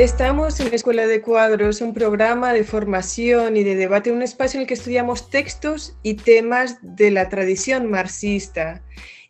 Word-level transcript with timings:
Estamos 0.00 0.58
en 0.60 0.70
la 0.70 0.76
Escuela 0.76 1.06
de 1.06 1.20
Cuadros, 1.20 1.82
un 1.82 1.92
programa 1.92 2.54
de 2.54 2.64
formación 2.64 3.58
y 3.58 3.64
de 3.64 3.76
debate, 3.76 4.10
un 4.10 4.22
espacio 4.22 4.56
en 4.56 4.62
el 4.62 4.66
que 4.66 4.72
estudiamos 4.72 5.28
textos 5.28 5.94
y 6.02 6.14
temas 6.14 6.78
de 6.80 7.10
la 7.10 7.28
tradición 7.28 7.90
marxista. 7.90 8.82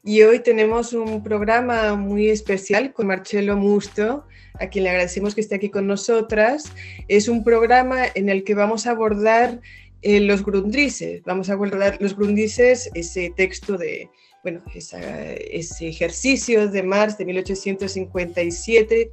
Y 0.04 0.22
hoy 0.22 0.38
tenemos 0.38 0.92
un 0.92 1.24
programa 1.24 1.96
muy 1.96 2.28
especial 2.28 2.92
con 2.92 3.08
Marcelo 3.08 3.56
Musto, 3.56 4.24
a 4.60 4.68
quien 4.68 4.84
le 4.84 4.90
agradecemos 4.90 5.34
que 5.34 5.40
esté 5.40 5.56
aquí 5.56 5.70
con 5.70 5.88
nosotras. 5.88 6.72
Es 7.08 7.26
un 7.26 7.42
programa 7.42 8.04
en 8.14 8.28
el 8.28 8.44
que 8.44 8.54
vamos 8.54 8.86
a 8.86 8.92
abordar 8.92 9.60
eh, 10.02 10.20
los 10.20 10.44
grundrises. 10.44 11.20
Vamos 11.24 11.50
a 11.50 11.54
abordar 11.54 11.96
los 12.00 12.14
grundrises, 12.14 12.88
ese 12.94 13.32
texto 13.36 13.76
de, 13.76 14.08
bueno, 14.44 14.62
ese 14.72 15.88
ejercicio 15.88 16.68
de 16.68 16.84
Marx 16.84 17.18
de 17.18 17.24
1857 17.24 19.10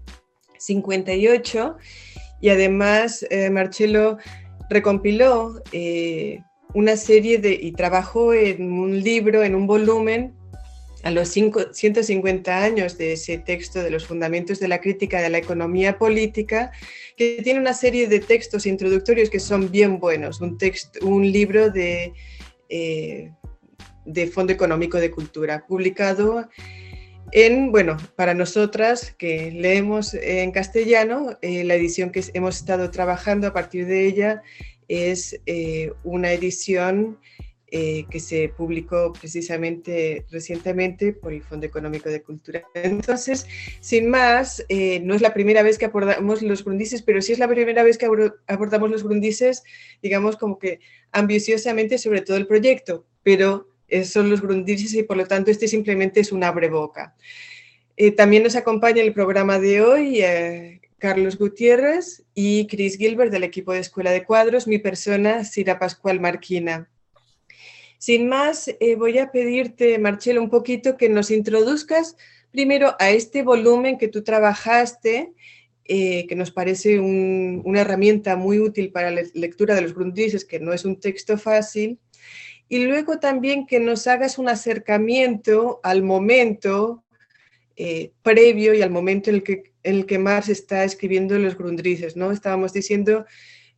58 0.60 1.78
y 2.42 2.50
además 2.50 3.26
eh, 3.30 3.50
Marcelo 3.50 4.18
recompiló 4.70 5.62
eh, 5.72 6.42
una 6.74 6.98
serie 6.98 7.40
de, 7.40 7.54
y 7.54 7.72
trabajó 7.72 8.34
en 8.34 8.72
un 8.72 9.02
libro, 9.02 9.44
en 9.44 9.56
un 9.56 9.68
volumen, 9.68 10.34
a 11.04 11.12
los 11.12 11.30
150 11.30 12.64
años 12.64 12.98
de 12.98 13.14
ese 13.14 13.38
texto 13.38 13.82
de 13.82 13.92
los 13.92 14.06
fundamentos 14.06 14.60
de 14.60 14.68
la 14.68 14.82
crítica 14.82 15.22
de 15.22 15.30
la 15.30 15.38
economía 15.38 15.98
política, 15.98 16.72
que 17.16 17.40
tiene 17.44 17.60
una 17.60 17.74
serie 17.74 18.08
de 18.08 18.20
textos 18.20 18.66
introductorios 18.66 19.30
que 19.30 19.40
son 19.40 19.72
bien 19.72 20.00
buenos, 20.00 20.42
un, 20.42 20.58
texto, 20.58 21.06
un 21.06 21.32
libro 21.32 21.70
de, 21.70 22.14
eh, 22.70 23.32
de 24.06 24.28
Fondo 24.28 24.52
Económico 24.52 24.98
de 24.98 25.12
Cultura, 25.12 25.66
publicado 25.66 26.50
en, 27.32 27.72
bueno, 27.72 27.98
para 28.16 28.34
nosotras 28.34 29.14
que 29.18 29.52
leemos 29.52 30.14
en 30.14 30.52
castellano, 30.52 31.38
eh, 31.42 31.64
la 31.64 31.76
edición 31.76 32.12
que 32.12 32.24
hemos 32.34 32.58
estado 32.58 32.90
trabajando 32.90 33.48
a 33.48 33.54
partir 33.54 33.86
de 33.86 34.06
ella 34.06 34.44
es 34.88 35.40
eh, 35.46 35.92
una 36.04 36.32
edición 36.32 37.20
eh, 37.70 38.06
que 38.10 38.22
se 38.22 38.48
publicó 38.48 39.12
precisamente 39.12 40.26
recientemente 40.32 41.12
por 41.12 41.34
el 41.34 41.44
Fondo 41.44 41.66
Económico 41.66 42.10
de 42.10 42.24
Cultura. 42.24 42.64
Entonces, 42.74 43.46
sin 43.82 44.10
más, 44.10 44.66
no 45.02 45.14
es 45.14 45.22
la 45.22 45.34
primera 45.34 45.64
vez 45.64 45.78
que 45.78 45.86
abordamos 45.86 46.42
los 46.42 46.64
grundises, 46.64 47.02
pero 47.02 47.22
sí 47.22 47.34
es 47.34 47.40
la 47.40 47.50
primera 47.50 47.84
vez 47.84 47.98
que 47.98 48.08
abordamos 48.48 48.90
los 48.90 49.04
grundises, 49.04 49.64
digamos, 50.02 50.38
como 50.38 50.58
que 50.60 50.80
ambiciosamente 51.12 51.98
sobre 51.98 52.22
todo 52.22 52.38
el 52.38 52.48
proyecto, 52.48 53.06
pero 53.22 53.68
son 54.04 54.30
los 54.30 54.42
grundises 54.42 54.94
y 54.94 55.04
por 55.04 55.18
lo 55.18 55.26
tanto 55.26 55.52
este 55.52 55.68
simplemente 55.68 56.20
es 56.20 56.32
un 56.32 56.44
abreboca. 56.44 57.16
Eh, 58.00 58.12
también 58.12 58.44
nos 58.44 58.56
acompaña 58.56 59.02
el 59.02 59.12
programa 59.12 59.58
de 59.58 59.82
hoy 59.82 60.22
eh, 60.22 60.82
Carlos 61.00 61.36
Gutiérrez 61.40 62.24
y 62.36 62.68
Chris 62.68 62.96
Gilbert 62.96 63.32
del 63.32 63.44
equipo 63.44 63.74
de 63.74 63.80
Escuela 63.80 64.12
de 64.12 64.24
Cuadros, 64.24 64.68
mi 64.68 64.78
persona, 64.78 65.44
Sira 65.44 65.80
Pascual 65.80 66.20
Marquina. 66.20 66.88
Sin 67.98 68.30
más, 68.30 68.68
eh, 68.68 68.96
voy 68.96 69.18
a 69.18 69.32
pedirte, 69.32 69.98
Marcelo, 69.98 70.44
un 70.44 70.52
poquito 70.52 70.96
que 70.96 71.10
nos 71.10 71.32
introduzcas 71.32 72.16
primero 72.52 72.96
a 73.00 73.10
este 73.10 73.42
volumen 73.42 73.98
que 73.98 74.08
tú 74.08 74.24
trabajaste, 74.24 75.34
que 75.84 76.36
nos 76.36 76.52
parece 76.52 77.00
una 77.00 77.80
herramienta 77.80 78.36
muy 78.36 78.60
útil 78.60 78.92
para 78.92 79.10
la 79.10 79.22
lectura 79.34 79.74
de 79.74 79.82
los 79.82 79.96
grundises, 79.96 80.44
que 80.44 80.60
no 80.60 80.74
es 80.74 80.84
un 80.84 81.00
texto 81.00 81.38
fácil, 81.38 81.98
y 82.70 82.86
luego 82.86 83.20
también 83.20 83.66
que 83.66 83.80
nos 83.80 84.08
hagas 84.08 84.38
un 84.38 84.50
acercamiento 84.50 85.80
al 85.84 86.04
momento 86.04 87.04
eh, 87.76 88.12
previo 88.24 88.74
y 88.74 88.82
al 88.82 88.90
momento 88.90 89.30
en 89.30 89.38
el, 89.38 89.44
que, 89.44 89.74
en 89.84 89.96
el 89.96 90.06
que 90.06 90.18
Marx 90.18 90.50
está 90.50 90.84
escribiendo 90.84 91.38
los 91.38 91.58
Grundrises, 91.58 92.16
¿no? 92.16 92.32
Estábamos 92.32 92.74
diciendo 92.74 93.26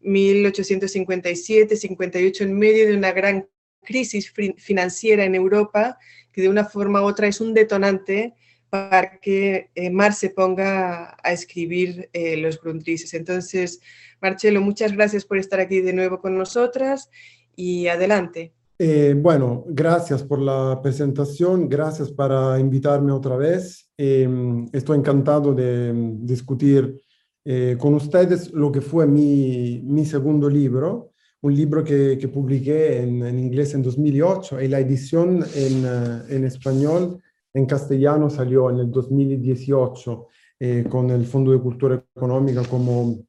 1857, 0.02 1.76
58, 1.76 2.44
en 2.44 2.58
medio 2.58 2.88
de 2.88 2.96
una 2.96 3.12
gran 3.12 3.48
crisis 3.82 4.34
financiera 4.58 5.26
en 5.26 5.36
Europa, 5.36 5.98
que 6.32 6.42
de 6.42 6.50
una 6.50 6.66
forma 6.66 7.02
u 7.02 7.06
otra 7.06 7.28
es 7.28 7.42
un 7.42 7.54
detonante 7.54 8.36
para 8.70 9.20
que 9.20 9.70
eh, 9.76 9.90
Marx 9.90 10.20
se 10.20 10.30
ponga 10.30 11.18
a 11.22 11.32
escribir 11.32 12.10
eh, 12.14 12.38
los 12.38 12.62
Grundrises. 12.62 13.14
Entonces, 13.14 13.82
Marcelo, 14.22 14.62
muchas 14.62 14.94
gracias 14.94 15.26
por 15.26 15.38
estar 15.38 15.60
aquí 15.60 15.82
de 15.82 15.94
nuevo 15.94 16.22
con 16.22 16.38
nosotras 16.38 17.10
y 17.56 17.88
adelante. 17.88 18.54
Eh, 18.82 19.14
bueno, 19.14 19.66
gracias 19.68 20.24
por 20.24 20.40
la 20.40 20.80
presentación, 20.82 21.68
gracias 21.68 22.10
para 22.12 22.58
invitarme 22.62 23.12
otra 23.12 23.36
vez. 23.36 23.90
Em, 23.98 24.68
estoy 24.72 25.00
encantado 25.00 25.54
de 25.54 25.90
em, 25.90 26.26
discutir 26.26 27.02
eh, 27.44 27.76
con 27.78 27.94
ustedes 27.96 28.54
lo 28.54 28.72
que 28.72 28.80
fue 28.80 29.06
mi, 29.06 29.82
mi 29.84 30.06
segundo 30.06 30.50
libro, 30.50 31.12
un 31.42 31.56
libro 31.56 31.84
que, 31.84 32.18
que 32.18 32.30
publiqué 32.30 33.02
en, 33.02 33.22
en, 33.24 33.38
inglés 33.40 33.74
en 33.74 33.84
2008 33.84 34.62
y 34.62 34.70
la 34.70 34.80
edición 34.80 35.44
en, 35.56 35.84
uh, 35.86 36.24
en, 36.30 36.46
español, 36.46 37.22
en 37.54 37.66
castellano, 37.66 38.30
salió 38.30 38.70
en 38.70 38.80
el 38.80 38.92
2018 38.92 40.28
eh, 40.60 40.86
con 40.90 41.10
el 41.10 41.26
Fondo 41.26 41.52
de 41.52 41.60
Cultura 41.60 42.02
Económica 42.16 42.64
como, 42.64 43.26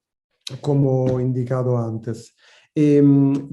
como 0.60 1.20
indicado 1.20 1.76
antes. 1.76 2.34
Eh, 2.74 3.02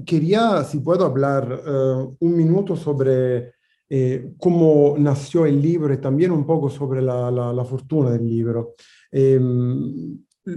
quería, 0.06 0.62
si 0.64 0.80
puedo, 0.80 1.04
hablar 1.04 1.62
uh, 1.66 2.16
un 2.20 2.36
minuto 2.36 2.76
sobre 2.76 3.52
eh, 3.90 4.32
cómo 4.38 4.96
nació 4.98 5.46
el 5.46 5.62
libro 5.62 5.92
y 5.94 5.98
también 5.98 6.30
un 6.30 6.44
poco 6.44 6.68
sobre 6.68 7.00
la, 7.00 7.30
la, 7.30 7.52
la 7.52 7.64
fortuna 7.64 8.10
del 8.10 8.28
libro. 8.28 8.74
Eh, 9.10 9.40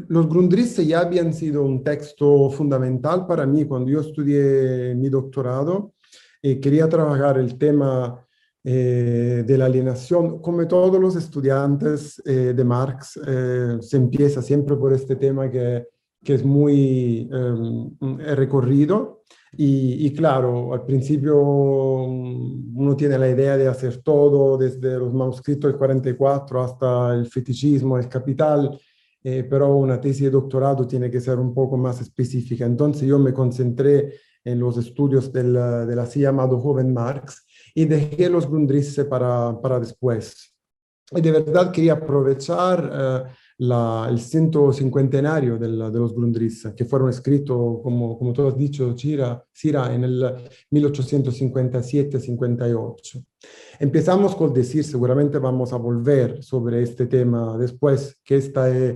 los 0.07 0.27
Grundrisse 0.27 0.85
ya 0.85 1.01
habían 1.01 1.33
sido 1.33 1.63
un 1.63 1.83
texto 1.83 2.49
fundamental 2.49 3.25
para 3.25 3.45
mí 3.45 3.65
cuando 3.65 3.91
yo 3.91 4.01
estudié 4.01 4.95
mi 4.95 5.09
doctorado. 5.09 5.93
y 6.41 6.59
quería 6.59 6.89
trabajar 6.89 7.37
el 7.37 7.57
tema 7.57 8.25
eh, 8.63 9.43
de 9.45 9.57
la 9.57 9.65
alienación. 9.65 10.41
Como 10.41 10.67
todos 10.67 10.99
los 10.99 11.15
estudiantes 11.15 12.21
eh, 12.25 12.53
de 12.55 12.63
Marx, 12.63 13.19
se 13.81 13.97
empieza 13.97 14.41
siempre 14.41 14.75
por 14.75 14.93
este 14.93 15.15
tema 15.15 15.49
que 15.49 15.85
que 16.23 16.35
es 16.35 16.45
muy 16.45 17.29
eh, 17.31 18.35
recorrido. 18.35 19.21
Y, 19.57 20.05
y, 20.05 20.13
claro, 20.13 20.73
al 20.73 20.85
principio 20.85 21.35
mm, 22.07 22.77
uno 22.77 22.95
tiene 22.95 23.17
la 23.17 23.29
idea 23.29 23.57
de 23.57 23.67
hacer 23.67 24.01
todo, 24.01 24.57
desde 24.57 24.97
los 24.97 25.13
manuscritos 25.13 25.69
del 25.71 25.77
44 25.77 26.63
hasta 26.63 27.13
el 27.13 27.27
fetichismo, 27.27 27.97
el 27.97 28.07
capital, 28.07 28.79
eh, 29.23 29.45
pero 29.49 29.75
una 29.75 29.99
tesis 29.99 30.23
de 30.23 30.31
doctorado 30.31 30.87
tiene 30.87 31.11
que 31.11 31.19
ser 31.19 31.37
un 31.37 31.53
poco 31.53 31.77
más 31.77 31.99
específica. 32.01 32.65
Entonces 32.65 33.07
yo 33.07 33.19
me 33.19 33.33
concentré 33.33 34.13
en 34.43 34.59
los 34.59 34.77
estudios 34.77 35.31
del, 35.31 35.53
del 35.53 35.99
así 35.99 36.21
llamado 36.21 36.59
joven 36.59 36.93
Marx 36.93 37.45
y 37.75 37.85
dejé 37.85 38.29
los 38.29 38.47
Grundrisse 38.47 39.05
para, 39.05 39.59
para 39.61 39.79
después. 39.79 40.55
Y 41.11 41.21
de 41.21 41.31
verdad 41.31 41.71
quería 41.71 41.93
aprovechar 41.93 42.91
eh, 42.93 43.31
la, 43.61 44.07
el 44.09 44.19
centenario 44.19 45.57
de 45.59 45.67
los 45.67 46.15
Grundrisse, 46.15 46.73
que 46.75 46.83
fueron 46.83 47.09
escritos, 47.09 47.79
como, 47.83 48.17
como 48.17 48.33
tú 48.33 48.47
has 48.47 48.57
dicho, 48.57 48.97
Cira, 48.97 49.45
Cira 49.53 49.93
en 49.93 50.03
el 50.03 50.23
1857-58. 50.71 53.23
Empezamos 53.79 54.35
con 54.35 54.51
decir, 54.51 54.83
seguramente 54.83 55.37
vamos 55.37 55.73
a 55.73 55.77
volver 55.77 56.41
sobre 56.41 56.81
este 56.81 57.05
tema 57.05 57.55
después, 57.55 58.19
que 58.23 58.37
este 58.37 58.89
es 58.89 58.95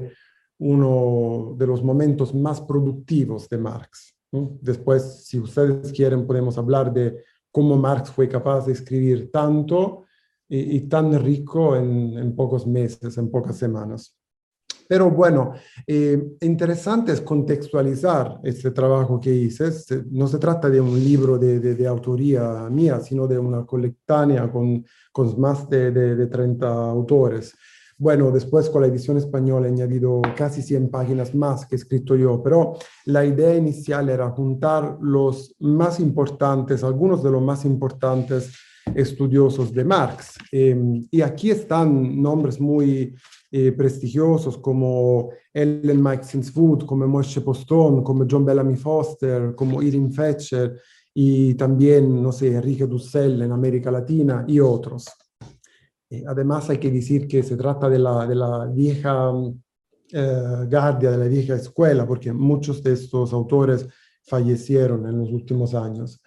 uno 0.57 1.53
de 1.55 1.67
los 1.67 1.83
momentos 1.83 2.33
más 2.33 2.59
productivos 2.59 3.47
de 3.47 3.59
Marx. 3.59 4.15
Después, 4.31 5.27
si 5.27 5.37
ustedes 5.37 5.93
quieren, 5.93 6.25
podemos 6.25 6.57
hablar 6.57 6.91
de 6.91 7.23
cómo 7.51 7.77
Marx 7.77 8.09
fue 8.09 8.27
capaz 8.27 8.65
de 8.65 8.73
escribir 8.73 9.29
tanto 9.31 10.05
y, 10.49 10.77
y 10.77 10.81
tan 10.87 11.23
rico 11.23 11.75
en, 11.75 12.17
en 12.17 12.35
pocos 12.35 12.65
meses, 12.65 13.15
en 13.19 13.29
pocas 13.29 13.57
semanas. 13.57 14.17
Pero 14.87 15.09
bueno, 15.09 15.53
eh, 15.87 16.37
interesante 16.41 17.11
es 17.11 17.21
contextualizar 17.21 18.39
este 18.43 18.71
trabajo 18.71 19.19
que 19.19 19.33
hice. 19.33 19.71
No 20.11 20.27
se 20.27 20.37
trata 20.37 20.69
de 20.69 20.79
un 20.79 20.99
libro 21.03 21.37
de, 21.37 21.59
de, 21.59 21.75
de 21.75 21.87
autoría 21.87 22.69
mía, 22.69 22.99
sino 22.99 23.27
de 23.27 23.39
una 23.39 23.65
colectánea 23.65 24.51
con, 24.51 24.85
con 25.11 25.39
más 25.39 25.69
de, 25.69 25.91
de, 25.91 26.27
30 26.27 26.67
autores. 26.67 27.55
Bueno, 27.97 28.29
después 28.29 28.69
con 28.69 28.81
la 28.81 28.87
edición 28.87 29.17
española 29.17 29.67
he 29.67 29.71
añadido 29.71 30.21
casi 30.35 30.61
100 30.61 30.89
páginas 30.89 31.33
más 31.33 31.65
que 31.65 31.75
he 31.75 31.77
escrito 31.77 32.15
yo, 32.15 32.43
pero 32.43 32.73
la 33.05 33.23
idea 33.23 33.55
inicial 33.55 34.09
era 34.09 34.29
juntar 34.31 34.97
los 34.99 35.55
más 35.59 36.01
importantes, 36.01 36.83
algunos 36.83 37.23
de 37.23 37.31
los 37.31 37.41
más 37.41 37.63
importantes 37.63 38.51
estudiosos 38.93 39.73
de 39.73 39.83
Marx. 39.83 40.37
Eh, 40.51 41.01
y 41.11 41.21
aquí 41.21 41.51
están 41.51 42.21
nombres 42.21 42.59
muy 42.59 43.15
eh, 43.51 43.71
prestigiosos 43.71 44.57
como 44.57 45.29
Ellen 45.53 46.01
Maxence-Wood, 46.01 46.85
como 46.85 47.07
Moshe 47.07 47.41
Poston, 47.41 48.03
como 48.03 48.25
John 48.29 48.45
Bellamy 48.45 48.75
Foster, 48.75 49.55
como 49.55 49.81
Irving 49.81 50.11
Fetcher 50.11 50.79
y 51.13 51.53
también, 51.53 52.21
no 52.21 52.31
sé, 52.31 52.53
Enrique 52.53 52.85
Dussel 52.85 53.41
en 53.41 53.51
América 53.51 53.89
Latina 53.89 54.43
y 54.47 54.59
otros. 54.59 55.05
Eh, 56.09 56.23
además 56.27 56.69
hay 56.69 56.77
que 56.77 56.91
decir 56.91 57.27
que 57.27 57.41
se 57.43 57.55
trata 57.55 57.89
de 57.89 57.99
la, 57.99 58.27
de 58.27 58.35
la 58.35 58.65
vieja 58.65 59.31
eh, 60.11 60.67
guardia 60.69 61.11
de 61.11 61.17
la 61.17 61.27
vieja 61.27 61.55
escuela, 61.55 62.05
porque 62.05 62.31
muchos 62.31 62.83
de 62.83 62.93
estos 62.93 63.33
autores 63.33 63.87
fallecieron 64.23 65.07
en 65.07 65.19
los 65.19 65.31
últimos 65.31 65.73
años. 65.73 66.21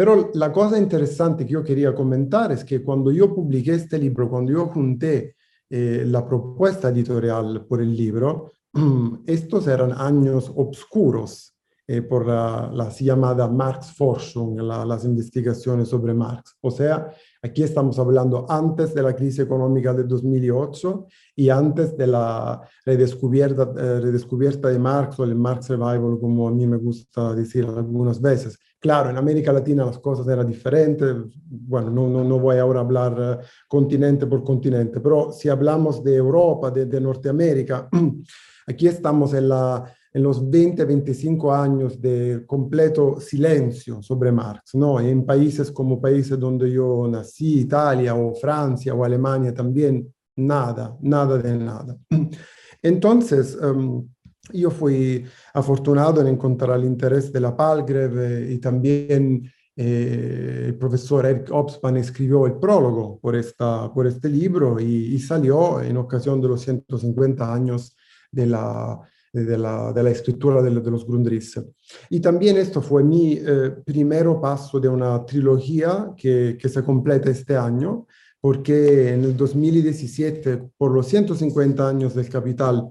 Pero 0.00 0.30
la 0.32 0.50
cosa 0.50 0.78
interesante 0.78 1.44
que 1.44 1.52
yo 1.52 1.62
quería 1.62 1.94
comentar 1.94 2.50
es 2.52 2.64
que 2.64 2.82
cuando 2.82 3.12
yo 3.12 3.34
publiqué 3.34 3.74
este 3.74 3.98
libro, 3.98 4.30
cuando 4.30 4.50
yo 4.50 4.68
junté 4.68 5.36
eh, 5.68 6.04
la 6.06 6.26
propuesta 6.26 6.88
editorial 6.88 7.66
por 7.66 7.82
el 7.82 7.94
libro, 7.94 8.50
estos 9.26 9.68
eran 9.68 9.92
años 9.92 10.50
oscuros 10.56 11.54
eh, 11.86 12.00
por 12.00 12.26
la, 12.26 12.70
la, 12.72 12.88
llamada 12.88 13.46
Marx 13.46 13.92
Forschung, 13.92 14.62
la, 14.62 14.86
las 14.86 15.04
investigaciones 15.04 15.88
sobre 15.88 16.14
Marx. 16.14 16.56
O 16.62 16.70
sea, 16.70 17.12
aquí 17.42 17.62
estamos 17.62 17.98
hablando 17.98 18.46
antes 18.48 18.94
de 18.94 19.02
la 19.02 19.14
crisis 19.14 19.40
económica 19.40 19.92
de 19.92 20.04
2008 20.04 21.08
y 21.36 21.50
antes 21.50 21.94
de 21.94 22.06
la 22.06 22.62
redescubierta, 22.86 23.70
eh, 23.76 24.00
redescubierta 24.00 24.68
de 24.68 24.78
Marx 24.78 25.20
o 25.20 25.24
el 25.24 25.34
Marx 25.34 25.68
Revival, 25.68 26.18
como 26.18 26.48
a 26.48 26.52
mí 26.52 26.66
me 26.66 26.78
gusta 26.78 27.34
decir 27.34 27.66
algunas 27.66 28.18
veces. 28.18 28.58
Claro, 28.80 29.10
en 29.10 29.18
América 29.18 29.52
Latina 29.52 29.84
las 29.84 29.98
cosas 29.98 30.26
eran 30.26 30.46
diferentes. 30.46 31.14
Bueno, 31.46 31.90
no, 31.90 32.08
no, 32.08 32.24
no 32.24 32.38
voy 32.38 32.56
ahora 32.56 32.80
a 32.80 32.82
hablar 32.82 33.12
uh, 33.20 33.44
continente 33.68 34.26
por 34.26 34.42
continente, 34.42 35.00
pero 35.00 35.32
si 35.32 35.48
hablamos 35.48 36.02
de 36.02 36.16
Europa, 36.16 36.70
de, 36.70 36.86
de 36.86 37.00
Norteamérica, 37.00 37.88
aquí 38.66 38.88
estamos 38.88 39.34
en 39.34 39.48
la 39.50 39.84
en 40.12 40.22
los 40.22 40.48
20, 40.50 40.84
25 40.84 41.54
años 41.54 42.00
de 42.00 42.44
completo 42.46 43.20
silencio 43.20 44.02
sobre 44.02 44.32
Marx, 44.32 44.74
¿no? 44.74 44.98
En 44.98 45.24
países 45.24 45.70
como 45.70 46.00
países 46.00 46.38
donde 46.38 46.70
yo 46.70 47.06
nací, 47.08 47.60
Italia 47.60 48.14
o 48.14 48.34
Francia 48.34 48.92
o 48.92 49.04
Alemania 49.04 49.54
también, 49.54 50.12
nada, 50.36 50.96
nada 51.00 51.38
de 51.38 51.56
nada. 51.56 51.96
Entonces, 52.82 53.56
um, 53.56 54.08
yo 54.52 54.70
fui 54.70 55.24
afortunado 55.54 56.20
en 56.20 56.28
encontrar 56.28 56.78
el 56.78 56.84
interés 56.84 57.32
de 57.32 57.40
la 57.40 57.56
Palgrave 57.56 58.50
y 58.52 58.58
también 58.58 59.50
eh, 59.76 60.64
el 60.66 60.74
profesor 60.76 61.26
Eric 61.26 61.50
Obsman 61.50 61.96
escribió 61.96 62.46
el 62.46 62.54
prólogo 62.54 63.18
por, 63.20 63.36
esta, 63.36 63.92
por 63.92 64.06
este 64.06 64.28
libro 64.28 64.78
y, 64.80 65.14
y 65.14 65.18
salió 65.18 65.80
en 65.80 65.96
ocasión 65.96 66.40
de 66.40 66.48
los 66.48 66.60
150 66.62 67.52
años 67.52 67.96
de 68.30 68.46
la 68.46 69.00
de 69.32 69.56
la, 69.56 69.92
de 69.92 70.02
la 70.02 70.10
escritura 70.10 70.60
de, 70.62 70.70
de, 70.70 70.90
los 70.90 71.06
Grundrisse. 71.06 71.62
Y 72.08 72.20
también 72.20 72.56
esto 72.56 72.82
fue 72.82 73.04
mi 73.04 73.34
eh, 73.34 73.70
primer 73.84 74.26
paso 74.40 74.80
de 74.80 74.88
una 74.88 75.24
trilogía 75.24 76.12
que, 76.16 76.56
que, 76.60 76.68
se 76.68 76.82
completa 76.82 77.30
este 77.30 77.56
año, 77.56 78.06
porque 78.40 79.12
en 79.12 79.24
el 79.24 79.36
2017, 79.36 80.70
por 80.76 80.92
los 80.92 81.06
150 81.06 81.88
años 81.88 82.14
del 82.14 82.28
Capital, 82.28 82.88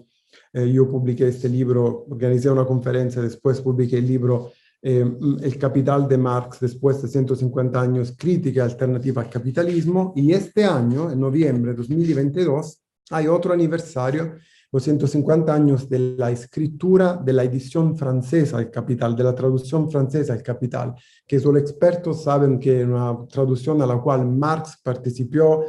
eh, 0.53 0.71
yo 0.71 0.89
publiqué 0.89 1.27
este 1.27 1.49
libro, 1.49 2.05
organizé 2.09 2.49
una 2.49 2.65
conferencia, 2.65 3.21
después 3.21 3.61
publiqué 3.61 3.97
el 3.97 4.07
libro 4.07 4.51
eh, 4.81 5.05
El 5.41 5.57
Capital 5.57 6.07
de 6.07 6.17
Marx, 6.17 6.59
después 6.59 7.01
de 7.01 7.07
150 7.07 7.79
años, 7.79 8.15
crítica 8.17 8.63
alternativa 8.63 9.21
al 9.21 9.29
capitalismo, 9.29 10.13
y 10.15 10.31
este 10.31 10.65
año, 10.65 11.11
en 11.11 11.19
noviembre 11.19 11.71
de 11.71 11.77
2022, 11.77 12.81
hay 13.11 13.27
otro 13.27 13.53
aniversario 13.53 14.35
los 14.71 14.83
150 14.83 15.53
años 15.53 15.89
de 15.89 16.15
la 16.17 16.29
escritura 16.29 17.15
de 17.15 17.33
la 17.33 17.43
edición 17.43 17.97
francesa 17.97 18.57
del 18.57 18.69
Capital, 18.69 19.15
de 19.15 19.23
la 19.23 19.33
traducción 19.33 19.89
francesa 19.89 20.33
del 20.33 20.43
Capital, 20.43 20.93
que 21.25 21.39
solo 21.39 21.57
expertos 21.57 22.23
saben 22.23 22.59
que 22.59 22.81
es 22.81 22.87
una 22.87 23.17
traducción 23.27 23.81
a 23.81 23.87
la 23.87 23.99
cual 23.99 24.27
Marx 24.27 24.79
participó, 24.83 25.65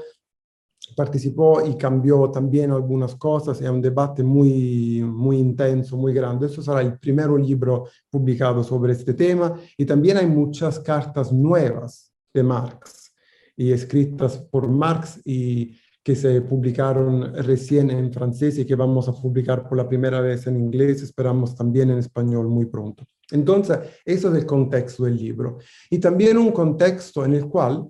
participó 0.95 1.65
y 1.67 1.77
cambió 1.77 2.31
también 2.31 2.71
algunas 2.71 3.15
cosas, 3.15 3.61
es 3.61 3.69
un 3.69 3.81
debate 3.81 4.23
muy, 4.23 5.03
muy 5.03 5.39
intenso, 5.39 5.97
muy 5.97 6.13
grande. 6.13 6.47
Eso 6.47 6.63
será 6.63 6.81
el 6.81 6.99
primer 6.99 7.31
libro 7.31 7.87
publicado 8.09 8.63
sobre 8.63 8.93
este 8.93 9.15
tema 9.15 9.55
y 9.77 9.85
también 9.85 10.17
hay 10.17 10.27
muchas 10.27 10.79
cartas 10.81 11.33
nuevas 11.33 12.13
de 12.33 12.43
Marx 12.43 13.13
y 13.57 13.73
escritas 13.73 14.39
por 14.39 14.69
Marx 14.69 15.21
y 15.25 15.77
que 16.03 16.17
se 16.17 16.41
publicaron 16.41 17.35
recién 17.35 17.91
en 17.91 18.13
francés 18.13 18.59
y 18.59 18.65
que 18.65 18.75
vamos 18.75 19.09
a 19.09 19.13
publicar 19.13 19.69
por 19.69 19.77
la 19.77 19.89
primera 19.89 20.21
vez 20.21 20.47
en 20.47 20.57
inglés, 20.57 21.03
esperamos 21.03 21.55
también 21.55 21.91
en 21.91 21.99
español 21.99 22.49
muy 22.49 22.67
pronto. 22.67 23.05
Entonces, 23.31 23.79
eso 24.05 24.31
es 24.31 24.35
el 24.35 24.47
contexto 24.47 25.05
del 25.05 25.17
libro. 25.17 25.59
Y 25.91 25.99
también 25.99 26.39
un 26.39 26.53
contexto 26.53 27.25
en 27.25 27.35
el 27.35 27.47
cual 27.47 27.87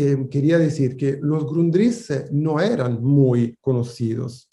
eh, 0.00 0.28
quería 0.30 0.58
decir 0.60 0.96
que 0.96 1.18
los 1.20 1.44
Grundrisse 1.44 2.26
no 2.30 2.60
eran 2.60 3.02
muy 3.02 3.56
conocidos. 3.60 4.48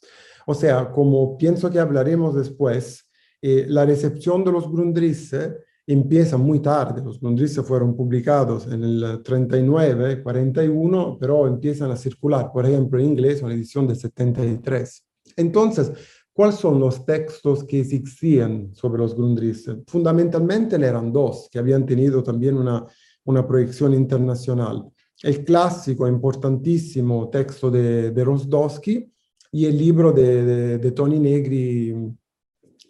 O 0.48 0.56
sea, 0.56 0.90
como 0.92 1.38
pienso 1.38 1.70
que 1.70 1.78
hablaremos 1.78 2.34
después, 2.34 3.08
eh, 3.44 3.68
la 3.68 3.86
recepción 3.86 4.44
de 4.44 4.52
los 4.52 4.68
Grundrisse 4.68 5.54
empieza 5.86 6.38
muy 6.38 6.62
tarde. 6.62 7.04
Los 7.04 7.20
Grundrisse 7.20 7.62
fueron 7.62 7.96
publicados 7.96 8.66
en 8.66 8.84
el 8.84 9.22
39, 9.24 10.24
41, 10.24 11.18
pero 11.20 11.46
empiezan 11.46 11.92
a 11.92 11.96
circular, 11.96 12.52
por 12.52 12.66
ejemplo, 12.66 13.00
en 13.00 13.06
inglés, 13.06 13.44
una 13.44 13.54
edición 13.54 13.88
de 13.88 13.94
73. 13.94 15.06
Entonces, 15.38 15.92
¿cuáles 16.34 16.56
son 16.56 16.80
los 16.80 17.06
textos 17.06 17.64
que 17.66 17.82
existían 17.82 18.74
sobre 18.74 18.98
los 19.04 19.16
Grundrisse? 19.16 19.78
Fundamentalmente 19.86 20.76
eran 20.78 21.14
dos, 21.14 21.50
que 21.52 21.60
habían 21.60 21.86
tenido 21.86 22.24
también 22.24 22.58
una, 22.58 22.84
una 23.26 23.46
proyección 23.46 23.94
internacional. 23.94 24.90
El 25.26 25.44
clásico, 25.44 26.08
importantísimo 26.08 27.30
texto 27.32 27.72
de, 27.72 28.12
de 28.12 28.24
Rosdowski 28.24 29.12
y 29.54 29.66
el 29.66 29.76
libro 29.76 30.12
de, 30.12 30.78
de, 30.78 30.92
Tony 30.92 31.18
Negri, 31.18 31.96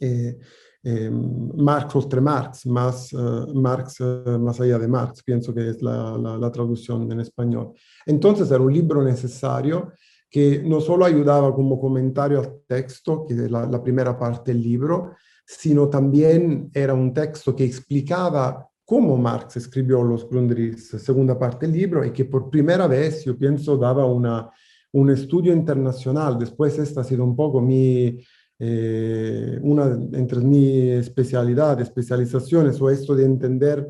eh, 0.02 0.38
eh, 0.84 1.10
Marx 1.10 1.96
oltre 1.96 2.20
Marx, 2.20 2.66
más 2.66 3.14
uh, 3.14 3.54
Marx 3.54 4.02
uh, 4.02 4.62
allá 4.62 4.78
de 4.78 4.86
Marx, 4.86 5.24
pienso 5.24 5.54
que 5.54 5.70
es 5.70 5.82
la, 5.82 6.18
la, 6.18 6.38
la, 6.38 6.52
traducción 6.52 7.10
en 7.10 7.22
español. 7.22 7.72
Entonces 8.06 8.52
era 8.52 8.60
un 8.60 8.74
libro 8.74 9.02
necesario 9.02 9.94
que 10.30 10.62
no 10.62 10.82
solo 10.82 11.06
ayudaba 11.06 11.56
como 11.56 11.80
comentario 11.80 12.40
al 12.40 12.64
texto, 12.68 13.26
que 13.26 13.34
es 13.34 13.50
la, 13.50 13.66
la 13.66 13.82
primera 13.82 14.20
parte 14.20 14.52
del 14.52 14.62
libro, 14.62 15.14
sino 15.48 15.88
también 15.88 16.70
era 16.74 16.94
un 16.94 17.14
texto 17.14 17.56
que 17.56 17.64
explicaba 17.64 18.68
cómo 18.86 19.18
Marx 19.18 19.58
escribió 19.58 20.04
los 20.04 20.30
Grundrisse, 20.30 21.00
segunda 21.00 21.38
parte 21.38 21.66
del 21.66 21.76
libro, 21.76 22.06
y 22.06 22.12
que 22.12 22.26
por 22.26 22.50
primera 22.50 22.88
vez, 22.88 23.26
yo 23.26 23.38
pienso, 23.38 23.78
daba 23.78 24.06
una, 24.06 24.50
un 24.94 25.10
estudio 25.10 25.52
internacional. 25.54 26.38
Después 26.38 26.78
esta 26.78 27.02
ha 27.02 27.04
sido 27.04 27.24
un 27.24 27.36
poco 27.36 27.60
mi, 27.60 28.18
eh, 28.60 29.60
una 29.62 29.86
entre 30.14 30.40
mis 30.40 31.08
especialidades, 31.08 31.88
especializaciones, 31.88 32.80
o 32.80 32.90
esto 32.90 33.16
de 33.16 33.26
entender 33.26 33.90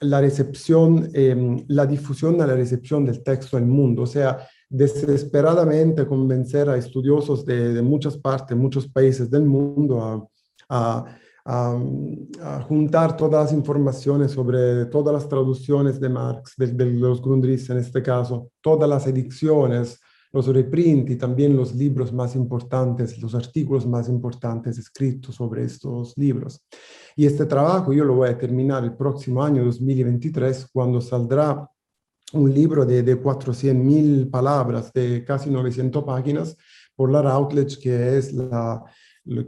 la 0.00 0.20
recepción, 0.20 1.10
eh, 1.12 1.64
la 1.68 1.86
difusión 1.86 2.38
de 2.38 2.46
la 2.46 2.54
recepción 2.54 3.04
del 3.04 3.22
texto 3.22 3.58
en 3.58 3.64
el 3.64 3.70
mundo, 3.70 4.02
o 4.02 4.06
sea, 4.06 4.38
desesperadamente 4.68 6.06
convencer 6.06 6.68
a 6.68 6.76
estudiosos 6.76 7.44
de, 7.44 7.80
muchas 7.82 8.16
partes, 8.16 8.56
muchos 8.56 8.88
países 8.88 9.30
del 9.30 9.44
mundo 9.44 10.30
a, 10.68 11.04
a, 11.48 11.78
a, 12.42 12.62
juntar 12.62 13.16
todas 13.16 13.44
las 13.44 13.52
informaciones 13.52 14.32
sobre 14.32 14.86
todas 14.86 15.14
las 15.14 15.28
traducciones 15.28 16.00
de 16.00 16.08
Marx, 16.08 16.54
de, 16.56 16.66
de 16.66 16.86
los 16.86 17.22
Grundrisse 17.22 17.70
en 17.70 17.78
este 17.78 18.02
caso, 18.02 18.50
todas 18.60 18.88
las 18.88 19.06
ediciones, 19.06 20.00
los 20.32 20.48
reprint 20.48 21.08
y 21.10 21.16
también 21.16 21.56
los 21.56 21.72
libros 21.72 22.12
más 22.12 22.34
importantes, 22.34 23.16
los 23.22 23.34
artículos 23.36 23.86
más 23.86 24.08
importantes 24.08 24.76
escritos 24.76 25.36
sobre 25.36 25.64
estos 25.64 26.18
libros. 26.18 26.60
Y 27.14 27.26
este 27.26 27.46
trabajo 27.46 27.92
yo 27.92 28.04
lo 28.04 28.14
voy 28.14 28.28
a 28.28 28.36
terminar 28.36 28.82
el 28.82 28.96
próximo 28.96 29.42
año 29.42 29.64
2023 29.64 30.68
cuando 30.72 31.00
saldrá 31.00 31.70
un 32.32 32.52
libro 32.52 32.84
de, 32.84 33.04
de 33.04 33.22
400.000 33.22 34.28
palabras, 34.30 34.92
de 34.92 35.24
casi 35.24 35.48
900 35.48 36.02
páginas, 36.02 36.56
por 36.96 37.12
la 37.12 37.22
Routledge, 37.22 37.78
que 37.78 38.18
es 38.18 38.32
la, 38.32 38.82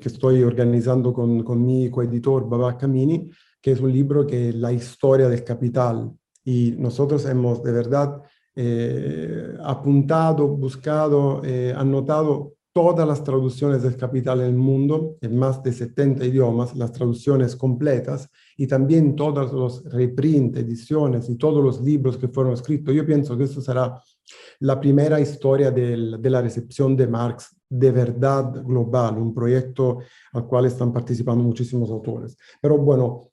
que 0.01 0.09
estoy 0.09 0.43
organizando 0.43 1.13
con, 1.13 1.43
con 1.43 1.65
mi 1.65 1.91
coeditor 1.91 2.49
Babak 2.49 2.81
Kamini, 2.81 3.31
que 3.61 3.73
es 3.73 3.81
un 3.81 3.93
libro 3.93 4.27
que 4.27 4.51
es 4.51 4.55
la 4.55 4.73
historia 4.73 5.29
del 5.29 5.45
capital. 5.45 6.11
Y 6.45 6.75
nosotros 6.79 7.25
hemos 7.27 7.63
de 7.63 7.73
verdad 7.73 8.23
eh, 8.57 9.57
apuntado, 9.63 10.49
buscado, 10.49 11.43
eh, 11.45 11.73
anotado 11.77 12.55
todas 12.73 13.07
las 13.07 13.25
traducciones 13.25 13.83
del 13.83 13.97
Capital 13.97 14.41
en 14.41 14.47
el 14.47 14.57
mundo, 14.57 15.17
en 15.21 15.37
más 15.37 15.63
de 15.63 15.73
70 15.73 16.25
idiomas, 16.25 16.77
las 16.77 16.93
traducciones 16.93 17.57
completas, 17.57 18.29
y 18.57 18.67
también 18.67 19.17
todos 19.17 19.53
los 19.53 19.85
reprint, 19.85 20.57
ediciones 20.57 21.29
y 21.29 21.37
todos 21.37 21.63
los 21.63 21.81
libros 21.81 22.17
que 22.17 22.29
fueron 22.29 22.53
escritos. 22.53 22.95
Yo 22.95 23.05
pienso 23.07 23.37
que 23.37 23.45
eso 23.45 23.61
será 23.61 24.01
la 24.61 24.81
primera 24.81 25.21
historia 25.21 25.71
de 25.71 26.31
la 26.31 26.43
recepción 26.43 26.97
de 26.97 27.07
Marx 27.07 27.57
de 27.69 27.91
verdad 27.91 28.63
global, 28.65 29.19
un 29.19 29.35
proyecto 29.35 29.99
al 30.33 30.47
cual 30.47 30.67
están 30.67 30.93
participando 30.93 31.45
muchísimos 31.45 31.91
autores. 31.91 32.37
Pero 32.61 32.79
bueno, 32.79 33.31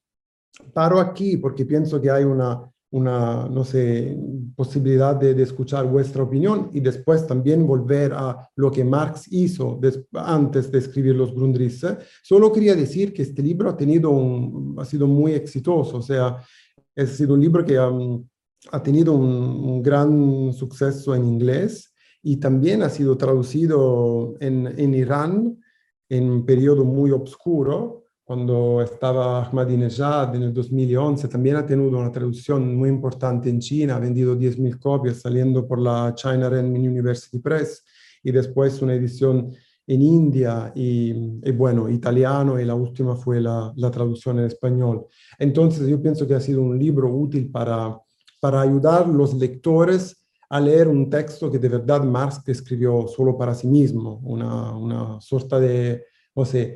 paro 0.73 0.99
aquí 0.99 1.37
porque 1.37 1.65
pienso 1.65 2.01
que 2.01 2.11
hay 2.11 2.23
una 2.23 2.69
una, 2.95 3.49
no 3.49 3.65
sé, 3.65 4.17
posibilidad 4.55 5.17
de, 5.17 5.41
escuchar 5.41 5.85
vuestra 5.85 6.23
opinión 6.23 6.69
y 6.73 6.79
después 6.79 7.27
también 7.27 7.67
volver 7.67 8.13
a 8.13 8.49
lo 8.55 8.71
que 8.71 8.85
Marx 8.85 9.27
hizo 9.31 9.79
antes 10.13 10.71
de 10.71 10.79
escribir 10.79 11.13
los 11.13 11.35
Grundrisse. 11.35 11.97
Solo 12.23 12.53
quería 12.53 12.73
decir 12.73 13.13
que 13.13 13.23
este 13.23 13.41
libro 13.41 13.69
ha, 13.69 13.75
tenido 13.75 14.13
ha 14.77 14.85
sido 14.85 15.07
muy 15.07 15.33
exitoso, 15.33 15.97
o 15.97 16.01
sea, 16.01 16.37
ha 16.95 17.05
sido 17.05 17.33
un 17.33 17.41
libro 17.41 17.65
que 17.65 17.77
ha 18.71 18.81
tenido 18.81 19.13
un, 19.13 19.81
gran 19.81 20.53
suceso 20.53 21.15
en 21.15 21.25
inglés 21.25 21.93
y 22.21 22.37
también 22.37 22.81
ha 22.81 22.89
sido 22.89 23.17
traducido 23.17 24.35
en, 24.39 24.67
en 24.77 24.93
Irán 24.93 25.59
en 26.09 26.29
un 26.29 26.45
periodo 26.45 26.83
muy 26.83 27.11
oscuro 27.11 28.05
cuando 28.25 28.81
estaba 28.81 29.45
Ahmadinejad 29.45 30.35
en 30.35 30.43
el 30.43 30.53
2011, 30.53 31.27
también 31.27 31.57
ha 31.57 31.65
tenido 31.65 31.95
una 31.99 32.11
traducción 32.11 32.75
muy 32.75 32.89
importante 32.89 33.51
en 33.51 33.59
China, 33.59 33.97
ha 33.97 33.99
vendido 33.99 34.35
10.000 34.35 34.79
copias 34.79 35.21
saliendo 35.21 35.67
por 35.67 35.79
la 35.79 36.11
China 36.15 36.49
Renmin 36.49 36.89
University 36.89 37.37
Press 37.37 37.85
y 38.23 38.31
después 38.31 38.81
una 38.81 38.95
edición 38.95 39.51
en 39.85 40.01
India 40.01 40.71
y, 40.73 41.13
bueno, 41.51 41.87
italiano 41.87 42.59
y 42.59 42.65
la 42.65 42.73
última 42.73 43.15
fue 43.15 43.39
la, 43.39 43.71
la, 43.75 43.91
traducción 43.91 44.39
en 44.39 44.45
español. 44.45 45.05
Entonces 45.37 45.87
yo 45.87 46.01
pienso 46.01 46.25
que 46.25 46.33
ha 46.33 46.39
sido 46.39 46.63
un 46.63 46.79
libro 46.79 47.13
útil 47.13 47.51
para, 47.51 47.95
para 48.39 48.61
ayudar 48.61 49.03
a 49.03 49.07
los 49.07 49.33
lectores 49.33 50.25
a 50.49 50.59
leer 50.59 50.87
un 50.87 51.09
texto 51.09 51.51
que 51.51 51.59
de 51.59 51.69
verdad 51.69 52.03
Marx 52.03 52.41
escribió 52.47 53.07
solo 53.07 53.37
para 53.37 53.55
sí 53.55 53.67
mismo, 53.67 54.21
una, 54.23 54.75
una 54.75 55.21
sorta 55.21 55.59
de, 55.59 56.05
o 56.33 56.45
sea, 56.45 56.67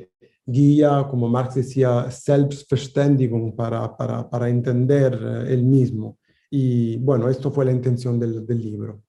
guía, 0.44 1.06
como 1.08 1.28
Marx 1.28 1.54
decía, 1.54 2.10
Selbstverständigung 2.10 3.54
para, 3.54 3.96
para, 3.96 4.28
para 4.28 4.48
entender 4.48 5.14
eh, 5.14 5.52
el 5.52 5.62
mismo. 5.62 6.18
Y 6.50 6.96
bueno, 6.96 7.28
esto 7.28 7.50
fue 7.50 7.64
la 7.64 7.72
intención 7.72 8.18
del, 8.18 8.44
del 8.44 8.60
libro. 8.60 9.02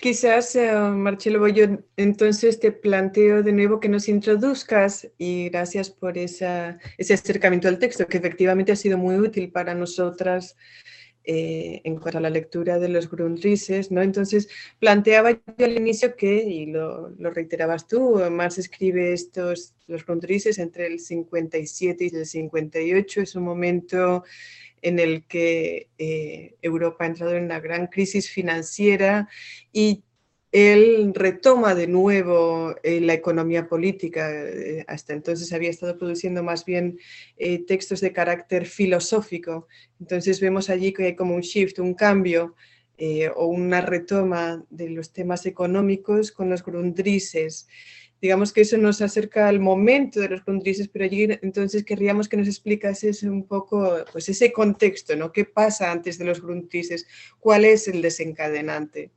Quizás, 0.00 0.54
eh, 0.54 0.72
Marcelo 0.72 1.48
yo 1.48 1.64
entonces 1.96 2.60
te 2.60 2.70
planteo 2.70 3.42
de 3.42 3.52
nuevo 3.52 3.80
que 3.80 3.88
nos 3.88 4.08
introduzcas 4.08 5.08
y 5.18 5.48
gracias 5.48 5.90
por 5.90 6.18
esa, 6.18 6.78
ese 6.98 7.14
acercamiento 7.14 7.66
al 7.66 7.78
texto, 7.78 8.06
que 8.06 8.18
efectivamente 8.18 8.72
ha 8.72 8.76
sido 8.76 8.98
muy 8.98 9.16
útil 9.16 9.50
para 9.50 9.74
nosotras 9.74 10.54
eh, 11.28 11.80
en 11.82 11.96
cuanto 11.96 12.18
a 12.18 12.20
la 12.20 12.30
lectura 12.30 12.78
de 12.78 12.88
los 12.88 13.10
Grundrisses, 13.10 13.90
¿no? 13.90 14.00
Entonces, 14.00 14.48
planteaba 14.78 15.32
yo 15.32 15.64
al 15.64 15.76
inicio 15.76 16.14
que, 16.14 16.44
y 16.44 16.66
lo, 16.66 17.08
reiterabas 17.18 17.88
tú, 17.88 18.20
Marx 18.30 18.58
escribe 18.58 19.12
estos, 19.12 19.74
los 19.88 20.06
Grundrisses 20.06 20.58
entre 20.58 20.86
el 20.86 21.00
57 21.00 22.04
y 22.04 22.16
el 22.16 22.26
58, 22.26 23.22
es 23.22 23.34
un 23.34 23.42
momento 23.42 24.22
en 24.82 25.00
el 25.00 25.24
que 25.24 25.88
eh, 25.98 26.54
Europa 26.62 27.04
ha 27.04 27.08
entrado 27.08 27.34
en 27.34 27.44
una 27.44 27.58
gran 27.58 27.88
crisis 27.88 28.30
financiera 28.30 29.28
y 29.72 30.04
él 30.52 31.12
retoma 31.14 31.74
de 31.74 31.86
nuevo 31.86 32.74
eh, 32.82 33.00
la 33.00 33.14
economía 33.14 33.68
política. 33.68 34.30
Eh, 34.32 34.84
hasta 34.88 35.12
entonces 35.12 35.52
había 35.52 35.70
estado 35.70 35.98
produciendo 35.98 36.42
más 36.42 36.64
bien 36.64 36.98
eh, 37.36 37.64
textos 37.66 38.00
de 38.00 38.12
carácter 38.12 38.66
filosófico. 38.66 39.66
Entonces 40.00 40.40
vemos 40.40 40.70
allí 40.70 40.92
que 40.92 41.04
hay 41.04 41.16
como 41.16 41.34
un 41.34 41.42
shift, 41.42 41.78
un 41.78 41.94
cambio 41.94 42.54
o 43.34 43.44
una 43.44 43.82
retoma 43.82 44.64
de 44.70 44.88
los 44.88 45.12
temas 45.12 45.44
económicos 45.44 46.32
con 46.32 46.48
los 46.48 46.64
grundrises. 46.64 47.68
Digamos 48.22 48.54
que 48.54 48.62
eso 48.62 48.78
nos 48.78 49.02
acerca 49.02 49.48
al 49.48 49.60
momento 49.60 50.18
de 50.18 50.30
los 50.30 50.42
grundrises, 50.42 50.88
pero 50.88 51.04
allí 51.04 51.28
entonces 51.42 51.84
querríamos 51.84 52.26
que 52.26 52.38
nos 52.38 52.48
explicases 52.48 53.22
un 53.22 53.46
poco 53.46 53.98
pues, 54.12 54.30
ese 54.30 54.50
contexto, 54.50 55.14
¿no? 55.14 55.30
¿Qué 55.30 55.44
pasa 55.44 55.92
antes 55.92 56.16
de 56.16 56.24
los 56.24 56.40
grundrises? 56.40 57.06
¿Cuál 57.38 57.66
es 57.66 57.86
el 57.86 58.00
desencadenante? 58.00 59.10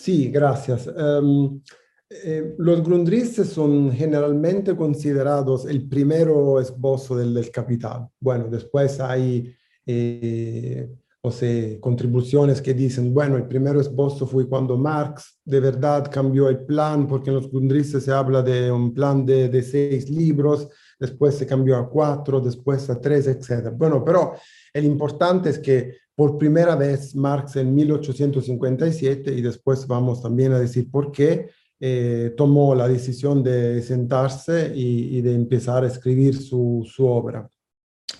Sí, 0.00 0.30
gracias. 0.30 0.86
Em, 0.86 1.60
eh, 2.08 2.54
los 2.56 2.82
Grundrisse 2.82 3.44
son 3.44 3.92
generalmente 3.92 4.74
considerados 4.74 5.66
el 5.66 5.86
primero 5.90 6.58
esbozo 6.58 7.16
del, 7.18 7.50
capital. 7.50 8.08
Bueno, 8.18 8.48
después 8.48 8.98
hay 8.98 9.54
eh, 9.84 10.88
o 11.20 11.30
sea, 11.30 11.78
contribuciones 11.80 12.62
que 12.62 12.72
dicen, 12.72 13.12
bueno, 13.12 13.36
el 13.36 13.46
primero 13.46 13.78
esbozo 13.78 14.26
fue 14.26 14.48
cuando 14.48 14.78
Marx 14.78 15.38
de 15.44 15.60
verdad 15.60 16.10
cambió 16.10 16.48
el 16.48 16.64
plan, 16.64 17.06
porque 17.06 17.28
en 17.28 17.36
los 17.36 17.50
Grundrisse 17.50 18.02
se 18.02 18.10
habla 18.10 18.40
de 18.40 18.72
un 18.72 18.94
plan 18.94 19.26
de, 19.26 19.50
de 19.50 19.62
seis 19.62 20.08
libros, 20.08 20.66
después 20.98 21.34
se 21.34 21.46
cambió 21.46 21.76
a 21.76 21.90
cuatro, 21.90 22.40
después 22.40 22.88
a 22.88 22.98
tres, 22.98 23.26
etc. 23.26 23.68
Bueno, 23.76 24.02
pero 24.02 24.32
el 24.72 24.86
importante 24.86 25.50
es 25.50 25.58
que 25.58 25.98
por 26.20 26.36
primera 26.36 26.76
vez 26.76 27.16
Marx 27.16 27.56
en 27.56 27.74
1857, 27.74 29.32
y 29.32 29.40
después 29.40 29.86
vamos 29.86 30.20
también 30.20 30.52
a 30.52 30.58
decir 30.58 30.90
por 30.90 31.10
qué, 31.10 31.48
eh, 31.80 32.34
tomó 32.36 32.74
la 32.74 32.86
decisión 32.86 33.42
de 33.42 33.80
sentarse 33.80 34.70
y, 34.74 35.22
de 35.22 35.34
empezar 35.34 35.82
a 35.82 35.86
escribir 35.86 36.36
su, 36.36 36.86
su 36.86 37.06
obra. 37.06 37.48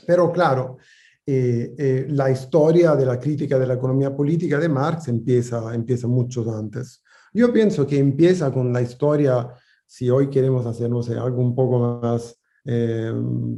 Pero 0.07 0.33
claro, 0.33 0.79
eh, 1.27 1.75
eh, 1.77 2.07
la 2.09 2.31
historia 2.31 2.97
de 2.97 3.05
la 3.05 3.21
crítica 3.21 3.59
de 3.59 3.67
la 3.67 3.75
economía 3.75 4.17
política 4.17 4.59
de 4.59 4.71
Marx 4.71 5.09
empieza, 5.09 5.75
empieza 5.75 6.07
mucho 6.07 6.43
antes. 6.57 7.03
Yo 7.35 7.53
pienso 7.53 7.87
que 7.87 7.99
empieza 7.99 8.51
con 8.51 8.73
la 8.73 8.81
historia, 8.81 9.47
si 9.87 10.09
hoy 10.09 10.31
queremos 10.31 10.65
hacer, 10.65 10.89
no 10.89 11.03
sé, 11.03 11.19
algo 11.19 11.43
un 11.43 11.55
poco 11.55 12.01
más 12.01 12.35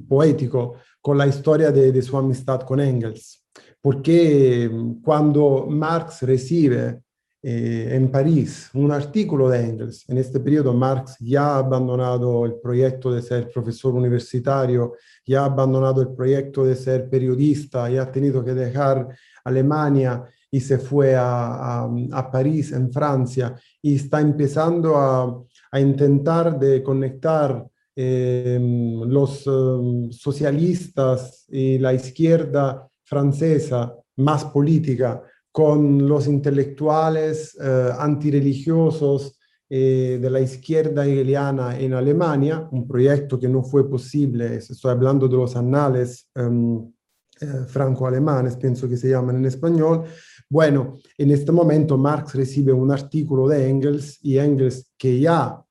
poético, 0.08 0.74
con 1.00 1.16
la 1.16 1.28
historia 1.28 1.70
de, 1.70 1.92
de 1.92 2.02
su 2.02 2.16
amistad 2.16 2.62
con 2.62 2.80
Engels 2.80 3.41
porque 3.82 4.70
cuando 5.02 5.66
Marx 5.68 6.22
recibe 6.22 7.02
eh, 7.42 7.88
en 7.90 8.08
París 8.12 8.70
un 8.74 8.92
artículo 8.92 9.50
de 9.50 9.60
Engels, 9.60 10.08
en 10.08 10.18
este 10.18 10.38
periodo 10.38 10.72
Marx 10.72 11.16
ya 11.18 11.56
ha 11.56 11.58
abandonado 11.58 12.46
el 12.46 12.54
proyecto 12.60 13.12
de 13.12 13.20
ser 13.20 13.50
profesor 13.50 13.94
universitario, 13.94 14.94
ya 15.26 15.42
ha 15.42 15.46
abandonado 15.46 16.00
el 16.00 16.14
proyecto 16.14 16.64
de 16.64 16.76
ser 16.76 17.10
periodista, 17.10 17.90
ya 17.90 18.02
ha 18.02 18.12
tenido 18.12 18.44
que 18.44 18.54
dejar 18.54 19.08
Alemania 19.44 20.24
y 20.48 20.60
se 20.60 20.78
fue 20.78 21.16
a, 21.16 21.82
a, 22.12 22.30
París, 22.30 22.72
en 22.72 22.92
Francia, 22.92 23.56
y 23.80 23.96
está 23.96 24.20
empezando 24.20 24.96
a, 24.96 25.42
a 25.72 25.80
intentar 25.80 26.58
de 26.58 26.82
conectar 26.82 27.66
eh, 27.96 28.58
los 29.06 29.46
eh, 29.46 30.08
socialistas 30.12 31.46
y 31.48 31.78
la 31.78 31.92
izquierda 31.92 32.88
francesa 33.04 33.94
más 34.16 34.44
política 34.46 35.22
con 35.50 36.08
los 36.08 36.26
intelectuales 36.26 37.56
eh, 37.62 37.90
antireligiosos 37.98 39.38
eh, 39.68 40.18
de 40.20 40.30
la 40.30 40.40
izquierda 40.40 41.06
hegeliana 41.06 41.78
en 41.78 41.94
Alemania, 41.94 42.68
un 42.72 42.86
proyecto 42.86 43.38
que 43.38 43.48
no 43.48 43.62
fue 43.62 43.88
posible, 43.88 44.56
estoy 44.56 44.90
hablando 44.90 45.28
de 45.28 45.36
los 45.36 45.56
anales 45.56 46.28
em, 46.34 46.92
eh, 47.40 47.46
franco-alemanes, 47.68 48.56
pienso 48.56 48.88
que 48.88 48.96
se 48.96 49.08
llaman 49.08 49.36
en 49.36 49.46
español. 49.46 50.04
Bueno, 50.48 50.98
en 51.16 51.30
este 51.30 51.52
momento 51.52 51.96
Marx 51.96 52.34
recibe 52.34 52.72
un 52.72 52.90
artículo 52.90 53.48
de 53.48 53.68
Engels 53.68 54.18
y 54.22 54.36
Engels 54.36 54.92
que 54.98 55.18
ya, 55.18 55.62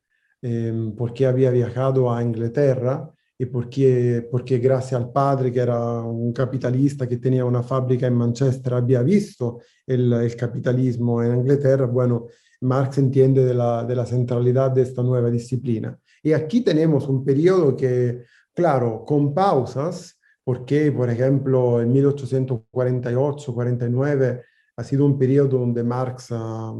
em, 0.41 0.95
porque 0.95 1.27
había 1.27 1.51
viajado 1.51 2.11
a 2.11 2.23
Inglaterra, 2.23 3.13
y 3.41 3.45
porque, 3.47 4.27
porque 4.29 4.59
gracias 4.59 5.01
al 5.01 5.11
padre, 5.11 5.51
que 5.51 5.61
era 5.61 6.03
un 6.03 6.31
capitalista 6.31 7.07
que 7.07 7.17
tenía 7.17 7.43
una 7.43 7.63
fábrica 7.63 8.05
en 8.05 8.13
Manchester, 8.13 8.75
había 8.75 9.01
visto 9.01 9.61
el, 9.87 10.13
el 10.13 10.35
capitalismo 10.35 11.23
en 11.23 11.37
Inglaterra, 11.37 11.87
bueno, 11.87 12.27
Marx 12.61 12.99
entiende 12.99 13.43
de 13.43 13.55
la, 13.55 13.83
de 13.83 13.95
la 13.95 14.05
centralidad 14.05 14.69
de 14.69 14.83
esta 14.83 15.01
nueva 15.01 15.31
disciplina. 15.31 15.97
Y 16.21 16.33
aquí 16.33 16.61
tenemos 16.61 17.07
un 17.07 17.25
periodo 17.25 17.75
que, 17.75 18.25
claro, 18.53 19.03
con 19.07 19.33
pausas, 19.33 20.19
porque, 20.43 20.91
por 20.91 21.09
ejemplo, 21.09 21.81
en 21.81 21.91
1848-49 21.95 24.43
ha 24.75 24.83
sido 24.83 25.03
un 25.03 25.17
periodo 25.17 25.57
donde 25.57 25.83
Marx 25.83 26.27
ha, 26.29 26.75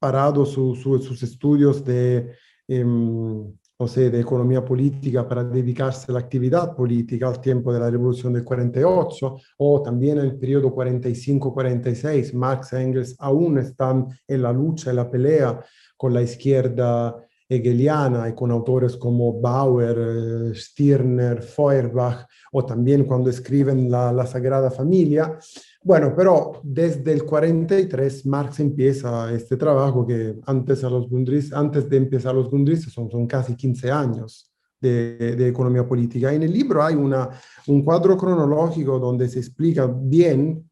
parado 0.00 0.44
su, 0.44 0.74
sus 0.74 1.22
estudios 1.22 1.84
de, 1.84 2.32
em, 2.66 3.52
o 3.78 3.86
sea, 3.86 4.08
de 4.08 4.20
economía 4.20 4.64
política 4.64 5.28
para 5.28 5.44
dedicarse 5.44 6.10
a 6.10 6.14
la 6.14 6.20
actividad 6.20 6.74
política 6.74 7.28
al 7.28 7.40
tiempo 7.40 7.72
de 7.72 7.80
la 7.80 7.90
Revolución 7.90 8.32
del 8.32 8.44
48 8.44 9.36
o 9.58 9.82
también 9.82 10.18
en 10.18 10.24
el 10.26 10.36
periodo 10.36 10.74
45-46. 10.74 12.32
Marx 12.32 12.72
y 12.72 12.76
Engels 12.76 13.16
aún 13.18 13.58
están 13.58 14.06
en 14.26 14.42
la 14.42 14.52
lucha, 14.52 14.90
en 14.90 14.96
la 14.96 15.10
pelea 15.10 15.60
con 15.96 16.14
la 16.14 16.22
izquierda 16.22 17.16
hegeliana 17.48 18.28
y 18.28 18.34
con 18.34 18.50
autores 18.50 18.96
como 18.96 19.40
Bauer, 19.40 19.96
eh, 19.98 20.54
Stirner, 20.54 21.42
Feuerbach 21.42 22.26
o 22.52 22.64
también 22.64 23.04
cuando 23.04 23.30
escriben 23.30 23.90
la, 23.90 24.12
la 24.12 24.26
Sagrada 24.26 24.70
Familia. 24.70 25.38
Bueno, 25.86 26.12
pero 26.16 26.60
desde 26.64 27.12
el 27.12 27.24
43 27.24 28.26
Marx 28.26 28.58
empieza 28.58 29.32
este 29.32 29.56
trabajo 29.56 30.04
que 30.04 30.34
antes, 30.44 30.82
a 30.82 30.90
los 30.90 31.06
antes 31.52 31.88
de 31.88 31.96
empezar 31.96 32.34
los 32.34 32.50
Gundris 32.50 32.92
son, 32.92 33.08
son 33.08 33.24
casi 33.28 33.54
15 33.54 33.92
años 33.92 34.50
de, 34.80 35.36
de, 35.36 35.46
economía 35.46 35.86
política. 35.86 36.32
Y 36.32 36.36
en 36.36 36.42
el 36.42 36.52
libro 36.52 36.82
hay 36.82 36.96
una, 36.96 37.30
un 37.68 37.84
cuadro 37.84 38.16
cronológico 38.16 38.98
donde 38.98 39.28
se 39.28 39.38
explica 39.38 39.86
bien 39.86 40.68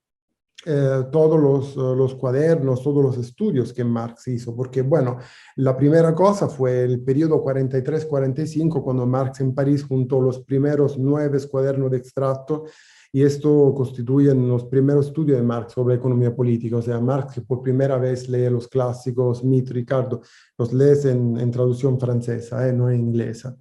eh, 0.67 1.05
todos 1.13 1.39
los, 1.41 1.77
los, 1.77 2.17
cuadernos, 2.17 2.83
todos 2.83 3.05
los 3.05 3.17
estudios 3.17 3.73
que 3.73 3.85
Marx 3.85 4.27
hizo, 4.27 4.57
porque 4.57 4.83
bueno, 4.83 5.19
la 5.57 5.77
primera 5.77 6.13
cosa 6.13 6.49
fue 6.49 6.83
el 6.83 7.03
periodo 7.03 7.45
43-45, 7.45 8.83
cuando 8.83 9.07
Marx 9.07 9.41
en 9.43 9.55
París 9.55 9.85
juntó 9.85 10.21
los 10.21 10.41
primeros 10.41 10.99
nueve 10.99 11.39
cuadernos 11.49 11.91
de 11.91 11.99
extracto 11.99 12.65
y 13.15 13.23
esto 13.23 13.73
constituye 13.77 14.35
los 14.35 14.65
primeros 14.65 15.07
estudios 15.07 15.39
de 15.39 15.45
Marx 15.45 15.75
sobre 15.75 15.95
economía 15.95 16.35
política, 16.35 16.79
o 16.79 16.83
sea, 16.83 16.99
Marx 16.99 17.35
que 17.35 17.43
por 17.43 17.63
primera 17.63 17.97
vez 17.97 18.29
lee 18.29 18.51
los 18.51 18.67
clásicos, 18.67 19.39
Smith, 19.39 19.71
Ricardo, 19.71 20.21
los 20.59 20.73
lees 20.73 21.05
en, 21.05 21.39
en 21.39 21.49
traducción 21.53 22.01
francesa, 22.01 22.69
eh, 22.69 22.73
no 22.73 22.91
en 22.91 23.03
inglesa. 23.03 23.57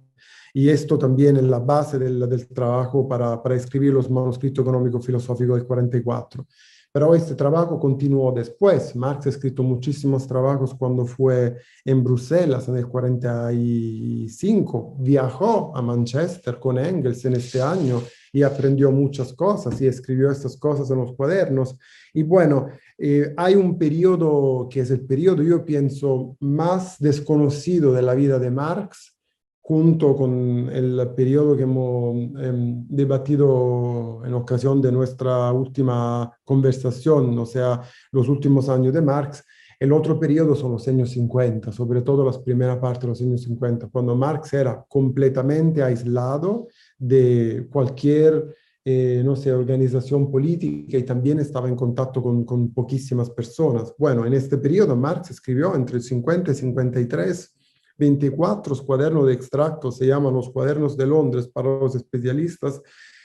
Y 0.52 0.70
esto 0.70 0.98
también 0.98 1.36
es 1.36 1.44
la 1.44 1.60
base 1.60 2.00
del, 2.00 2.28
del 2.28 2.48
trabajo 2.48 3.06
para, 3.06 3.40
para, 3.40 3.54
escribir 3.54 3.92
los 3.92 4.10
manuscritos 4.10 4.60
económico-filosóficos 4.60 5.58
del 5.58 5.68
44. 5.68 6.44
Pero 6.90 7.14
este 7.14 7.36
trabajo 7.36 7.78
continuó 7.78 8.32
después. 8.32 8.96
Marx 8.96 9.26
ha 9.26 9.28
escrito 9.28 9.62
muchísimos 9.62 10.26
trabajos 10.26 10.74
cuando 10.74 11.06
fue 11.06 11.58
en 11.84 12.02
Bruselas 12.02 12.66
en 12.66 12.76
el 12.76 12.88
45. 12.88 14.96
Viajó 14.98 15.76
a 15.76 15.82
Manchester 15.82 16.58
con 16.58 16.76
Engels 16.76 17.24
en 17.24 17.34
este 17.34 17.62
año 17.62 18.02
y 18.34 18.42
aprendió 18.42 18.90
muchas 18.90 19.32
cosas 19.32 19.80
y 19.80 19.86
escribió 19.86 20.28
estas 20.28 20.56
cosas 20.56 20.90
en 20.90 20.98
los 20.98 21.12
cuadernos. 21.12 21.78
Y 22.12 22.24
bueno, 22.24 22.66
eh, 22.98 23.32
hay 23.36 23.54
un 23.54 23.78
periodo 23.78 24.68
que 24.68 24.80
es 24.80 24.90
el 24.90 25.02
periodo, 25.02 25.40
yo 25.44 25.64
pienso, 25.64 26.36
más 26.40 26.98
desconocido 26.98 27.92
de 27.92 28.02
la 28.02 28.12
vida 28.14 28.40
de 28.40 28.50
Marx, 28.50 29.16
junto 29.60 30.16
con 30.16 30.68
el 30.68 31.10
periodo 31.14 31.56
que 31.56 31.62
hemos 31.62 32.16
em, 32.42 32.84
debatido 32.88 34.20
en 34.24 34.34
ocasión 34.34 34.82
de 34.82 34.90
nuestra 34.90 35.52
última 35.52 36.36
conversación, 36.42 37.38
o 37.38 37.46
sea, 37.46 37.82
los 38.10 38.28
últimos 38.28 38.68
años 38.68 38.92
de 38.92 39.00
Marx, 39.00 39.44
el 39.78 39.92
otro 39.92 40.18
periodo 40.18 40.56
son 40.56 40.72
los 40.72 40.88
años 40.88 41.10
50, 41.10 41.70
sobre 41.70 42.02
todo 42.02 42.24
las 42.24 42.38
primeras 42.38 42.78
partes 42.78 43.02
de 43.02 43.08
los 43.08 43.20
años 43.20 43.42
50, 43.42 43.88
cuando 43.88 44.16
Marx 44.16 44.52
era 44.54 44.84
completamente 44.88 45.84
aislado 45.84 46.66
de 46.98 47.66
cualquier, 47.70 48.54
eh, 48.84 49.22
no 49.24 49.36
sé, 49.36 49.52
organización 49.52 50.30
política 50.30 50.98
y 50.98 51.02
también 51.02 51.40
estaba 51.40 51.68
en 51.68 51.76
contacto 51.76 52.22
con, 52.22 52.44
con 52.44 52.72
poquísimas 52.72 53.30
personas. 53.30 53.94
Bueno, 53.98 54.26
en 54.26 54.34
este 54.34 54.58
periodo 54.58 54.96
Marx 54.96 55.30
escribió 55.30 55.74
entre 55.74 55.96
el 55.96 56.02
50 56.02 56.52
y 56.52 56.54
53 56.54 57.54
24 57.96 58.76
cuadernos 58.84 59.26
de 59.26 59.34
extracto, 59.34 59.90
se 59.92 60.06
llaman 60.06 60.34
los 60.34 60.50
cuadernos 60.50 60.96
de 60.96 61.06
Londres 61.06 61.48
para 61.48 61.68
los 61.78 61.94
especialistas, 61.94 62.82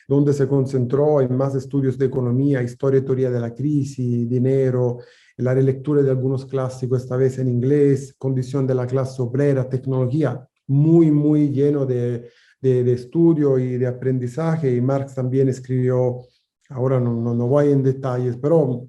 donde 0.07 0.33
se 0.33 0.47
concentró 0.47 1.21
en 1.21 1.35
más 1.35 1.55
estudios 1.55 1.97
de 1.97 2.05
economía, 2.05 2.63
historia 2.63 2.99
y 2.99 3.05
teoría 3.05 3.29
de 3.29 3.39
la 3.39 3.53
crisis, 3.53 4.27
dinero, 4.27 4.99
la 5.37 5.53
relectura 5.53 6.01
de 6.01 6.09
algunos 6.09 6.45
clásicos, 6.45 7.03
esta 7.03 7.15
vez 7.15 7.37
en 7.39 7.47
inglés, 7.47 8.15
condición 8.17 8.65
de 8.65 8.75
la 8.75 8.87
clase 8.87 9.21
obrera, 9.21 9.69
tecnología, 9.69 10.47
muy, 10.67 11.11
muy 11.11 11.49
lleno 11.49 11.85
de, 11.85 12.29
de, 12.61 12.91
estudio 12.91 13.57
y 13.57 13.77
de 13.77 13.87
aprendizaje. 13.87 14.73
Y 14.73 14.81
Marx 14.81 15.15
también 15.15 15.49
escribió, 15.49 16.21
ahora 16.69 16.99
no, 16.99 17.13
no, 17.13 17.33
no 17.33 17.47
voy 17.47 17.71
en 17.71 17.83
detalles, 17.83 18.37
pero 18.37 18.87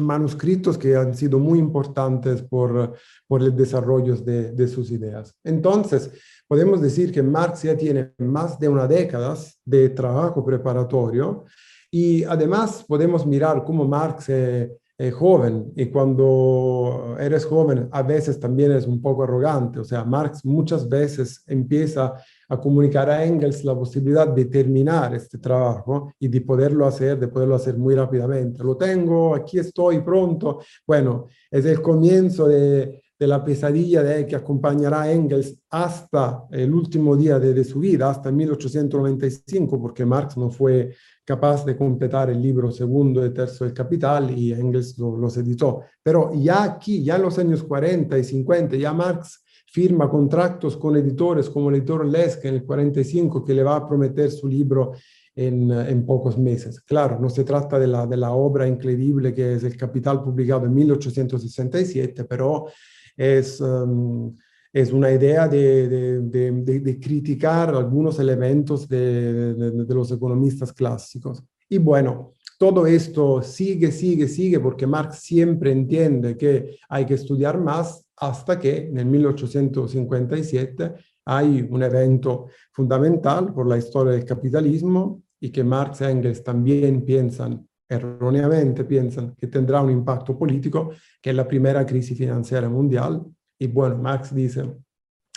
manuscritos 0.00 0.76
que 0.76 0.96
han 0.96 1.14
sido 1.14 1.38
muy 1.38 1.58
importantes 1.58 2.42
por, 2.42 2.94
por 3.26 3.42
el 3.42 3.56
desarrollo 3.56 4.16
de, 4.16 4.52
de, 4.52 4.68
sus 4.68 4.90
ideas. 4.90 5.34
Entonces, 5.42 6.10
podemos 6.46 6.80
decir 6.80 7.12
que 7.12 7.22
Marx 7.22 7.62
ya 7.62 7.76
tiene 7.76 8.12
más 8.18 8.58
de 8.58 8.68
una 8.68 8.86
década 8.86 9.34
de 9.64 9.88
trabajo 9.90 10.44
preparatorio 10.44 11.44
y 11.90 12.24
además 12.24 12.84
podemos 12.86 13.26
mirar 13.26 13.64
cómo 13.64 13.86
Marx 13.86 14.28
es, 14.28 14.70
es 14.98 15.14
joven 15.14 15.72
y 15.76 15.86
cuando 15.86 17.16
eres 17.18 17.44
joven 17.44 17.88
a 17.92 18.02
veces 18.02 18.40
también 18.40 18.72
es 18.72 18.86
un 18.86 19.00
poco 19.00 19.24
arrogante, 19.24 19.78
o 19.80 19.84
sea, 19.84 20.04
Marx 20.04 20.44
muchas 20.44 20.88
veces 20.88 21.42
empieza 21.46 22.14
a 22.48 22.60
comunicar 22.60 23.10
a 23.10 23.24
Engels 23.24 23.64
la 23.64 23.74
posibilidad 23.74 24.28
de 24.28 24.44
terminar 24.46 25.14
este 25.14 25.38
trabajo 25.38 26.12
y 26.18 26.28
de 26.28 26.40
poderlo 26.40 26.86
hacer, 26.86 27.18
de 27.18 27.28
poderlo 27.28 27.54
hacer 27.54 27.76
muy 27.76 27.94
rápidamente. 27.94 28.62
Lo 28.62 28.76
tengo, 28.76 29.34
aquí 29.34 29.58
estoy 29.58 30.00
pronto. 30.00 30.60
Bueno, 30.86 31.26
es 31.50 31.64
el 31.64 31.82
comienzo 31.82 32.46
de, 32.48 33.00
de 33.18 33.26
la 33.26 33.42
pesadilla 33.42 34.02
de 34.02 34.26
que 34.26 34.36
acompañará 34.36 35.02
a 35.02 35.12
Engels 35.12 35.58
hasta 35.70 36.44
el 36.50 36.74
último 36.74 37.16
día 37.16 37.38
de, 37.38 37.64
su 37.64 37.80
vida, 37.80 38.10
hasta 38.10 38.30
1895, 38.30 39.80
porque 39.80 40.04
Marx 40.04 40.36
no 40.36 40.50
fue 40.50 40.94
capaz 41.24 41.64
de 41.64 41.76
completar 41.76 42.28
el 42.30 42.40
libro 42.42 42.70
segundo 42.70 43.24
y 43.24 43.32
tercero 43.32 43.66
del 43.66 43.74
Capital 43.74 44.38
y 44.38 44.52
Engels 44.52 44.98
lo, 44.98 45.16
los 45.16 45.36
editó. 45.38 45.82
Pero 46.02 46.30
ya 46.34 46.62
aquí, 46.62 47.02
ya 47.02 47.16
en 47.16 47.22
los 47.22 47.38
años 47.38 47.62
40 47.62 48.18
y 48.18 48.24
50, 48.24 48.76
ya 48.76 48.92
Marx 48.92 49.42
firma 49.76 50.08
contratos 50.08 50.74
con 50.78 50.96
editores 50.96 51.50
como 51.50 51.68
el 51.68 51.76
editor 51.76 52.06
Lesk 52.06 52.46
en 52.46 52.54
el 52.54 52.64
45 52.64 53.44
que 53.44 53.52
le 53.52 53.62
va 53.62 53.76
a 53.76 53.86
prometer 53.86 54.30
su 54.30 54.48
libro 54.48 54.92
en, 55.34 56.06
pocos 56.06 56.38
meses. 56.38 56.80
Claro, 56.80 57.18
no 57.20 57.28
se 57.28 57.44
trata 57.44 57.78
de 57.78 57.86
la, 57.86 58.30
obra 58.30 58.66
increíble 58.66 59.34
que 59.34 59.52
es 59.52 59.64
El 59.64 59.76
Capital 59.76 60.22
publicado 60.22 60.64
en 60.64 60.72
1867, 60.72 62.24
pero 62.24 62.68
es, 63.14 63.60
um, 63.60 64.34
es 64.72 64.92
una 64.94 65.12
idea 65.12 65.46
de, 65.46 65.90
de, 65.90 66.20
de, 66.22 66.80
de, 66.80 66.98
criticar 66.98 67.74
algunos 67.74 68.18
elementos 68.18 68.88
de, 68.88 69.84
los 69.88 70.10
economistas 70.10 70.72
clásicos. 70.72 71.44
Y 71.68 71.76
bueno, 71.76 72.32
todo 72.58 72.86
esto 72.86 73.42
sigue, 73.42 73.92
sigue, 73.92 74.26
sigue, 74.26 74.58
porque 74.58 74.86
Marx 74.86 75.18
siempre 75.18 75.70
entiende 75.70 76.34
que 76.34 76.78
hay 76.88 77.04
que 77.04 77.12
estudiar 77.12 77.60
más 77.60 78.05
hasta 78.18 78.58
que 78.58 78.90
en 78.94 79.10
1857 79.10 80.94
hay 81.26 81.66
un 81.68 81.82
evento 81.82 82.46
fundamental 82.72 83.52
por 83.52 83.66
la 83.66 83.78
historia 83.78 84.12
del 84.12 84.24
capitalismo 84.24 85.22
y 85.40 85.50
que 85.50 85.64
Marx 85.64 86.00
y 86.00 86.04
Engels 86.04 86.42
también 86.42 87.04
piensan, 87.04 87.68
erróneamente 87.88 88.84
piensan, 88.84 89.34
que 89.34 89.48
tendrá 89.48 89.82
un 89.82 89.90
impacto 89.90 90.38
político, 90.38 90.90
que 91.20 91.30
es 91.30 91.36
la 91.36 91.46
primera 91.46 91.84
crisis 91.84 92.16
financiera 92.16 92.68
mundial. 92.68 93.22
Y 93.58 93.66
bueno, 93.66 93.98
Marx 93.98 94.34
dice, 94.34 94.76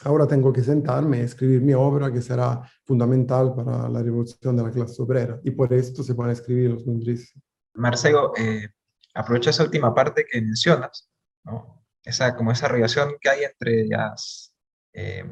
ahora 0.03 0.27
tengo 0.27 0.53
que 0.53 0.63
sentarme 0.63 1.17
y 1.17 1.21
escribir 1.21 1.61
mi 1.61 1.73
obra 1.73 2.11
que 2.11 2.21
será 2.21 2.61
fundamental 2.85 3.53
para 3.55 3.89
la 3.89 4.01
revolución 4.01 4.55
de 4.55 4.63
la 4.63 4.71
clase 4.71 5.01
obrera. 5.01 5.39
Y 5.43 5.51
por 5.51 5.73
esto 5.73 6.03
se 6.03 6.13
van 6.13 6.29
a 6.29 6.33
escribir 6.33 6.71
los 6.71 6.85
Grundrisse. 6.85 7.33
Marcelo, 7.75 8.31
eh, 8.37 8.69
aprovecha 9.13 9.49
esa 9.49 9.63
última 9.63 9.93
parte 9.93 10.25
que 10.29 10.41
mencionas, 10.41 11.09
¿no? 11.43 11.78
Esa, 12.09 12.35
como 12.35 12.51
esa 12.51 12.67
relación 12.67 13.15
que 13.21 13.29
hay 13.29 13.43
entre 13.43 13.85
las, 13.87 14.53
eh, 14.93 15.23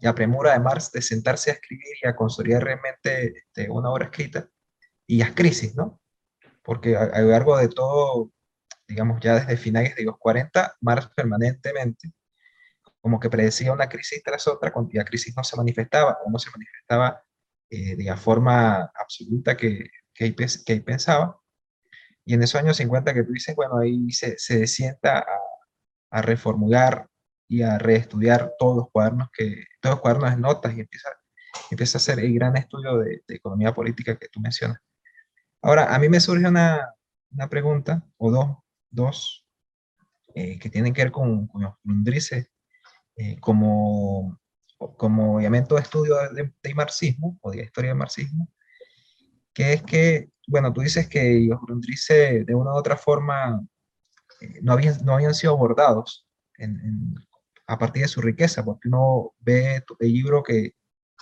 la 0.00 0.14
premura 0.14 0.52
de 0.52 0.60
Marx 0.60 0.92
de 0.92 1.02
sentarse 1.02 1.50
a 1.50 1.54
escribir 1.54 1.96
y 2.02 2.06
a 2.06 2.16
consolidar 2.16 2.62
realmente 2.64 3.34
este, 3.38 3.70
una 3.70 3.90
obra 3.90 4.06
escrita 4.06 4.48
y 5.06 5.18
las 5.18 5.32
crisis, 5.32 5.74
¿no? 5.74 6.00
Porque 6.62 6.96
a, 6.96 7.20
lo 7.20 7.28
largo 7.28 7.56
de 7.56 7.68
todo, 7.68 8.32
digamos, 8.88 9.20
ya 9.20 9.36
desde 9.36 9.56
finales 9.56 9.94
de 9.96 10.04
los 10.04 10.18
40, 10.18 10.76
Marx 10.80 11.08
permanentemente 11.14 12.12
como 13.00 13.20
que 13.20 13.30
predecía 13.30 13.72
una 13.72 13.88
crisis 13.88 14.20
tras 14.24 14.48
otra, 14.48 14.72
cuando 14.72 14.90
la 14.94 15.04
crisis 15.04 15.32
no 15.36 15.44
se 15.44 15.56
manifestaba 15.56 16.18
o 16.24 16.28
no 16.28 16.40
se 16.40 16.50
manifestaba 16.50 17.22
eh, 17.70 17.94
de 17.94 18.02
la 18.02 18.16
forma 18.16 18.90
absoluta 18.94 19.56
que, 19.56 19.88
que, 20.12 20.34
que 20.34 20.80
pensaba. 20.80 21.40
Y 22.24 22.34
en 22.34 22.42
esos 22.42 22.60
años 22.60 22.76
50 22.78 23.14
que 23.14 23.22
tú 23.22 23.30
dices, 23.30 23.54
bueno, 23.54 23.78
ahí 23.78 24.10
se, 24.10 24.36
se 24.38 24.66
sienta 24.66 25.20
a, 25.20 25.24
a 26.10 26.22
reformular 26.22 27.08
y 27.48 27.62
a 27.62 27.78
reestudiar 27.78 28.52
todos 28.58 28.76
los 28.76 28.90
cuadernos, 28.90 29.28
que, 29.32 29.64
todos 29.80 29.96
los 29.96 30.00
cuadernos 30.00 30.30
de 30.30 30.40
notas 30.40 30.76
y 30.76 30.80
empieza, 30.80 31.10
empieza 31.70 31.98
a 31.98 32.00
hacer 32.00 32.18
el 32.18 32.34
gran 32.34 32.56
estudio 32.56 32.98
de, 32.98 33.22
economía 33.28 33.74
política 33.74 34.16
que 34.16 34.28
tú 34.28 34.40
mencionas. 34.40 34.78
Ahora, 35.62 35.94
a 35.94 35.98
mí 35.98 36.08
me 36.08 36.20
surge 36.20 36.46
una, 36.46 36.92
una 37.30 37.48
pregunta, 37.48 38.04
o 38.18 38.30
dos, 38.30 38.56
dos 38.90 39.46
eh, 40.34 40.58
que 40.58 40.70
tienen 40.70 40.92
que 40.92 41.02
ver 41.02 41.12
con, 41.12 41.46
con 41.46 41.62
los 41.62 41.74
Grundrisse, 41.82 42.50
eh, 43.16 43.40
como, 43.40 44.38
como 44.76 45.40
elemento 45.40 45.76
de 45.76 45.82
estudio 45.82 46.16
de, 46.32 46.74
marxismo, 46.74 47.38
o 47.40 47.50
de 47.50 47.62
historia 47.62 47.90
del 47.90 47.98
marxismo, 47.98 48.48
que 49.54 49.72
es 49.72 49.82
que, 49.82 50.28
bueno, 50.46 50.72
tú 50.72 50.82
dices 50.82 51.08
que 51.08 51.46
los 51.48 51.60
Grundrisse 51.62 52.44
de 52.44 52.54
una 52.54 52.72
u 52.72 52.76
otra 52.76 52.96
forma 52.96 53.66
no, 54.62 54.72
habían, 54.72 55.04
no 55.04 55.14
habían 55.14 55.34
sido 55.34 55.52
abordados 55.52 56.26
a 57.66 57.78
partir 57.78 58.02
de 58.02 58.08
su 58.08 58.20
riqueza, 58.20 58.64
porque 58.64 58.88
uno 58.88 59.34
ve 59.38 59.84
el 59.98 60.12
libro 60.12 60.42
que, 60.42 60.74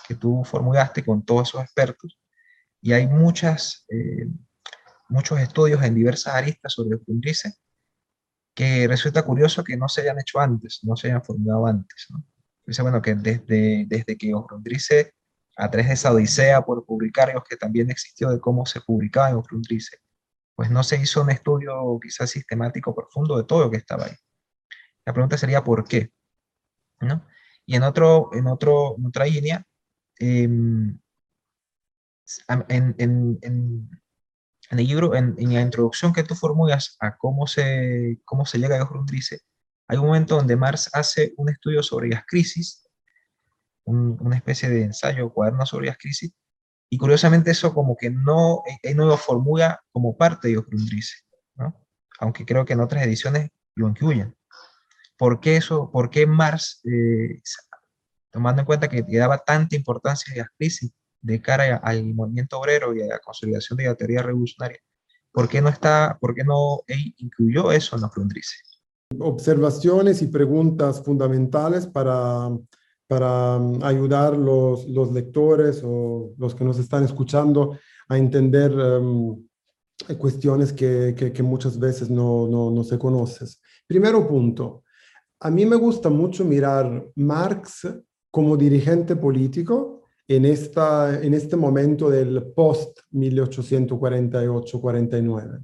que 0.07 0.15
tú 0.15 0.43
formulaste 0.43 1.03
con 1.03 1.25
todos 1.25 1.49
esos 1.49 1.61
expertos 1.63 2.19
y 2.81 2.93
hay 2.93 3.07
muchas, 3.07 3.85
eh, 3.89 4.27
muchos 5.09 5.39
estudios 5.39 5.83
en 5.83 5.95
diversas 5.95 6.35
aristas 6.35 6.73
sobre 6.73 6.97
el 6.97 7.23
que 8.53 8.87
resulta 8.87 9.23
curioso 9.23 9.63
que 9.63 9.75
no 9.75 9.89
se 9.89 10.01
hayan 10.01 10.19
hecho 10.19 10.39
antes, 10.39 10.79
no 10.83 10.95
se 10.95 11.07
hayan 11.07 11.23
formulado 11.23 11.65
antes. 11.65 12.05
¿no? 12.09 12.23
Dice, 12.65 12.81
bueno, 12.83 13.01
que 13.01 13.15
desde, 13.15 13.85
desde 13.87 14.17
que 14.17 14.33
Osrundrice, 14.33 15.13
a 15.57 15.69
través 15.69 15.87
de 15.87 15.93
esa 15.95 16.11
odisea 16.11 16.61
por 16.61 16.85
publicar, 16.85 17.33
que 17.49 17.57
también 17.57 17.89
existió 17.89 18.29
de 18.29 18.39
cómo 18.39 18.65
se 18.65 18.81
publicaba 18.81 19.29
en 19.29 19.37
Osrundrice, 19.37 19.97
pues 20.55 20.71
no 20.71 20.83
se 20.83 20.97
hizo 20.97 21.21
un 21.21 21.29
estudio 21.29 21.99
quizás 22.01 22.29
sistemático 22.29 22.95
profundo 22.95 23.37
de 23.37 23.43
todo 23.43 23.65
lo 23.65 23.71
que 23.71 23.77
estaba 23.77 24.05
ahí. 24.05 24.15
La 25.05 25.13
pregunta 25.13 25.37
sería 25.37 25.63
¿por 25.63 25.87
qué? 25.87 26.11
¿No? 27.01 27.25
Y 27.65 27.75
en, 27.75 27.83
otro, 27.83 28.29
en, 28.33 28.47
otro, 28.47 28.95
en 28.97 29.05
otra 29.07 29.25
línea, 29.25 29.65
em, 30.17 30.97
en, 32.47 32.95
en, 32.97 33.39
en, 33.41 33.89
el 34.71 34.87
libro, 34.87 35.15
en, 35.15 35.35
la 35.37 35.61
introducción 35.61 36.13
que 36.13 36.23
tú 36.23 36.35
formulas 36.35 36.95
a 36.99 37.17
cómo 37.17 37.47
se, 37.47 38.19
cómo 38.23 38.45
se 38.45 38.59
llega 38.59 38.79
a 38.79 38.85
Grundrisse, 38.85 39.45
hay 39.87 39.97
un 39.97 40.07
momento 40.07 40.35
donde 40.35 40.55
Marx 40.55 40.89
hace 40.93 41.33
un 41.37 41.49
estudio 41.49 41.83
sobre 41.83 42.09
las 42.09 42.25
crisis, 42.25 42.87
una 43.85 44.35
especie 44.35 44.69
de 44.69 44.83
ensayo, 44.83 45.31
cuaderno 45.31 45.65
sobre 45.65 45.87
las 45.87 45.97
crisis, 45.97 46.33
y 46.89 46.97
curiosamente 46.97 47.51
eso 47.51 47.73
como 47.73 47.97
que 47.97 48.09
no, 48.09 48.63
él 48.81 48.97
no 48.97 49.05
lo 49.05 49.17
formula 49.17 49.81
como 49.91 50.15
parte 50.15 50.47
de 50.47 50.55
Grundrisse, 50.55 51.25
¿no? 51.55 51.75
aunque 52.19 52.45
creo 52.45 52.65
que 52.65 52.73
en 52.73 52.81
otras 52.81 53.03
ediciones 53.03 53.49
lo 53.75 53.89
incluyen. 53.89 54.35
¿Por 55.17 55.39
qué 55.39 55.57
eso? 55.57 55.89
¿Por 55.91 56.09
qué 56.09 56.27
Marx, 56.27 56.81
eh, 56.85 57.41
tomando 58.31 58.61
en 58.61 58.65
cuenta 58.65 58.87
que 58.87 59.03
le 59.07 59.17
daba 59.17 59.37
tanta 59.37 59.75
importancia 59.75 60.33
a 60.33 60.37
las 60.37 60.49
crisis 60.57 60.91
de 61.21 61.41
cara 61.41 61.77
al 61.77 62.13
movimiento 62.13 62.59
obrero 62.59 62.95
y 62.95 63.01
a 63.01 63.07
la 63.07 63.19
consolidación 63.19 63.77
de 63.77 63.85
la 63.85 63.95
teoría 63.95 64.21
revolucionaria, 64.21 64.79
¿por 65.31 65.49
qué 65.49 65.61
no, 65.61 65.69
está, 65.69 66.17
por 66.19 66.35
qué 66.35 66.43
no 66.43 66.81
incluyó 67.17 67.71
eso 67.71 67.95
en 67.95 68.03
los 68.03 68.11
Grundrisse? 68.11 68.61
Observaciones 69.19 70.21
y 70.21 70.27
preguntas 70.27 71.03
fundamentales 71.03 71.87
para 71.87 72.49
para 73.07 73.57
mm, 73.57 73.83
ayudar 73.83 74.37
los, 74.37 74.87
los 74.87 75.11
lectores 75.11 75.81
o 75.83 76.31
los 76.37 76.55
que 76.55 76.63
nos 76.63 76.79
están 76.79 77.03
escuchando 77.03 77.77
a 78.07 78.17
entender 78.17 78.71
em, 78.71 79.35
cuestiones 80.17 80.71
que, 80.73 81.15
que, 81.15 81.43
muchas 81.43 81.79
veces 81.79 82.09
no, 82.09 82.47
no, 82.47 82.71
no 82.71 82.83
se 82.83 82.99
conocen. 82.99 83.47
Primero 83.87 84.27
punto, 84.27 84.83
a 85.39 85.49
mí 85.49 85.65
me 85.65 85.75
gusta 85.75 86.09
mucho 86.09 86.43
mirar 86.43 87.07
Marx 87.15 87.87
como 88.31 88.57
dirigente 88.57 89.15
político 89.15 90.03
en, 90.27 90.43
esta, 90.45 91.21
en 91.21 91.33
este 91.33 91.55
momento 91.55 92.09
del 92.09 92.51
post 92.53 92.99
1848-49 93.13 95.63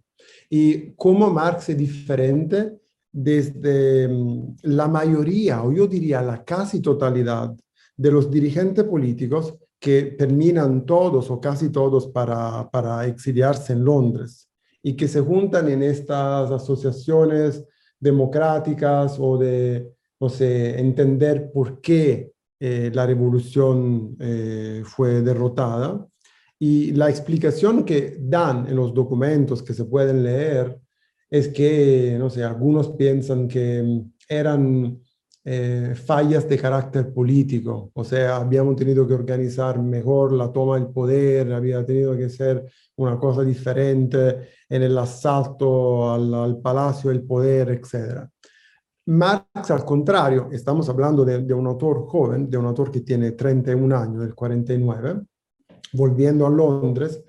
y 0.50 0.94
cómo 0.94 1.30
Marx 1.30 1.68
es 1.70 1.78
diferente 1.78 2.81
desde 3.12 4.08
mm, 4.08 4.58
la 4.64 4.88
mayoría, 4.88 5.64
o 5.64 5.72
yo 5.72 5.88
diría 5.88 6.22
la 6.22 6.44
casi 6.44 6.82
totalidad, 6.82 7.54
de 7.98 8.12
los 8.12 8.32
dirigentes 8.32 8.84
políticos 8.86 9.56
que 9.80 10.16
terminan 10.18 10.86
todos 10.86 11.30
o 11.30 11.40
casi 11.40 11.70
todos 11.70 12.08
para, 12.08 12.70
para 12.72 13.06
exiliarse 13.06 13.74
en 13.74 13.84
Londres 13.84 14.48
y 14.82 14.96
que 14.96 15.08
se 15.08 15.22
juntan 15.22 15.70
en 15.70 15.84
estas 15.84 16.50
asociaciones 16.50 17.64
democráticas 18.00 19.18
o 19.20 19.38
de, 19.38 19.92
no 20.20 20.30
sé, 20.30 20.80
entender 20.80 21.52
por 21.52 21.80
qué 21.80 22.32
eh, 22.60 22.92
la 22.94 23.06
revolución 23.06 24.16
eh, 24.20 24.82
fue 24.84 25.22
derrotada. 25.22 26.08
Y 26.60 26.92
la 26.92 27.10
explicación 27.10 27.84
que 27.84 28.18
dan 28.20 28.68
en 28.68 28.76
los 28.76 28.94
documentos 28.94 29.64
que 29.64 29.74
se 29.74 29.86
pueden 29.86 30.24
leer 30.24 30.80
es 31.32 31.48
que, 31.48 32.18
no 32.20 32.30
sé, 32.30 32.44
algunos 32.44 32.90
piensan 32.90 33.48
que 33.48 33.82
mm, 33.82 34.12
eran 34.28 35.00
eh, 35.44 35.96
fallas 35.96 36.48
de 36.48 36.58
carácter 36.58 37.12
político, 37.12 37.90
o 37.96 38.04
sea, 38.04 38.36
habíamos 38.36 38.76
tenido 38.76 39.08
que 39.08 39.16
organizar 39.16 39.82
mejor 39.82 40.34
la 40.34 40.52
toma 40.52 40.76
del 40.76 40.90
poder, 40.90 41.52
había 41.54 41.84
tenido 41.86 42.16
que 42.16 42.30
ser 42.30 42.66
una 42.98 43.18
cosa 43.18 43.42
diferente 43.44 44.50
en 44.70 44.84
el 44.84 44.96
asalto 44.98 46.12
al, 46.14 46.62
Palacio 46.62 47.10
del 47.10 47.24
Poder, 47.24 47.70
etc. 47.70 48.30
Marx, 49.08 49.72
al 49.72 49.84
contrario, 49.84 50.50
estamos 50.52 50.88
hablando 50.90 51.26
de, 51.26 51.42
de, 51.42 51.54
un 51.54 51.66
autor 51.66 52.06
joven, 52.08 52.50
de 52.50 52.58
un 52.58 52.66
autor 52.66 52.92
que 52.92 53.02
tiene 53.02 53.32
31 53.32 53.98
años, 53.98 54.22
del 54.22 54.36
49, 54.36 55.22
volviendo 55.94 56.46
a 56.46 56.50
Londres, 56.50 57.24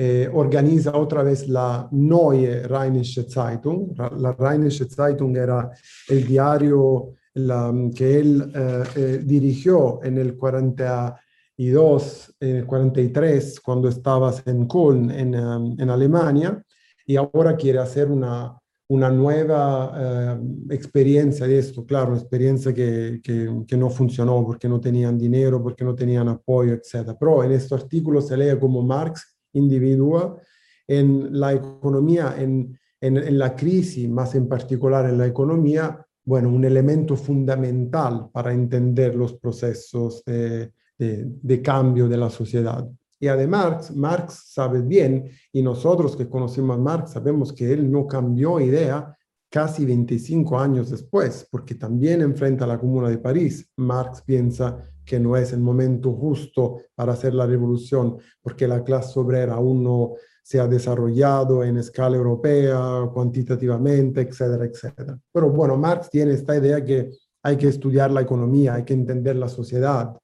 eh, 0.00 0.30
organiza 0.32 0.96
otra 0.96 1.24
vez 1.24 1.48
la 1.48 1.88
Neue 1.90 2.68
Rheinische 2.68 3.28
Zeitung. 3.28 3.98
La 4.16 4.30
Rheinische 4.30 4.88
Zeitung 4.88 5.36
era 5.36 5.72
el 6.08 6.24
diario 6.24 7.14
que 7.34 8.20
él 8.20 8.52
eh, 8.54 8.84
eh, 8.94 9.20
dirigió 9.24 9.98
en 10.04 10.18
el 10.18 10.36
42, 10.36 12.36
en 12.38 12.56
el 12.58 12.66
43, 12.66 13.58
cuando 13.58 13.88
estabas 13.88 14.44
en 14.46 14.68
Köln, 14.68 15.10
en, 15.10 15.34
en 15.34 15.90
Alemania, 15.90 16.62
y 17.04 17.16
ahora 17.16 17.56
quiere 17.56 17.80
hacer 17.80 18.08
una, 18.08 18.56
una 18.90 19.10
nueva 19.10 20.38
experiencia 20.70 21.48
de 21.48 21.58
esto, 21.58 21.84
claro, 21.84 22.10
una 22.10 22.20
experiencia 22.20 22.72
que, 22.72 23.18
que, 23.20 23.64
que, 23.66 23.76
no 23.76 23.90
funcionó 23.90 24.46
porque 24.46 24.68
no 24.68 24.80
tenían 24.80 25.18
dinero, 25.18 25.60
porque 25.60 25.84
no 25.84 25.96
tenían 25.96 26.28
apoyo, 26.28 26.74
etc. 26.74 27.16
Pero 27.18 27.42
en 27.42 27.50
este 27.50 27.74
artículo 27.74 28.20
se 28.20 28.36
lee 28.36 28.56
como 28.60 28.80
Marx 28.80 29.37
individua 29.58 30.40
en 30.86 31.38
la 31.38 31.52
economía, 31.52 32.34
en, 32.38 32.78
en, 33.00 33.38
la 33.38 33.54
crisis, 33.54 34.08
más 34.08 34.34
en 34.34 34.48
particular 34.48 35.08
en 35.08 35.18
la 35.18 35.26
economía, 35.26 36.04
bueno, 36.24 36.48
un 36.48 36.64
elemento 36.64 37.16
fundamental 37.16 38.28
para 38.32 38.52
entender 38.52 39.14
los 39.14 39.34
procesos 39.34 40.22
de, 40.24 40.72
de, 40.98 41.62
cambio 41.62 42.08
de 42.08 42.16
la 42.16 42.30
sociedad. 42.30 42.88
Y 43.20 43.28
además, 43.28 43.94
Marx 43.94 44.52
sabe 44.52 44.82
bien, 44.82 45.30
y 45.52 45.62
nosotros 45.62 46.16
que 46.16 46.28
conocemos 46.28 46.76
a 46.76 46.80
Marx 46.80 47.12
sabemos 47.12 47.52
que 47.52 47.72
él 47.72 47.90
no 47.90 48.06
cambió 48.06 48.60
idea 48.60 49.16
casi 49.50 49.84
25 49.84 50.58
años 50.58 50.90
después, 50.90 51.46
porque 51.50 51.74
también 51.74 52.20
enfrenta 52.20 52.64
a 52.64 52.68
la 52.68 52.78
Comuna 52.78 53.08
de 53.08 53.18
París. 53.18 53.70
Marx 53.76 54.22
piensa 54.22 54.84
que 55.04 55.18
no 55.18 55.36
es 55.36 55.52
el 55.52 55.60
momento 55.60 56.12
justo 56.12 56.82
para 56.94 57.14
hacer 57.14 57.32
la 57.34 57.46
revolución, 57.46 58.18
porque 58.42 58.68
la 58.68 58.84
clase 58.84 59.18
obrera 59.18 59.54
aún 59.54 59.82
no 59.82 60.12
se 60.42 60.60
ha 60.60 60.66
desarrollado 60.66 61.64
en 61.64 61.78
escala 61.78 62.16
europea, 62.16 63.08
cuantitativamente, 63.12 64.22
etcétera, 64.22 64.66
etcétera. 64.66 65.18
Pero 65.32 65.50
bueno, 65.50 65.76
Marx 65.76 66.10
tiene 66.10 66.32
esta 66.32 66.56
idea 66.56 66.84
que 66.84 67.10
hay 67.42 67.56
que 67.56 67.68
estudiar 67.68 68.10
la 68.10 68.22
economía, 68.22 68.74
hay 68.74 68.84
que 68.84 68.94
entender 68.94 69.36
la 69.36 69.48
sociedad 69.48 70.14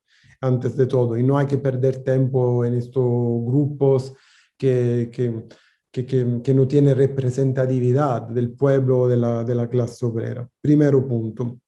antes 0.41 0.77
de 0.77 0.87
todo, 0.87 1.17
y 1.17 1.23
no 1.23 1.39
hay 1.39 1.47
que 1.47 1.59
perder 1.59 2.03
tiempo 2.03 2.65
en 2.65 2.75
estos 2.75 3.03
grupos 3.03 4.15
que, 4.59 5.11
que, 5.13 5.45
que, 6.03 6.41
que 6.43 6.55
no 6.55 6.67
tienen 6.67 6.97
representatividad 6.97 8.23
del 8.23 8.51
pueblo 8.51 9.03
o 9.03 9.09
de 9.09 9.17
la, 9.17 9.45
de 9.45 9.55
la 9.55 9.69
clase 9.69 10.05
obrera. 10.05 10.49
Primero 10.61 11.07
punto. 11.07 11.61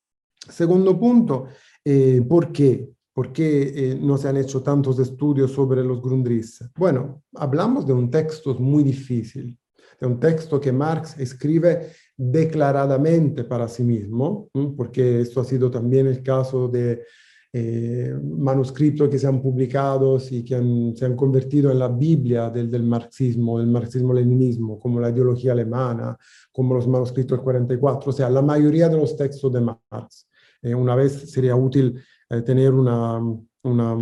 Segundo 0.49 0.99
punto, 0.99 1.47
eh, 1.85 2.21
¿por 2.29 2.51
qué? 2.51 2.89
¿Por 3.13 3.33
qué 3.33 3.73
eh, 3.75 3.99
no 4.01 4.19
se 4.19 4.29
han 4.29 4.37
hecho 4.37 4.63
tantos 4.63 4.99
estudios 4.99 5.53
sobre 5.53 5.85
los 5.85 6.03
Grundrisse? 6.03 6.69
Bueno, 6.77 7.23
hablamos 7.35 7.87
de 7.87 7.93
un 7.93 8.11
texto 8.11 8.55
muy 8.57 8.83
difícil, 8.83 9.57
de 10.01 10.07
un 10.07 10.19
texto 10.19 10.61
que 10.61 10.73
Marx 10.73 11.19
escribe 11.19 11.93
declaradamente 12.17 13.45
para 13.45 13.69
sí 13.69 13.85
mismo, 13.85 14.51
porque 14.77 15.21
esto 15.21 15.41
ha 15.41 15.45
sido 15.45 15.71
también 15.71 16.07
el 16.09 16.23
caso 16.23 16.69
de 16.69 17.05
eh, 17.53 18.15
manuscritos 18.23 19.09
que 19.09 19.19
se 19.19 19.27
han 19.27 19.41
publicado 19.41 20.19
y 20.31 20.45
que 20.45 20.93
se 20.95 21.05
han 21.07 21.17
convertido 21.17 21.71
en 21.71 21.79
la 21.79 21.89
Biblia 21.89 22.51
del, 22.51 22.83
marxismo, 22.83 23.59
del 23.59 23.69
marxismo-leninismo, 23.69 24.79
como 24.79 25.01
la 25.01 25.11
ideología 25.11 25.53
alemana, 25.53 26.17
como 26.53 26.75
los 26.75 26.87
manuscritos 26.87 27.39
del 27.39 27.45
44, 27.45 28.11
o 28.11 28.13
sea, 28.13 28.29
la 28.29 28.43
mayoría 28.43 28.89
de 28.89 28.97
los 28.97 29.17
textos 29.17 29.53
de 29.53 29.61
Marx. 29.61 30.29
Eh, 30.61 30.75
una 30.75 30.95
vez 30.95 31.31
sería 31.31 31.55
útil 31.55 31.99
eh, 32.29 32.43
tener 32.43 32.73
una, 32.73 33.19
una, 33.63 33.97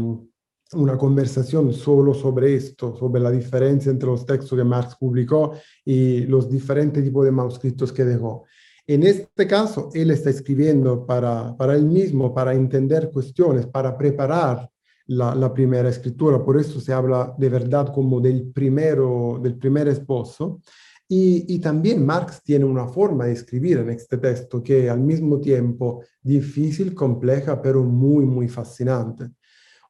una, 0.73 0.99
conversación 0.99 1.73
solo 1.73 2.15
sobre 2.15 2.55
esto, 2.55 2.97
sobre 2.97 3.21
la 3.21 3.31
diferencia 3.31 3.91
entre 3.91 4.09
los 4.09 4.25
textos 4.25 4.59
que 4.59 4.65
Marx 4.65 4.97
publicó 4.97 5.53
y 5.85 6.23
los 6.23 6.49
diferentes 6.49 7.05
tipos 7.05 7.25
de 7.25 7.31
manuscritos 7.31 7.93
que 7.93 8.05
dejó. 8.05 8.45
En 8.87 9.03
este 9.03 9.47
caso, 9.47 9.91
él 9.95 10.11
está 10.11 10.31
escribiendo 10.31 11.07
para, 11.07 11.57
para 11.57 11.75
él 11.75 11.87
mismo, 11.87 12.35
para 12.35 12.55
entender 12.55 13.11
cuestiones, 13.11 13.67
para 13.67 13.97
preparar 13.97 14.69
la, 15.07 15.53
primera 15.53 15.89
escritura, 15.89 16.43
por 16.43 16.59
eso 16.59 16.81
se 16.81 16.93
habla 16.93 17.35
de 17.37 17.49
verdad 17.49 17.93
como 17.93 18.21
del, 18.21 18.51
primero, 18.53 19.39
del 19.43 19.57
primer 19.57 19.89
esposo. 19.89 20.61
Y, 21.07 21.59
también 21.59 22.05
Marx 22.05 22.43
tiene 22.43 22.65
una 22.65 22.89
forma 22.89 23.27
de 23.27 23.33
escribir 23.33 23.79
en 23.79 23.91
este 23.91 24.17
texto 24.17 24.63
que 24.63 24.89
al 24.89 25.01
mismo 25.01 25.39
tiempo 25.39 26.03
difícil, 26.23 26.95
compleja, 26.95 27.61
pero 27.61 27.85
muy, 27.85 28.25
muy 28.25 28.49
fascinante. 28.49 29.31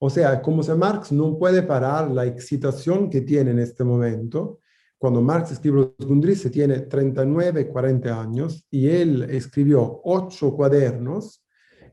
O 0.00 0.11
sea, 0.11 0.42
como 0.42 0.62
si 0.62 0.72
Marx 0.72 1.12
no 1.12 1.38
puede 1.38 1.62
parar 1.62 2.11
la 2.11 2.26
excitación 2.26 3.09
que 3.09 3.20
tiene 3.20 3.52
en 3.52 3.61
este 3.61 3.85
momento. 3.85 4.59
Cuando 5.04 5.20
Marx 5.20 5.52
escribe 5.52 5.92
los 5.98 6.08
Grundrisse 6.08 6.50
tiene 6.50 6.78
39, 6.78 7.68
40 7.68 8.22
años 8.22 8.64
y 8.70 8.88
él 8.88 9.24
escribió 9.24 10.00
ocho 10.02 10.56
cuadernos. 10.56 11.44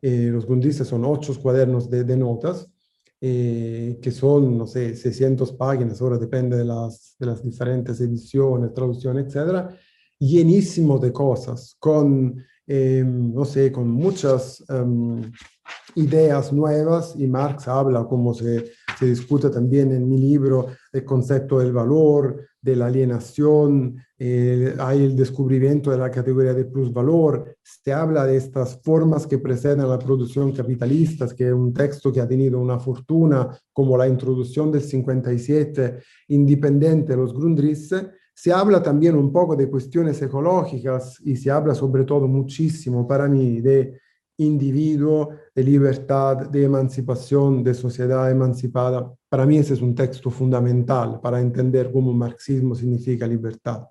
Eh, 0.02 0.30
los 0.32 0.45
Grundrisse 0.45 0.86
son 0.88 1.04
ocho 1.04 1.38
cuadernos 1.41 1.89
de, 1.89 2.06
de 2.06 2.15
notas 2.15 2.69
eh, 3.19 4.00
que 4.02 4.12
son, 4.12 4.58
no 4.58 4.65
sé, 4.65 4.95
600 4.95 5.52
páginas, 5.52 6.02
ahora 6.02 6.17
depende 6.17 6.56
de 6.56 6.63
las, 6.63 7.17
de 7.19 7.26
las 7.26 7.43
diferentes 7.43 8.00
ediciones, 8.00 8.74
traducciones, 8.74 9.26
etcétera, 9.26 9.78
llenísimo 10.17 10.97
de 10.97 11.12
cosas, 11.12 11.76
con, 11.80 12.41
eh, 12.74 13.04
no 13.06 13.44
sé, 13.44 13.70
con 13.70 13.90
muchas 13.90 14.64
um, 14.70 15.22
ideas 15.96 16.54
nuevas 16.54 17.16
y 17.18 17.28
Marx 17.28 17.68
habla, 17.68 18.06
como 18.06 18.34
se, 18.34 18.72
se 18.98 19.08
discute 19.08 19.50
también 19.50 19.92
en 19.92 20.08
mi 20.08 20.18
libro, 20.18 20.68
el 20.94 21.04
concepto 21.04 21.60
del 21.60 21.74
valor, 21.74 22.48
de 22.62 22.78
la 22.78 22.86
alienación, 22.86 23.98
eh, 24.18 24.74
hay 24.80 25.04
el 25.04 25.18
descubrimiento 25.18 25.92
de 25.92 25.98
la 25.98 26.10
categoría 26.10 26.54
de 26.54 26.64
plusvalor, 26.64 27.58
se 27.62 27.92
habla 27.92 28.26
de 28.26 28.38
estas 28.38 28.80
formas 28.82 29.28
que 29.28 29.40
preceden 29.40 29.82
a 29.82 29.88
la 29.88 30.00
producción 30.00 30.54
capitalista, 30.54 31.28
que 31.36 31.48
es 31.48 31.54
un 31.54 31.74
texto 31.74 32.10
que 32.14 32.22
ha 32.22 32.28
tenido 32.28 32.58
una 32.58 32.80
fortuna, 32.80 33.50
como 33.74 33.98
la 33.98 34.08
introducción 34.08 34.72
del 34.72 34.84
57, 34.84 35.98
independiente 36.30 37.12
de 37.12 37.18
los 37.18 37.34
Grundrisse, 37.34 38.12
se 38.34 38.52
habla 38.52 38.82
también 38.82 39.15
un 39.15 39.32
poco 39.32 39.56
de 39.56 39.70
cuestiones 39.70 40.22
ecológicas 40.22 41.17
y 41.24 41.36
se 41.36 41.52
habla 41.52 41.76
sobre 41.76 42.04
todo 42.04 42.28
muchísimo 42.28 43.08
para 43.08 43.28
mí 43.28 43.62
de 43.62 44.00
individuo, 44.38 45.30
de 45.54 45.63
libertad, 45.63 46.50
de 46.50 46.63
emancipación, 46.63 47.63
de 47.63 47.74
sociedad 47.74 48.32
emancipada. 48.32 49.13
Para 49.30 49.46
mí 49.46 49.58
ese 49.58 49.76
es 49.76 49.82
un 49.82 49.94
texto 49.94 50.30
fundamental 50.30 51.20
para 51.22 51.39
entender 51.39 51.91
cómo 51.91 52.12
marxismo 52.13 52.74
significa 52.74 53.28
libertad. 53.28 53.84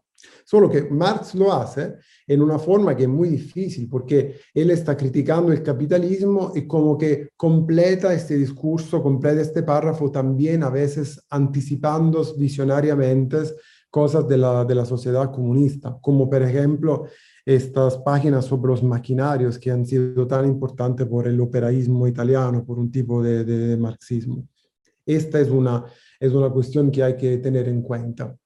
Solo 0.44 0.68
que 0.68 0.82
Marx 0.82 1.34
lo 1.34 1.52
hace 1.52 1.94
en 2.26 2.42
una 2.42 2.58
forma 2.58 2.94
que 2.94 3.04
es 3.04 3.08
muy 3.08 3.28
difícil 3.28 3.88
porque 3.88 4.36
él 4.52 4.70
está 4.70 4.96
criticando 4.96 5.52
el 5.52 5.62
capitalismo 5.62 6.52
y 6.54 6.66
como 6.66 6.98
que 6.98 7.30
completa 7.36 8.12
este 8.12 8.36
discurso, 8.36 9.02
completa 9.02 9.40
este 9.40 9.62
párrafo 9.62 10.10
también 10.10 10.62
a 10.62 10.70
veces 10.70 11.24
anticipando 11.30 12.22
visionariamente 12.36 13.38
cosas 13.90 14.26
de 14.28 14.38
la, 14.38 14.64
de 14.64 14.74
la 14.74 14.84
sociedad 14.84 15.30
comunista, 15.32 15.98
como 16.00 16.30
por 16.30 16.42
ejemplo 16.42 17.06
estas 17.44 17.98
páginas 17.98 18.44
sobre 18.44 18.70
los 18.70 18.82
maquinarios 18.82 19.58
que 19.58 19.70
han 19.70 19.84
sido 19.84 20.26
tan 20.26 20.46
importantes 20.46 21.06
por 21.06 21.26
el 21.26 21.40
operaísmo 21.40 22.06
italiano, 22.06 22.64
por 22.64 22.78
un 22.78 22.90
tipo 22.90 23.22
de, 23.22 23.44
de 23.44 23.76
marxismo. 23.76 24.46
Esta 25.04 25.40
es 25.40 25.50
una, 25.50 25.84
es 26.20 26.32
una 26.32 26.50
cuestión 26.50 26.90
que 26.90 27.02
hay 27.02 27.16
que 27.16 27.38
tener 27.38 27.68
en 27.68 27.82
cuenta. 27.82 28.36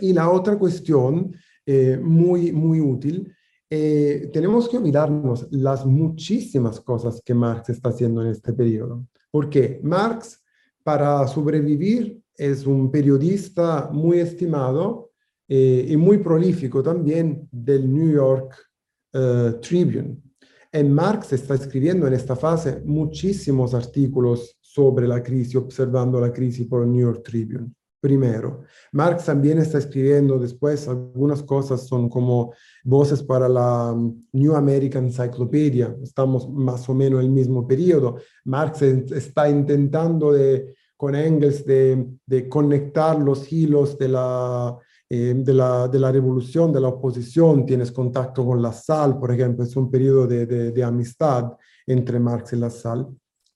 Y 0.00 0.12
la 0.12 0.30
otra 0.30 0.58
cuestión 0.58 1.34
eh, 1.66 1.98
muy, 2.02 2.52
muy 2.52 2.80
útil, 2.80 3.30
eh, 3.68 4.30
tenemos 4.32 4.68
que 4.68 4.78
olvidarnos 4.78 5.48
las 5.50 5.84
muchísimas 5.84 6.80
cosas 6.80 7.20
que 7.22 7.34
Marx 7.34 7.68
está 7.68 7.90
haciendo 7.90 8.22
en 8.22 8.28
este 8.28 8.54
periodo. 8.54 9.06
Porque 9.30 9.78
Marx, 9.82 10.42
para 10.82 11.26
sobrevivir, 11.26 12.18
es 12.38 12.64
un 12.66 12.90
periodista 12.90 13.90
muy 13.92 14.20
estimado 14.20 15.10
eh, 15.48 15.86
y 15.88 15.96
muy 15.96 16.18
prolífico 16.18 16.82
también 16.82 17.48
del 17.50 17.92
New 17.92 18.12
York 18.12 18.54
uh, 19.14 19.58
Tribune. 19.60 20.22
En 20.70 20.92
Marx 20.92 21.32
está 21.32 21.54
escribiendo 21.54 22.06
en 22.06 22.12
esta 22.12 22.36
fase 22.36 22.80
muchísimos 22.84 23.74
artículos 23.74 24.56
sobre 24.60 25.08
la 25.08 25.22
crisis, 25.22 25.56
observando 25.56 26.20
la 26.20 26.32
crisis 26.32 26.66
por 26.68 26.84
el 26.84 26.92
New 26.92 27.00
York 27.00 27.22
Tribune. 27.24 27.72
Primero, 28.00 28.62
Marx 28.92 29.24
también 29.24 29.58
está 29.58 29.78
escribiendo 29.78 30.38
después 30.38 30.86
algunas 30.86 31.42
cosas, 31.42 31.88
son 31.88 32.08
como 32.08 32.52
voces 32.84 33.24
para 33.24 33.48
la 33.48 33.92
um, 33.92 34.24
New 34.32 34.54
American 34.54 35.06
Encyclopedia, 35.06 35.96
estamos 36.00 36.48
más 36.48 36.88
o 36.88 36.94
menos 36.94 37.20
en 37.20 37.26
el 37.26 37.32
mismo 37.32 37.66
periodo. 37.66 38.18
Marx 38.44 38.82
está 38.82 39.50
intentando 39.50 40.32
de, 40.32 40.76
con 40.98 41.14
Engels 41.14 41.64
de, 41.64 42.06
de 42.26 42.48
conectar 42.48 43.16
los 43.16 43.52
hilos 43.52 43.96
de 43.96 44.08
la, 44.08 44.76
eh, 45.08 45.32
de, 45.36 45.54
la, 45.54 45.86
de, 45.86 45.96
la, 45.96 46.10
revolución, 46.10 46.72
de 46.72 46.80
la 46.80 46.88
oposición, 46.88 47.64
tienes 47.64 47.92
contacto 47.92 48.44
con 48.44 48.60
la 48.60 48.74
por 49.20 49.30
ejemplo, 49.30 49.64
es 49.64 49.76
un 49.76 49.88
periodo 49.88 50.26
de, 50.26 50.44
de, 50.44 50.84
amistad 50.84 51.52
entre 51.86 52.18
Marx 52.18 52.52
y 52.52 52.56
la 52.56 52.72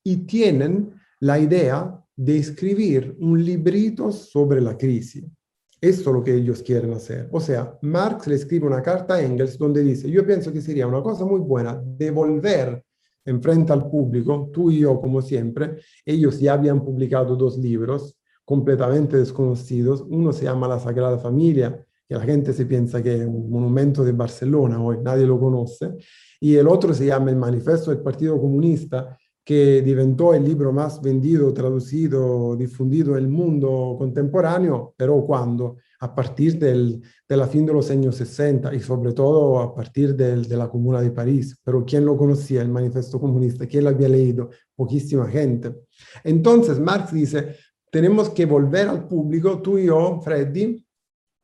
y 0.05 0.19
tienen 0.19 0.95
la 1.19 1.41
idea 1.41 2.01
de 2.15 2.39
escribir 2.39 3.17
un 3.19 3.45
librito 3.45 4.13
sobre 4.13 4.61
la 4.61 4.79
crisis. 4.79 5.25
Esto 5.81 6.11
es 6.11 6.15
lo 6.15 6.23
que 6.23 6.37
ellos 6.37 6.63
quieren 6.63 6.93
hacer. 6.93 7.29
O 7.33 7.41
sea, 7.41 7.77
Marx 7.83 8.29
le 8.29 8.37
escribe 8.37 8.69
una 8.69 8.83
carta 8.83 9.15
a 9.15 9.21
Engels 9.21 9.59
donde 9.59 9.83
dice, 9.83 10.09
yo 10.09 10.25
pienso 10.25 10.53
que 10.53 10.61
sería 10.61 10.87
una 10.87 11.03
cosa 11.03 11.25
muy 11.25 11.41
buena 11.41 11.83
devolver 11.85 12.85
enfrente 13.25 13.73
al 13.73 13.89
público, 13.89 14.51
tú 14.53 14.71
y 14.71 14.81
yo 14.81 15.01
como 15.01 15.23
siempre, 15.23 15.77
ellos 16.05 16.41
ya 16.41 16.55
habían 16.55 16.85
publicado 16.85 17.37
dos 17.37 17.59
libros, 17.59 18.17
completamente 18.45 19.17
desconocidos. 19.17 20.05
Uno 20.09 20.33
se 20.33 20.45
llama 20.45 20.69
La 20.69 20.79
Sagrada 20.79 21.19
Familia, 21.19 21.87
que 22.09 22.15
la 22.15 22.21
gente 22.21 22.53
se 22.53 22.67
piensa 22.67 23.03
que 23.03 23.15
es 23.15 23.27
un 23.27 23.51
monumento 23.51 24.05
de 24.05 24.13
Barcelona 24.13 24.83
hoy, 24.83 24.99
nadie 25.03 25.27
lo 25.27 25.39
conoce. 25.39 25.95
Y 26.41 26.57
el 26.57 26.67
otro 26.67 26.93
se 26.93 27.07
llama 27.07 27.31
El 27.31 27.37
Manifesto 27.37 27.91
del 27.91 28.01
Partido 28.01 28.41
Comunista, 28.41 29.17
que 29.45 29.83
diventó 29.83 30.35
el 30.35 30.45
libro 30.45 30.73
más 30.73 31.01
vendido, 31.03 31.53
traducido, 31.53 32.55
difundido 32.57 33.17
en 33.17 33.25
el 33.25 33.29
mundo 33.29 33.97
contemporáneo, 33.99 34.95
pero 34.97 35.25
cuando 35.25 35.79
a 35.99 36.15
partir 36.15 36.59
de 36.59 37.01
la 37.29 37.47
fin 37.47 37.65
de 37.67 37.73
los 37.73 37.91
años 37.91 38.17
60 38.17 38.75
y 38.75 38.81
sobre 38.81 39.13
todo 39.13 39.61
a 39.61 39.75
partir 39.75 40.15
de 40.17 40.57
la 40.57 40.69
Comuna 40.69 41.01
de 41.01 41.11
París. 41.11 41.57
Pero 41.63 41.85
¿quién 41.85 42.05
lo 42.05 42.17
conocía, 42.17 42.63
el 42.63 42.69
manifiesto 42.69 43.21
comunista? 43.21 43.67
¿Quién 43.67 43.85
lo 43.85 43.91
había 43.91 44.09
leído? 44.09 44.51
Poquísima 44.75 45.29
gente. 45.29 45.75
Entonces 46.25 46.79
Marx 46.81 47.13
dice, 47.13 47.57
tenemos 47.91 48.31
que 48.31 48.47
volver 48.47 48.89
al 48.89 49.07
público, 49.07 49.61
tú 49.61 49.79
y 49.79 49.87
yo, 49.87 50.21
Freddy, 50.23 50.85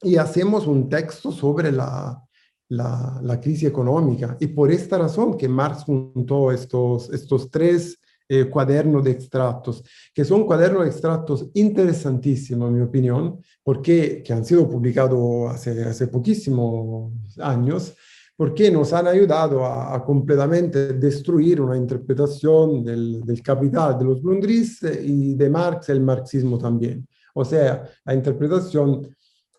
y 0.02 0.16
hacemos 0.16 0.66
un 0.66 0.88
texto 0.88 1.30
sobre 1.32 1.72
la, 1.72 2.27
la, 2.68 3.40
crisis 3.40 3.68
económica. 3.68 4.36
Y 4.40 4.48
por 4.48 4.70
esta 4.70 4.98
razón 4.98 5.36
que 5.36 5.48
Marx 5.48 5.84
juntó 5.84 6.52
estos, 6.52 7.10
estos 7.10 7.50
tres 7.50 7.98
eh, 8.28 8.44
cuadernos 8.44 9.04
de 9.04 9.12
extractos, 9.12 9.82
que 10.12 10.24
son 10.24 10.44
cuadernos 10.44 10.84
de 10.84 10.90
extractos 10.90 11.48
interesantísimos, 11.54 12.68
en 12.68 12.76
mi 12.76 12.82
opinión, 12.82 13.40
porque 13.62 14.22
que 14.22 14.32
han 14.32 14.44
sido 14.44 14.68
publicados 14.68 15.50
hace, 15.50 15.82
hace 15.84 16.08
poquísimos 16.08 17.12
años, 17.38 17.94
porque 18.36 18.70
nos 18.70 18.92
han 18.92 19.08
ayudado 19.08 19.64
a, 19.64 20.04
completamente 20.04 20.92
destruir 20.92 21.60
una 21.60 21.76
interpretación 21.76 22.84
del, 22.84 23.20
del 23.22 23.42
capital 23.42 23.98
de 23.98 24.04
los 24.04 24.22
Grundrisse 24.22 25.00
y 25.02 25.34
de 25.34 25.50
Marx, 25.50 25.88
el 25.88 26.00
marxismo 26.00 26.56
también. 26.56 27.08
O 27.34 27.44
sea, 27.44 27.84
la 28.04 28.14
interpretación 28.14 29.08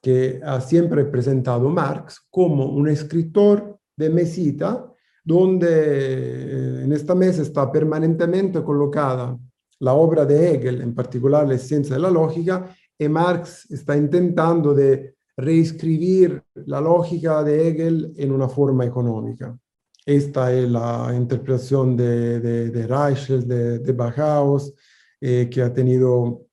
que 0.01 0.39
ha 0.43 0.62
siempre 0.62 1.05
presentado 1.05 1.69
Marx 1.69 2.25
como 2.29 2.65
un 2.67 2.88
escritor 2.88 3.77
de 3.95 4.09
mesita, 4.09 4.91
donde 5.23 5.67
eh, 5.69 6.83
en 6.83 6.93
esta 6.93 7.13
mesa 7.15 7.41
está 7.41 7.71
permanentemente 7.71 8.63
colocada 8.63 9.38
la 9.79 9.93
obra 9.93 10.25
de 10.25 10.53
Hegel, 10.53 10.81
en 10.81 10.93
particular 10.93 11.47
la 11.47 11.57
ciencia 11.57 11.95
de 11.95 12.01
la 12.01 12.09
lógica, 12.09 12.75
y 12.97 13.07
Marx 13.07 13.69
está 13.71 13.95
intentando 13.95 14.73
de 14.73 15.15
reescribir 15.38 16.43
la 16.65 16.81
lógica 16.81 17.43
de 17.43 17.67
Hegel 17.67 18.13
en 18.17 18.31
una 18.31 18.49
forma 18.49 18.85
económica. 18.85 19.57
Esta 20.05 20.51
es 20.51 20.69
la 20.69 21.13
interpretación 21.15 21.95
de, 21.95 22.39
de, 22.39 22.88
Reichel, 22.88 23.47
de, 23.47 23.79
de 23.79 23.93
Bauhaus, 23.93 24.73
eh, 25.21 25.47
que 25.49 25.62
ha 25.62 25.73
tenido 25.73 26.47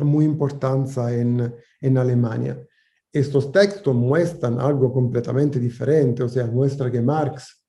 muy 0.00 0.24
importancia 0.24 1.12
en, 1.12 1.54
en 1.80 1.98
Alemania. 1.98 2.60
Estos 3.12 3.50
textos 3.50 3.94
muestran 3.94 4.60
algo 4.60 4.92
completamente 4.92 5.58
diferente, 5.58 6.22
o 6.22 6.28
sea, 6.28 6.46
muestra 6.46 6.90
que 6.90 7.00
Marx 7.00 7.64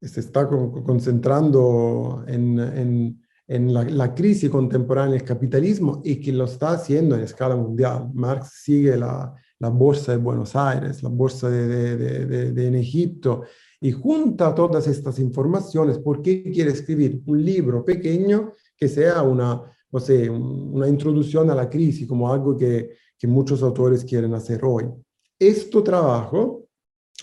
se 0.00 0.20
está 0.20 0.48
concentrando 0.48 2.24
en, 2.26 2.58
en, 2.58 3.22
en 3.46 3.72
la, 3.72 3.84
la, 3.84 4.14
crisis 4.14 4.50
contemporánea 4.50 5.14
del 5.14 5.24
capitalismo 5.24 6.02
y 6.04 6.20
que 6.20 6.32
lo 6.32 6.44
está 6.44 6.72
haciendo 6.72 7.14
en 7.14 7.22
escala 7.22 7.56
mundial. 7.56 8.10
Marx 8.12 8.62
sigue 8.64 8.96
la, 8.96 9.34
la 9.60 9.68
bolsa 9.68 10.12
de 10.12 10.18
Buenos 10.18 10.56
Aires, 10.56 11.02
la 11.02 11.08
bolsa 11.08 11.48
de, 11.48 11.68
de, 11.68 12.26
de, 12.26 12.52
de, 12.52 12.66
en 12.66 12.74
Egipto, 12.74 13.42
y 13.80 13.92
junta 13.92 14.54
todas 14.54 14.86
estas 14.88 15.18
informaciones 15.20 15.98
porque 15.98 16.42
quiere 16.52 16.72
escribir 16.72 17.22
un 17.26 17.44
libro 17.44 17.84
pequeño 17.84 18.52
que 18.76 18.88
sea 18.88 19.22
una, 19.22 19.62
no 19.90 20.00
sé, 20.00 20.28
una 20.28 20.88
introducción 20.88 21.48
a 21.50 21.54
la 21.54 21.70
crisis, 21.70 22.08
como 22.08 22.32
algo 22.32 22.56
que, 22.56 22.90
que 23.22 23.28
muchos 23.28 23.62
autores 23.62 24.04
quieren 24.04 24.34
hacer 24.34 24.64
hoy. 24.64 24.84
Este 25.38 25.80
trabajo 25.82 26.66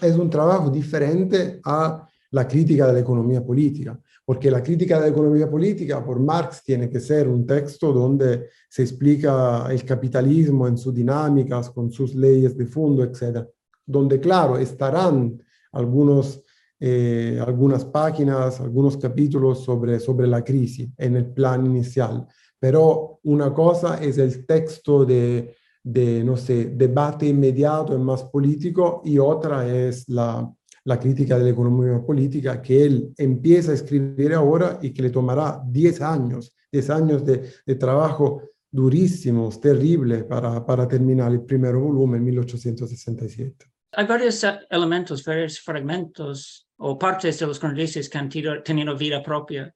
es 0.01 0.15
un 0.15 0.29
trabajo 0.29 0.69
diferente 0.69 1.59
a 1.65 2.07
la 2.31 2.47
crítica 2.47 2.87
de 2.87 2.93
la 2.93 2.99
economía 2.99 3.45
política, 3.45 3.99
porque 4.23 4.49
la 4.49 4.63
crítica 4.63 4.95
de 4.95 5.01
la 5.01 5.07
economía 5.09 5.49
política 5.49 6.01
por 6.01 6.21
Marx 6.21 6.63
tiene 6.63 6.89
que 6.89 7.01
ser 7.01 7.27
un 7.27 7.45
texto 7.45 7.91
donde 7.91 8.47
se 8.69 8.83
explica 8.83 9.67
el 9.69 9.83
capitalismo 9.83 10.69
en 10.69 10.77
sus 10.77 10.95
dinámicas, 10.95 11.69
con 11.69 11.91
sus 11.91 12.15
leyes 12.15 12.57
de 12.57 12.65
fondo, 12.65 13.03
etc. 13.03 13.45
Donde, 13.85 14.21
claro, 14.21 14.57
estarán 14.57 15.43
algunos, 15.73 16.41
eh, 16.79 17.43
algunas 17.45 17.83
páginas, 17.83 18.61
algunos 18.61 18.95
capítulos 18.95 19.65
sobre, 19.65 19.99
sobre 19.99 20.27
la 20.27 20.45
crisis 20.45 20.89
en 20.97 21.17
el 21.17 21.25
plan 21.25 21.65
inicial, 21.65 22.25
pero 22.57 23.19
una 23.23 23.53
cosa 23.53 24.01
es 24.01 24.17
el 24.17 24.45
texto 24.45 25.03
de, 25.03 25.58
de, 25.83 26.23
no 26.23 26.37
sé, 26.37 26.65
debate 26.65 27.27
inmediato 27.27 27.95
y 27.95 27.99
más 27.99 28.23
político 28.23 29.01
y 29.05 29.17
otra 29.17 29.67
es 29.67 30.07
la, 30.09 30.51
la 30.83 30.99
crítica 30.99 31.37
de 31.37 31.45
la 31.45 31.49
economía 31.51 31.99
política 32.05 32.61
que 32.61 32.85
él 32.85 33.13
empieza 33.17 33.71
a 33.71 33.75
escribir 33.75 34.33
ahora 34.33 34.79
y 34.81 34.91
que 34.91 35.03
le 35.03 35.09
tomará 35.09 35.61
10 35.65 36.01
años, 36.01 36.53
10 36.71 36.89
años 36.89 37.25
de, 37.25 37.49
de 37.65 37.75
trabajo 37.75 38.41
durísimos, 38.71 39.59
terrible 39.59 40.23
para, 40.23 40.65
para 40.65 40.87
terminar 40.87 41.31
el 41.31 41.41
primer 41.41 41.75
volumen 41.75 42.19
en 42.19 42.25
1867. 42.25 43.65
Hay 43.93 44.05
varios 44.05 44.45
elementos, 44.69 45.23
varios 45.25 45.59
fragmentos 45.59 46.67
o 46.77 46.97
partes 46.97 47.39
de 47.39 47.47
los 47.47 47.59
congresos 47.59 48.07
que 48.07 48.17
han 48.17 48.29
tenido 48.29 48.95
vida 48.95 49.23
propia. 49.23 49.73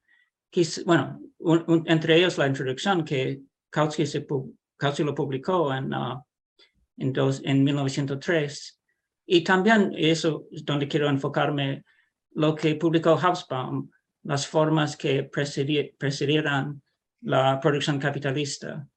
bueno, 0.85 1.19
entre 1.85 2.17
ellos 2.17 2.37
la 2.37 2.47
introducción 2.47 3.03
que 3.03 3.41
Kautsky, 3.71 4.05
se, 4.05 4.21
Kautsky 4.77 5.03
lo 5.03 5.15
publicó 5.15 5.73
en, 5.73 5.93
uh, 5.93 6.21
en, 6.97 7.13
dos, 7.13 7.41
en 7.43 7.63
1903. 7.63 8.81
Y 9.25 9.43
también 9.43 9.93
eso 9.95 10.47
es 10.51 10.65
donde 10.65 10.87
quiero 10.87 11.09
enfocarme, 11.09 11.83
lo 12.31 12.55
que 12.55 12.75
publicó 12.75 13.15
Hobsbawm, 13.15 13.89
las 14.23 14.47
formas 14.47 14.97
que 14.97 15.23
precedieran 15.23 16.81
la 17.21 17.59
producción 17.59 17.99
capitalista. 17.99 18.87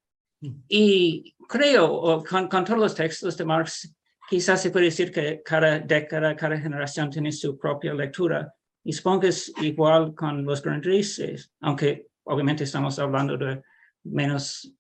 Mm. 0.41 0.53
Y 0.69 1.35
creo, 1.49 2.23
con, 2.25 2.49
con, 2.49 2.65
todos 2.65 2.79
los 2.79 2.95
textos 2.95 3.37
de 3.37 3.45
Marx, 3.45 3.95
quizás 4.29 4.63
se 4.63 4.71
puede 4.71 4.87
decir 4.87 5.13
que 5.13 5.43
cada 5.45 5.79
década, 5.79 6.35
cada 6.35 6.59
generación 6.59 7.11
tiene 7.11 7.33
su 7.33 7.59
propia 7.59 7.95
lectura. 7.95 8.53
Y 8.85 8.93
supongo 8.93 9.21
que 9.21 9.29
es 9.29 9.53
igual 9.63 10.15
con 10.15 10.45
los 10.45 10.63
grandes, 10.63 11.53
aunque 11.61 12.09
obviamente 12.25 12.65
estamos 12.65 12.99
hablando 12.99 13.37
de 13.37 13.63
menos, 14.05 14.73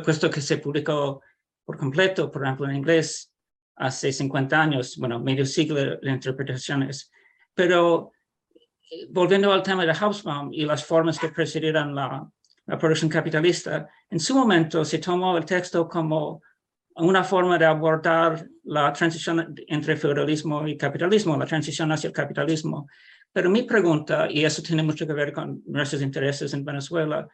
puesto 0.00 0.30
que 0.30 0.40
se 0.40 0.58
publicó 0.58 1.22
por 1.64 1.76
completo, 1.76 2.30
por 2.30 2.44
ejemplo, 2.44 2.68
en 2.68 2.76
inglés, 2.76 3.32
hace 3.76 4.12
50 4.12 4.60
años, 4.60 4.96
bueno, 4.98 5.20
medio 5.20 5.46
siglo 5.46 5.98
de 6.00 6.10
interpretaciones. 6.10 7.10
Pero 7.54 8.12
eh, 8.90 9.06
volviendo 9.10 9.52
al 9.52 9.62
tema 9.62 9.84
de 9.84 9.94
Hobsbawm 9.94 10.52
y 10.52 10.64
las 10.64 10.84
formas 10.84 11.18
que 11.18 11.28
precedieron 11.28 11.94
la, 11.94 12.28
la 12.66 12.78
producción 12.78 13.10
capitalista, 13.10 13.88
en 14.10 14.20
su 14.20 14.34
momento 14.34 14.84
se 14.84 14.98
tomó 14.98 15.36
el 15.36 15.44
texto 15.44 15.88
como 15.88 16.42
una 16.96 17.24
forma 17.24 17.58
de 17.58 17.64
abordar 17.64 18.46
la 18.64 18.92
transición 18.92 19.54
entre 19.66 19.96
feudalismo 19.96 20.66
y 20.66 20.76
capitalismo, 20.76 21.36
la 21.36 21.46
transición 21.46 21.90
hacia 21.92 22.08
el 22.08 22.12
capitalismo. 22.12 22.86
Pero 23.32 23.48
mi 23.48 23.62
pregunta, 23.62 24.30
y 24.30 24.44
eso 24.44 24.62
tiene 24.62 24.82
mucho 24.82 25.06
que 25.06 25.14
ver 25.14 25.32
con 25.32 25.62
nuestros 25.66 26.02
intereses 26.02 26.52
en 26.52 26.64
Venezuela, 26.64 27.26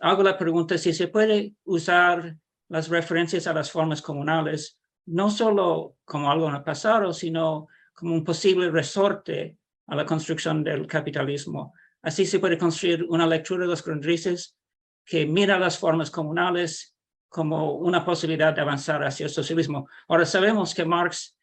hago 0.00 0.22
la 0.22 0.38
pregunta 0.38 0.78
si 0.78 0.92
se 0.92 1.08
puede 1.08 1.54
usar 1.64 2.36
las 2.68 2.88
referencias 2.88 3.46
a 3.46 3.52
las 3.52 3.70
formas 3.70 4.02
comunales 4.02 4.78
no 5.06 5.30
solo 5.30 5.96
como 6.04 6.30
algo 6.30 6.48
en 6.48 6.56
el 6.56 6.62
pasado, 6.62 7.12
sino 7.12 7.68
como 7.94 8.14
un 8.14 8.24
posible 8.24 8.70
resorte 8.70 9.56
a 9.86 9.94
la 9.94 10.04
construcción 10.04 10.64
del 10.64 10.86
capitalismo. 10.86 11.72
Así 12.02 12.26
se 12.26 12.38
puede 12.38 12.58
construir 12.58 13.04
una 13.08 13.26
lectura 13.26 13.62
de 13.62 13.68
los 13.68 13.84
Grundrises 13.84 14.56
que 15.04 15.24
mira 15.24 15.58
las 15.58 15.78
formas 15.78 16.10
comunales 16.10 16.94
como 17.28 17.74
una 17.74 18.04
posibilidad 18.04 18.52
de 18.52 18.60
avanzar 18.60 19.04
hacia 19.04 19.24
el 19.24 19.30
socialismo. 19.30 19.88
Ahora 20.08 20.26
sabemos 20.26 20.74
que 20.74 20.84
Marx 20.84 21.36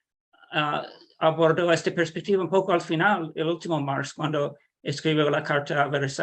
uh, 0.54 0.86
abordó 1.20 1.72
esta 1.72 1.92
perspectiva 1.92 2.44
un 2.44 2.50
poco 2.50 2.74
al 2.74 2.82
final, 2.82 3.32
el 3.36 3.48
último 3.48 3.80
Marx, 3.82 4.13
cuando 4.13 4.58
escribió 4.82 5.30
la 5.30 5.44
carta 5.44 5.84
a 5.84 5.88
Veres 5.88 6.22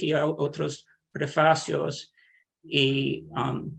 y 0.00 0.12
a 0.12 0.26
otros 0.26 0.86
prefacios 1.12 2.12
y 2.62 3.26
um, 3.30 3.72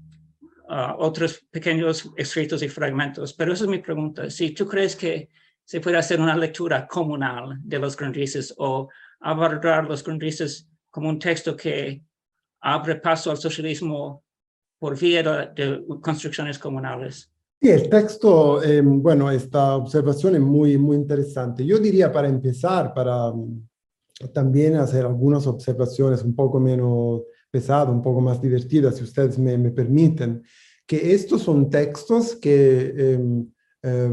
uh, 0.69 0.95
otros 0.97 1.45
pequeños 1.51 2.11
escritos 2.17 2.63
y 2.63 2.69
fragmentos. 2.69 3.33
Pero 3.33 3.53
esa 3.53 3.65
es 3.65 3.69
mi 3.69 3.79
pregunta. 3.79 4.29
Si 4.29 4.51
tú 4.51 4.67
crees 4.67 4.95
que 4.95 5.29
se 5.63 5.79
puede 5.79 5.97
hacer 5.97 6.19
una 6.19 6.35
lectura 6.35 6.87
comunal 6.87 7.57
de 7.63 7.79
los 7.79 7.95
Grundrises 7.95 8.53
o 8.57 8.89
abordar 9.21 9.85
los 9.87 10.03
Grundrises 10.03 10.67
como 10.89 11.09
un 11.09 11.19
texto 11.19 11.55
que 11.55 12.03
abre 12.61 12.95
paso 12.97 13.31
al 13.31 13.37
socialismo 13.37 14.23
por 14.77 14.99
vía 14.99 15.23
de, 15.55 15.85
construcciones 16.01 16.57
comunales. 16.57 17.31
Sí, 17.61 17.69
el 17.69 17.87
texto, 17.87 18.63
eh, 18.63 18.81
bueno, 18.81 19.29
esta 19.29 19.75
observación 19.75 20.35
es 20.35 20.41
muy, 20.41 20.77
muy 20.77 20.97
interesante. 20.97 21.63
Yo 21.63 21.77
diría 21.77 22.11
para 22.11 22.27
empezar, 22.27 22.93
para 22.93 23.31
mm, 23.31 23.69
también 24.29 24.75
hacer 24.75 25.05
algunas 25.05 25.47
observaciones 25.47 26.23
un 26.23 26.35
poco 26.35 26.59
menos 26.59 27.21
pesadas, 27.49 27.89
un 27.89 28.01
poco 28.01 28.21
más 28.21 28.41
divertidas, 28.41 28.95
si 28.95 29.03
ustedes 29.03 29.37
me, 29.37 29.57
me 29.57 29.71
permiten, 29.71 30.43
que 30.85 31.13
estos 31.13 31.41
son 31.41 31.69
textos 31.69 32.35
que 32.35 32.93
eh, 32.95 34.09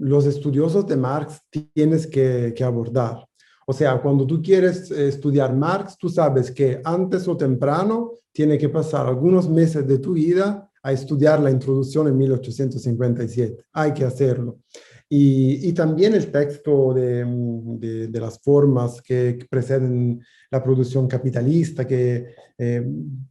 los 0.00 0.26
estudiosos 0.26 0.86
de 0.86 0.96
Marx 0.96 1.40
tienes 1.74 2.06
que, 2.06 2.52
que 2.56 2.64
abordar. 2.64 3.26
O 3.66 3.72
sea, 3.72 4.00
cuando 4.00 4.26
tú 4.26 4.40
quieres 4.40 4.90
eh, 4.90 5.08
estudiar 5.08 5.54
Marx, 5.54 5.98
tú 5.98 6.08
sabes 6.08 6.50
que 6.50 6.80
antes 6.84 7.28
o 7.28 7.36
temprano 7.36 8.12
tiene 8.32 8.56
que 8.56 8.68
pasar 8.68 9.06
algunos 9.06 9.48
meses 9.48 9.86
de 9.86 9.98
tu 9.98 10.12
vida 10.12 10.70
a 10.82 10.92
estudiar 10.92 11.40
la 11.40 11.50
introducción 11.50 12.08
en 12.08 12.16
1857. 12.16 13.66
Hay 13.72 13.92
que 13.92 14.04
hacerlo. 14.04 14.60
Y, 15.08 15.68
y 15.68 15.72
también 15.72 16.14
el 16.14 16.30
texto 16.30 16.92
de, 16.92 17.24
de, 17.24 18.08
de, 18.08 18.20
las 18.20 18.38
formas 18.40 19.00
que 19.00 19.38
preceden 19.48 20.20
la 20.50 20.62
producción 20.62 21.08
capitalista, 21.08 21.86
que 21.86 22.26
eh, 22.58 22.86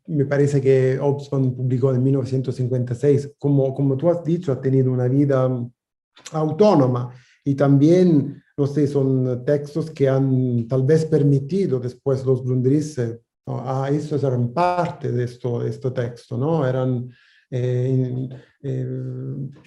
me 0.08 0.26
parece 0.26 0.60
que 0.60 0.98
Hobsbawm 1.00 1.56
publicó 1.56 1.94
en 1.94 2.02
1956. 2.02 3.34
Como, 3.38 3.76
como 3.76 3.96
tú 3.96 4.10
has 4.10 4.24
dicho, 4.24 4.52
ha 4.52 4.60
tenido 4.60 4.92
una 4.92 5.08
vida 5.08 5.48
autónoma 6.32 7.14
y 7.44 7.54
también 7.54 8.42
no 8.58 8.66
sé, 8.66 8.88
son 8.88 9.46
textos 9.46 9.92
que 9.92 10.10
han 10.10 10.68
tal 10.68 10.84
vez 10.84 11.06
permitido 11.06 11.80
después 11.80 12.26
los 12.26 12.44
Grundrisse, 12.44 13.22
¿no? 13.46 13.62
ah, 13.64 13.88
estos 13.92 14.24
eran 14.24 14.52
parte 14.52 15.12
de 15.12 15.26
esto, 15.26 15.64
este 15.64 15.92
texto, 15.92 16.38
¿no? 16.38 16.68
Eran 16.68 17.08
eh, 17.52 18.28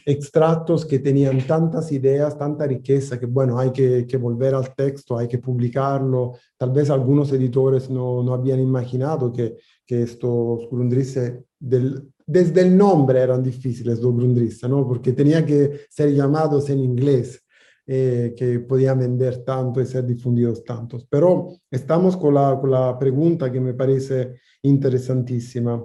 extractos 0.04 0.84
que 0.84 0.98
tenían 0.98 1.46
tantas 1.46 1.92
ideas, 1.92 2.36
tanta 2.36 2.66
riqueza, 2.66 3.18
que 3.18 3.26
bueno, 3.26 3.58
hay 3.58 3.70
que, 3.70 4.06
que, 4.06 4.16
volver 4.16 4.54
al 4.54 4.74
texto, 4.74 5.16
hay 5.16 5.28
que 5.28 5.38
publicarlo. 5.38 6.32
Tal 6.56 6.70
vez 6.70 6.90
algunos 6.90 7.32
editores 7.32 7.90
no, 7.90 8.22
no 8.22 8.34
habían 8.34 8.60
imaginado 8.60 9.32
que, 9.32 9.56
que 9.86 10.02
estos 10.02 10.68
Grundrisse, 10.70 11.44
del, 11.58 12.10
desde 12.26 12.62
el 12.62 12.76
nombre 12.76 13.20
eran 13.20 13.42
difíciles 13.42 14.00
los 14.00 14.14
Grundrisse, 14.14 14.68
¿no? 14.68 14.86
Porque 14.86 15.12
tenía 15.12 15.44
que 15.44 15.80
ser 15.88 16.12
llamados 16.14 16.70
en 16.70 16.80
inglés. 16.80 17.44
Eh, 17.92 18.34
que 18.36 18.60
podían 18.60 19.00
vender 19.00 19.42
tanto 19.42 19.80
y 19.80 19.86
ser 19.86 20.06
difundidos 20.06 20.62
tantos. 20.62 21.04
Pero 21.10 21.48
estamos 21.68 22.16
con 22.16 22.34
la, 22.34 22.56
con 22.60 22.70
la 22.70 22.96
pregunta 22.96 23.50
que 23.50 23.60
me 23.60 23.74
parece 23.74 24.36
interesantísima. 24.62 25.84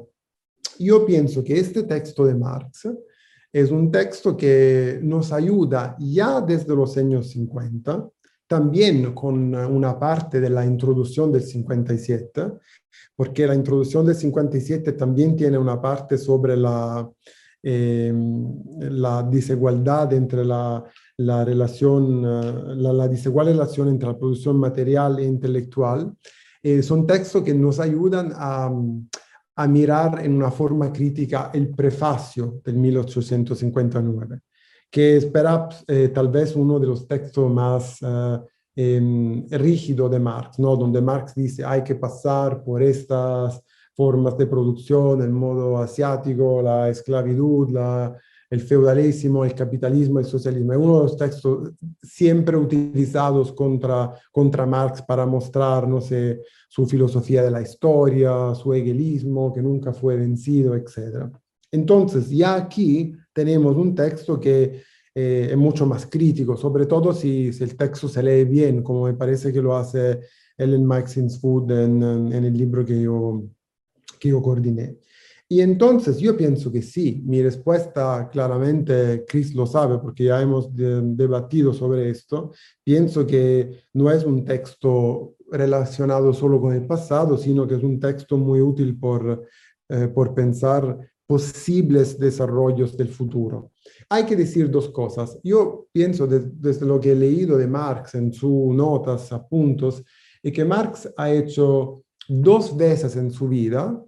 Yo 0.79 1.05
pienso 1.05 1.43
que 1.43 1.59
este 1.59 1.83
texto 1.83 2.25
de 2.25 2.35
Marx 2.35 2.87
es 3.51 3.71
un 3.71 3.89
texto 3.91 4.35
que 4.35 4.99
nos 5.01 5.31
ayuda 5.31 5.95
ya 5.99 6.41
desde 6.41 6.75
los 6.75 6.97
años 6.97 7.29
50, 7.29 8.09
también 8.47 9.13
con 9.13 9.55
una 9.55 9.97
parte 9.97 10.39
de 10.39 10.49
la 10.49 10.65
introducción 10.65 11.31
del 11.31 11.41
57, 11.43 12.51
porque 13.15 13.47
la 13.47 13.55
introducción 13.55 14.05
del 14.05 14.15
57 14.15 14.91
también 14.93 15.35
tiene 15.35 15.57
una 15.57 15.81
parte 15.81 16.17
sobre 16.17 16.57
la, 16.57 17.09
eh, 17.63 18.13
la 18.79 19.23
desigualdad 19.23 20.13
entre 20.13 20.45
la, 20.45 20.83
la 21.17 21.45
relación, 21.45 22.23
eh, 22.25 22.75
la, 22.75 22.93
la, 22.93 23.07
desigual 23.07 23.47
relación 23.47 23.87
entre 23.87 24.09
la 24.09 24.17
producción 24.17 24.59
material 24.59 25.17
e 25.19 25.23
intelectual, 25.23 26.13
eh, 26.61 26.83
son 26.83 27.07
textos 27.07 27.43
que 27.43 27.53
nos 27.53 27.79
ayudan 27.79 28.33
a, 28.35 28.71
a, 29.55 29.67
mirar 29.67 30.23
en 30.23 30.35
una 30.35 30.51
forma 30.51 30.91
crítica 30.91 31.51
el 31.53 31.69
prefacio 31.69 32.61
del 32.63 32.75
1859, 32.77 34.41
que 34.89 35.17
es 35.17 35.31
eh, 35.87 36.09
tal 36.13 36.29
vez 36.29 36.55
uno 36.55 36.79
de 36.79 36.87
los 36.87 37.07
textos 37.07 37.51
más 37.51 37.99
em, 38.75 39.47
rígidos 39.49 40.11
de 40.11 40.19
Marx, 40.19 40.59
¿no? 40.59 40.75
donde 40.75 41.01
Marx 41.01 41.33
dice 41.35 41.63
hay 41.63 41.83
que 41.83 41.95
pasar 41.95 42.63
por 42.63 42.81
estas 42.81 43.61
formas 43.95 44.37
de 44.37 44.47
producción, 44.47 45.21
el 45.21 45.31
modo 45.31 45.77
asiático, 45.77 46.61
la 46.61 46.89
esclavitud, 46.89 47.69
la, 47.69 48.15
el 48.49 48.61
feudalismo, 48.61 49.43
el 49.43 49.53
capitalismo, 49.53 50.19
el 50.19 50.25
socialismo. 50.25 50.73
Es 50.73 50.79
uno 50.79 50.97
de 50.99 51.03
los 51.03 51.17
textos 51.17 51.71
siempre 52.01 52.57
utilizados 52.57 53.51
contra, 53.53 54.13
contra 54.31 54.65
Marx 54.65 55.01
para 55.01 55.25
mostrar, 55.25 55.87
no 55.87 56.01
sé, 56.01 56.41
su 56.69 56.85
filosofía 56.85 57.43
de 57.43 57.51
la 57.51 57.61
historia, 57.61 58.53
su 58.55 58.73
hegelismo, 58.73 59.53
que 59.53 59.61
nunca 59.61 59.93
fue 59.93 60.15
vencido, 60.17 60.75
etc. 60.75 61.29
Entonces, 61.71 62.29
ya 62.29 62.55
aquí 62.55 63.13
tenemos 63.33 63.75
un 63.75 63.95
texto 63.95 64.39
que 64.39 64.81
eh, 65.13 65.47
es 65.51 65.57
mucho 65.57 65.85
más 65.85 66.05
crítico, 66.05 66.57
sobre 66.57 66.85
todo 66.85 67.13
si, 67.13 67.47
el 67.47 67.77
texto 67.77 68.07
se 68.07 68.21
lee 68.21 68.43
bien, 68.43 68.83
como 68.83 69.05
me 69.05 69.13
parece 69.13 69.51
que 69.51 69.61
lo 69.61 69.75
hace 69.75 70.19
Ellen 70.57 70.85
Maxine 70.85 71.29
Food 71.29 71.71
en, 71.71 72.03
en, 72.03 72.43
el 72.45 72.53
libro 72.57 72.85
que 72.85 73.01
yo 73.01 73.43
que 74.19 74.29
yo 74.29 74.41
coordiné. 74.41 74.97
Y 75.47 75.61
entonces 75.61 76.17
yo 76.17 76.35
pienso 76.35 76.71
que 76.71 76.81
sí, 76.81 77.21
mi 77.23 77.41
respuesta 77.43 78.27
claramente, 78.31 79.23
Chris 79.27 79.53
lo 79.53 79.67
sabe 79.67 79.99
porque 79.99 80.25
ya 80.25 80.41
hemos 80.41 80.69
debatido 80.73 81.71
sobre 81.71 82.09
esto, 82.09 82.51
pienso 82.83 83.27
que 83.27 83.83
no 83.93 84.09
es 84.09 84.23
un 84.23 84.43
texto 84.43 85.35
relacionado 85.51 86.33
solo 86.33 86.59
con 86.59 86.73
el 86.73 86.87
pasado, 86.87 87.37
sino 87.37 87.67
que 87.67 87.75
es 87.75 87.83
un 87.83 87.99
texto 87.99 88.37
muy 88.37 88.59
útil 88.59 88.97
por, 88.97 89.45
eh, 89.89 90.07
por 90.07 90.33
pensar 90.33 90.97
posibles 91.27 92.17
desarrollos 92.19 92.97
del 92.97 93.09
futuro. 93.09 93.71
Hay 94.09 94.25
que 94.25 94.35
decir 94.35 94.69
dos 94.69 94.89
cosas. 94.89 95.39
Yo 95.43 95.87
pienso 95.91 96.27
desde 96.27 96.85
lo 96.85 96.99
que 96.99 97.11
he 97.11 97.15
leído 97.15 97.57
de 97.57 97.67
Marx 97.67 98.15
en 98.15 98.31
sus 98.33 98.73
notas, 98.73 99.31
apuntos, 99.31 100.03
y 100.41 100.51
que 100.51 100.65
Marx 100.65 101.11
ha 101.17 101.31
hecho 101.31 102.03
dos 102.27 102.75
veces 102.75 103.15
en 103.15 103.31
su 103.31 103.47
vida 103.47 104.03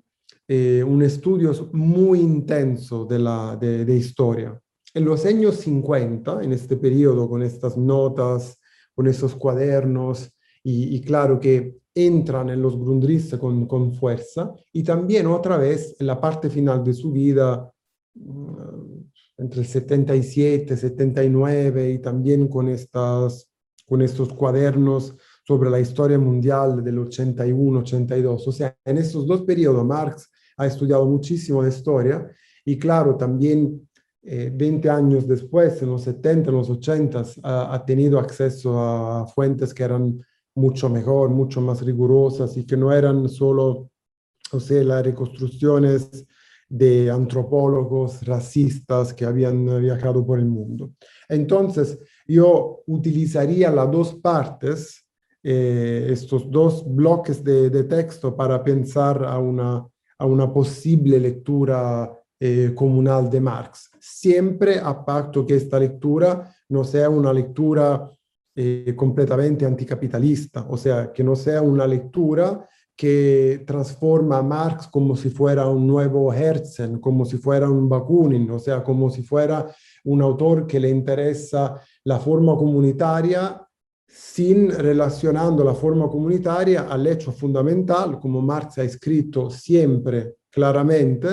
eh, 0.50 0.82
un 0.82 1.04
estudio 1.04 1.52
muy 1.74 2.22
intenso 2.22 3.04
de, 3.04 3.20
la, 3.20 3.58
de, 3.58 3.93
historia. 3.93 4.58
En 4.93 5.04
los 5.04 5.26
años 5.26 5.58
50, 5.58 6.41
en 6.41 6.54
este 6.54 6.78
periodo, 6.78 7.28
con 7.28 7.43
estas 7.43 7.76
notas, 7.76 8.58
con 8.95 9.08
esos 9.08 9.36
cuadernos, 9.36 10.32
y, 10.64 11.00
claro 11.02 11.39
que 11.39 11.78
entran 11.95 12.50
en 12.50 12.62
los 12.62 12.78
Grundrisse 12.78 13.38
con, 13.38 13.68
con, 13.68 13.93
fuerza, 13.93 14.54
y 14.74 14.84
también 14.84 15.28
otra 15.28 15.58
vez 15.58 15.95
en 16.00 16.08
la 16.08 16.20
parte 16.20 16.50
final 16.50 16.84
de 16.84 16.93
su 16.93 17.12
vida, 17.12 17.72
mm, 18.16 18.98
entre 19.38 19.62
el 19.62 19.68
77, 19.68 20.76
79, 20.78 21.91
y 21.91 22.00
también 22.00 22.48
con, 22.48 22.70
estas, 22.70 23.50
con 23.86 24.02
estos 24.02 24.34
cuadernos 24.34 25.16
sobre 25.45 25.70
la 25.70 25.80
historia 25.80 26.20
mundial 26.20 26.84
del 26.84 27.00
81, 27.00 27.80
82. 27.80 28.48
O 28.48 28.52
sea, 28.52 28.76
en 28.84 28.98
estos 28.98 29.26
dos 29.28 29.43
periodos 29.43 29.86
Marx 29.86 30.30
ha 30.58 30.66
estudiado 30.66 31.05
muchísimo 31.05 31.64
de 31.64 31.70
historia 31.70 32.30
y 32.66 32.78
claro, 32.78 33.16
también 33.16 33.88
20 34.22 34.88
eh, 34.88 34.91
años 34.91 35.28
después, 35.28 35.82
en 35.82 35.89
los 35.89 36.03
70, 36.03 36.49
en 36.49 36.55
los 36.58 36.70
80, 36.70 37.24
ha, 37.43 37.74
ha, 37.74 37.86
tenido 37.86 38.20
acceso 38.20 38.78
a 38.78 39.26
fuentes 39.28 39.74
que 39.74 39.84
eran 39.84 40.20
mucho 40.55 40.89
mejor, 40.89 41.30
mucho 41.30 41.62
más 41.62 41.82
rigurosas 41.82 42.58
y 42.58 42.66
que 42.66 42.76
no 42.76 42.91
eran 42.91 43.30
solo, 43.30 43.89
o 44.51 44.60
sea, 44.60 44.84
las 44.84 45.05
reconstrucciones 45.05 46.26
de 46.68 47.10
antropólogos 47.10 48.26
racistas 48.26 49.14
que 49.14 49.24
habían 49.24 49.66
viajado 49.82 50.26
por 50.26 50.39
el 50.39 50.45
mundo. 50.47 50.91
Entonces, 51.30 51.97
yo 52.28 52.84
utilizaría 52.88 53.72
las 53.72 53.89
dos 53.89 54.16
partes, 54.16 55.05
eh, 55.41 56.10
estos 56.10 56.51
dos 56.51 56.84
bloques 56.86 57.43
de, 57.43 57.70
de, 57.70 57.86
texto 57.86 58.36
para 58.36 58.62
pensar 58.62 59.24
a 59.24 59.39
una 59.39 59.88
a 60.20 60.26
una 60.26 60.51
posible 60.51 61.20
lectura 61.20 62.11
eh, 62.39 62.72
comunal 62.76 63.30
de 63.30 63.41
Marx, 63.41 63.89
siempre 63.99 64.80
a 64.80 65.03
pacto 65.03 65.45
que 65.45 65.55
esta 65.55 65.80
lectura 65.80 66.55
no 66.70 66.84
sea 66.84 67.09
una 67.09 67.34
lectura 67.34 68.11
eh, 68.55 68.93
completamente 68.95 69.65
anticapitalista, 69.65 70.65
o 70.70 70.78
sea, 70.78 71.11
que 71.11 71.24
no 71.24 71.36
sea 71.36 71.61
una 71.61 71.86
lectura 71.86 72.68
que 72.95 73.63
transforma 73.68 74.39
a 74.39 74.43
Marx 74.43 74.88
como 74.88 75.15
si 75.15 75.30
fuera 75.30 75.68
un 75.68 75.86
nuevo 75.86 76.34
Herzen, 76.34 76.99
como 76.99 77.26
si 77.26 77.38
fuera 77.38 77.70
un 77.70 77.88
Bakunin, 77.88 78.49
o 78.49 78.57
sea, 78.57 78.84
como 78.84 79.11
si 79.11 79.22
fuera 79.22 79.68
un 80.05 80.24
autor 80.24 80.65
que 80.65 80.80
le 80.80 80.89
interesa 80.89 81.80
la 82.03 82.18
forma 82.18 82.55
comunitaria 82.55 83.66
sin 84.08 84.72
relacionando 84.72 85.64
la 85.64 85.74
forma 85.74 86.08
comunitaria 86.08 86.88
al 86.89 87.05
hecho 87.08 87.32
fundamental, 87.32 88.20
como 88.20 88.41
Marx 88.41 88.78
ha 88.78 88.84
escrito 88.84 89.49
siempre 89.49 90.36
claramente, 90.49 91.28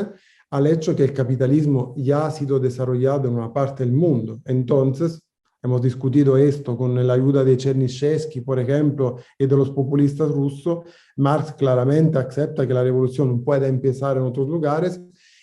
al 0.50 0.66
hecho 0.66 0.94
que 0.94 1.04
el 1.04 1.12
capitalismo 1.12 1.94
ya 1.96 2.26
ha 2.26 2.30
sido 2.30 2.58
desarrollado 2.58 3.28
en 3.28 3.34
una 3.34 3.52
parte 3.52 3.84
del 3.84 3.92
mundo. 3.92 4.40
Entonces, 4.44 5.22
hemos 5.62 5.80
discutido 5.80 6.36
esto 6.36 6.76
con 6.76 6.94
la 7.06 7.14
ayuda 7.14 7.44
de 7.44 7.56
Chernyshevsky, 7.56 8.40
por 8.40 8.58
ejemplo, 8.58 9.16
y 9.38 9.46
de 9.46 9.56
los 9.56 9.70
populistas 9.70 10.28
rusos, 10.30 10.80
Marx 11.16 11.52
claramente 11.54 12.18
acepta 12.18 12.66
que 12.66 12.74
la 12.74 12.82
revolución 12.82 13.42
pueda 13.42 13.66
empezar 13.66 14.16
en 14.16 14.24
otros 14.24 14.48
lugares 14.48 15.00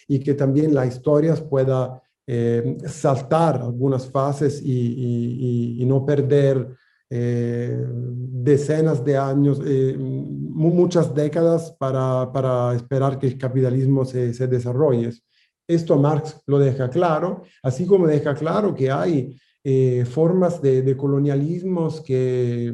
y 0.07 0.19
que 0.19 0.33
también 0.33 0.73
la 0.73 0.85
historia 0.85 1.35
pueda 1.35 2.01
eh, 2.27 2.77
saltar 2.85 3.61
algunas 3.61 4.09
fases 4.09 4.61
y, 4.63 5.77
y 5.81 5.85
no 5.85 6.05
perder 6.05 6.80
eh, 7.13 7.77
decenas 7.87 9.03
de 9.03 9.17
años, 9.17 9.61
eh, 9.65 9.97
muchas 9.99 11.13
décadas 11.13 11.75
para, 11.77 12.31
para, 12.31 12.73
esperar 12.73 13.19
que 13.19 13.27
el 13.27 13.37
capitalismo 13.37 14.05
se, 14.05 14.33
se, 14.33 14.47
desarrolle. 14.47 15.11
Esto 15.67 15.97
Marx 15.97 16.41
lo 16.47 16.57
deja 16.57 16.89
claro, 16.89 17.43
así 17.61 17.85
como 17.85 18.07
deja 18.07 18.33
claro 18.33 18.73
que 18.73 18.89
hay 18.89 19.37
eh, 19.61 20.05
formas 20.05 20.61
de, 20.61 20.83
de, 20.83 20.95
colonialismos 20.95 21.99
que, 21.99 22.73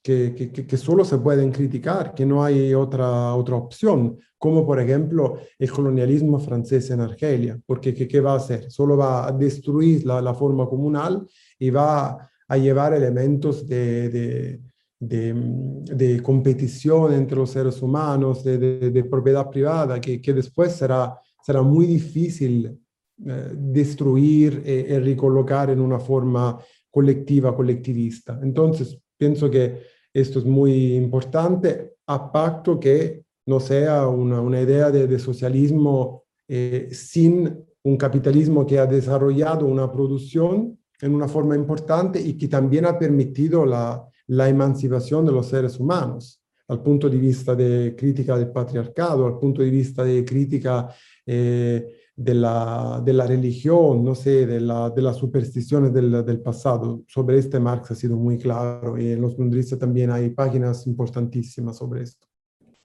que, 0.00 0.32
que, 0.36 0.52
que, 0.64 0.76
solo 0.76 1.04
se 1.04 1.18
pueden 1.18 1.50
criticar, 1.50 2.14
que 2.14 2.24
no 2.24 2.44
hay 2.44 2.72
otra, 2.74 3.34
otra 3.34 3.56
opción, 3.56 4.16
como 4.38 4.64
por 4.64 4.78
ejemplo 4.78 5.38
el 5.58 5.72
colonialismo 5.72 6.38
francés 6.38 6.88
en 6.90 7.00
Argelia, 7.00 7.58
porque 7.66 7.92
¿qué, 7.94 8.20
va 8.20 8.34
a 8.34 8.36
hacer? 8.36 8.70
Solo 8.70 8.96
va 8.96 9.26
a 9.26 9.32
destruir 9.32 10.06
la, 10.06 10.22
la 10.22 10.34
forma 10.34 10.68
comunal 10.68 11.26
y 11.58 11.70
va 11.70 12.28
a 12.52 12.58
llevar 12.58 12.92
elementos 12.92 13.66
de, 13.66 14.60
de, 15.00 16.20
competición 16.22 17.14
entre 17.14 17.38
los 17.38 17.50
seres 17.50 17.80
humanos, 17.80 18.44
de, 18.44 19.06
propiedad 19.10 19.48
privada, 19.48 19.98
que, 19.98 20.20
que, 20.20 20.34
después 20.34 20.72
será, 20.72 21.18
será 21.42 21.62
muy 21.62 21.86
difícil 21.86 22.78
eh, 23.26 23.50
destruir 23.54 24.62
y, 24.66 24.98
recolocar 24.98 25.70
en 25.70 25.80
una 25.80 25.98
forma 25.98 26.58
colectiva, 26.90 27.56
colectivista. 27.56 28.38
Entonces, 28.42 28.98
pienso 29.16 29.50
que 29.50 29.84
esto 30.12 30.38
es 30.38 30.44
muy 30.44 30.94
importante, 30.94 31.94
a 32.06 32.30
pacto 32.30 32.78
que 32.78 33.24
no 33.46 33.60
sea 33.60 34.08
una, 34.08 34.42
una 34.42 34.60
idea 34.60 34.90
de, 34.90 35.18
socialismo 35.18 36.24
eh, 36.46 36.88
sin 36.92 37.64
un 37.82 37.96
capitalismo 37.96 38.66
que 38.66 38.78
ha 38.78 38.84
desarrollado 38.84 39.64
una 39.64 39.90
producción 39.90 40.78
en 41.02 41.14
una 41.14 41.28
forma 41.28 41.54
importante 41.56 42.20
y 42.20 42.38
que 42.38 42.48
también 42.48 42.86
ha 42.86 42.98
permitido 42.98 43.66
la, 43.66 44.08
la 44.28 44.48
emancipación 44.48 45.26
de 45.26 45.32
los 45.32 45.48
seres 45.48 45.78
humanos, 45.78 46.40
al 46.68 46.80
punto 46.82 47.10
de 47.10 47.18
vista 47.18 47.54
de 47.54 47.94
crítica 47.96 48.38
del 48.38 48.50
patriarcado, 48.50 49.26
al 49.26 49.38
punto 49.38 49.62
de 49.62 49.70
vista 49.70 50.04
de 50.04 50.24
crítica 50.24 50.88
eh, 51.26 52.10
de, 52.14 52.34
la, 52.34 53.02
de 53.04 53.12
la 53.12 53.26
religión, 53.26 54.04
no 54.04 54.14
sé, 54.14 54.46
de, 54.46 54.60
la, 54.60 54.90
de 54.90 55.02
las 55.02 55.16
supersticiones 55.16 55.92
del, 55.92 56.24
del, 56.24 56.40
pasado. 56.40 57.02
Sobre 57.08 57.38
este 57.38 57.58
Marx 57.58 57.90
ha 57.90 57.94
sido 57.96 58.16
muy 58.16 58.38
claro 58.38 58.96
y 58.96 59.10
en 59.10 59.20
los 59.20 59.36
Lundristas 59.36 59.80
también 59.80 60.10
hay 60.10 60.30
páginas 60.30 60.86
importantísimas 60.86 61.76
sobre 61.76 62.02
esto. 62.02 62.28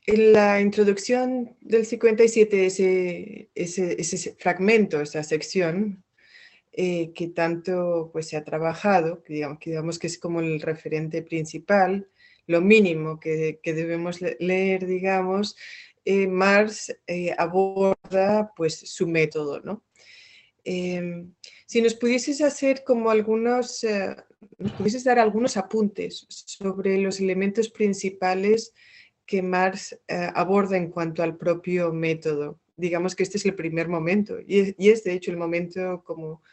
En 0.08 0.34
la 0.34 0.60
introducción 0.60 1.56
del 1.62 1.86
57, 1.86 2.66
ese, 2.66 3.52
ese, 3.54 4.02
ese 4.02 4.36
fragmento, 4.40 5.02
esa 5.02 5.22
sección, 5.22 6.04
eh, 6.80 7.12
que 7.16 7.30
tanto 7.30 8.12
pues, 8.14 8.28
se 8.28 8.38
ha 8.38 8.44
trabajado, 8.44 9.24
que 9.24 9.34
digamos, 9.34 9.58
que 9.58 9.72
digamos 9.72 9.98
que 9.98 10.06
es 10.06 10.20
como 10.20 10.42
el 10.42 10.62
referente 10.62 11.24
principal, 11.24 12.08
lo 12.46 12.62
mínimo 12.62 13.20
que, 13.20 13.60
que 13.64 13.74
debemos 13.74 14.22
leer, 14.22 14.86
digamos, 14.86 15.56
eh, 16.06 16.28
Marx 16.28 16.96
eh, 17.08 17.34
aborda 17.36 18.54
pues, 18.56 18.76
su 18.76 19.08
método. 19.08 19.60
¿no? 19.62 19.86
Em, 20.64 21.34
si 21.66 21.82
nos 21.82 21.96
pudieses 21.96 22.42
hacer 22.42 22.84
como 22.84 23.10
algunos, 23.10 23.84
nos 24.60 24.72
pudieses 24.74 25.04
dar 25.04 25.18
algunos 25.18 25.58
apuntes 25.58 26.28
sobre 26.30 27.00
los 27.00 27.20
elementos 27.20 27.70
principales 27.70 28.72
que 29.26 29.42
Marx 29.42 30.00
aborda 30.36 30.78
en 30.78 30.92
cuanto 30.92 31.24
al 31.24 31.38
propio 31.38 31.92
método. 31.92 32.60
Digamos 32.76 33.16
que 33.16 33.24
este 33.24 33.40
es 33.40 33.46
el 33.48 33.56
primer 33.56 33.90
momento 33.90 34.38
y 34.46 34.60
es, 34.60 34.76
y 34.78 34.90
es 34.90 35.04
de 35.04 35.14
hecho 35.14 35.32
el 35.32 35.38
momento 35.38 36.04
como 36.06 36.44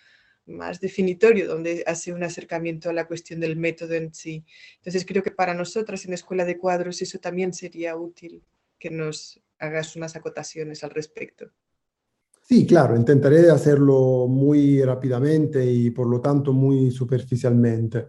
más 0.46 0.80
definitorio, 0.80 1.48
donde 1.48 1.82
hace 1.86 2.12
un 2.12 2.22
acercamiento 2.22 2.90
a 2.90 2.92
la 2.92 3.06
cuestión 3.06 3.40
del 3.40 3.56
método 3.56 3.94
en 3.94 4.12
sí. 4.12 4.44
Entonces 4.76 5.04
creo 5.06 5.22
que 5.22 5.30
para 5.30 5.54
nosotras 5.54 6.04
en 6.04 6.12
Escuela 6.12 6.44
de 6.44 6.58
Cuadros 6.58 7.00
eso 7.02 7.18
también 7.18 7.52
sería 7.52 7.96
útil 7.96 8.42
que 8.78 8.90
nos 8.90 9.40
hagas 9.58 9.96
unas 9.96 10.16
acotaciones 10.16 10.84
al 10.84 10.90
respecto. 10.90 11.50
Sí, 12.46 12.66
claro, 12.66 12.94
intentaré 12.94 13.50
hacerlo 13.50 14.26
muy 14.28 14.82
rápidamente 14.82 15.64
y 15.64 15.90
por 15.90 16.06
lo 16.06 16.20
tanto 16.20 16.52
muy 16.52 16.90
superficialmente. 16.90 18.08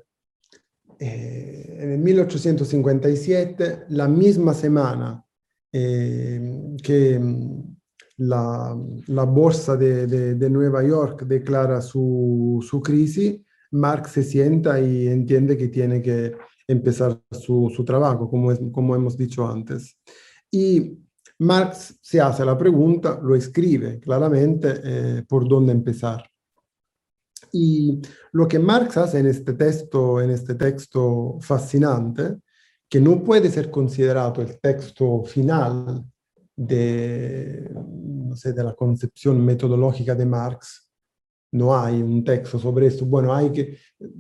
Eh, 1.00 1.78
en 1.80 2.04
1857, 2.04 3.86
la 3.90 4.10
misma 4.10 4.54
semana 4.54 5.26
eh, 5.72 6.76
que 6.84 7.20
la, 8.18 8.78
la 9.08 9.24
bolsa 9.24 9.76
de, 9.76 10.08
de, 10.08 10.50
Nueva 10.50 10.84
York 10.84 11.24
declara 11.24 11.82
su, 11.82 12.66
su, 12.68 12.82
crisis, 12.82 13.42
Marx 13.72 14.12
se 14.12 14.24
sienta 14.24 14.80
y 14.80 15.08
entiende 15.08 15.58
que 15.58 15.68
tiene 15.68 16.02
que 16.02 16.34
empezar 16.68 17.20
su, 17.32 17.72
su 17.76 17.84
trabajo, 17.84 18.30
como, 18.30 18.72
como 18.72 18.96
hemos 18.96 19.18
dicho 19.18 19.48
antes. 19.48 19.98
Y 20.50 20.98
Marx 21.40 22.00
se 22.02 22.22
hace 22.22 22.46
la 22.46 22.58
pregunta, 22.58 23.20
lo 23.22 23.36
escribe 23.36 24.00
claramente 24.00 24.80
eh, 24.84 25.24
por 25.28 25.48
dónde 25.48 25.74
empezar. 25.74 26.30
Y 27.52 28.02
lo 28.32 28.48
que 28.48 28.60
Marx 28.60 28.98
hace 28.98 29.20
en 29.20 29.28
este 29.28 29.54
texto, 29.54 30.22
en 30.22 30.30
este 30.30 30.56
texto 30.56 31.38
fascinante, 31.42 32.38
que 32.90 33.02
no 33.02 33.24
puede 33.24 33.50
ser 33.50 33.70
considerado 33.70 34.42
el 34.42 34.60
texto 34.60 35.24
final 35.24 36.06
de, 36.56 37.70
sé, 38.36 38.54
de 38.54 38.64
la 38.64 38.74
concepción 38.74 39.44
metodológica 39.44 40.16
de 40.16 40.26
Marx, 40.26 40.86
no 41.52 41.78
hay 41.78 42.02
un 42.02 42.24
texto 42.24 42.60
sobre 42.60 42.88
esto. 42.88 43.06
Bueno, 43.06 43.34
hay 43.34 43.52
que, 43.52 43.78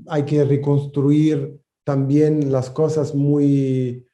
hay 0.07 0.23
que 0.23 0.43
reconstruir 0.43 1.59
también 1.83 2.51
las 2.51 2.69
cosas 2.69 3.13
muy 3.13 4.07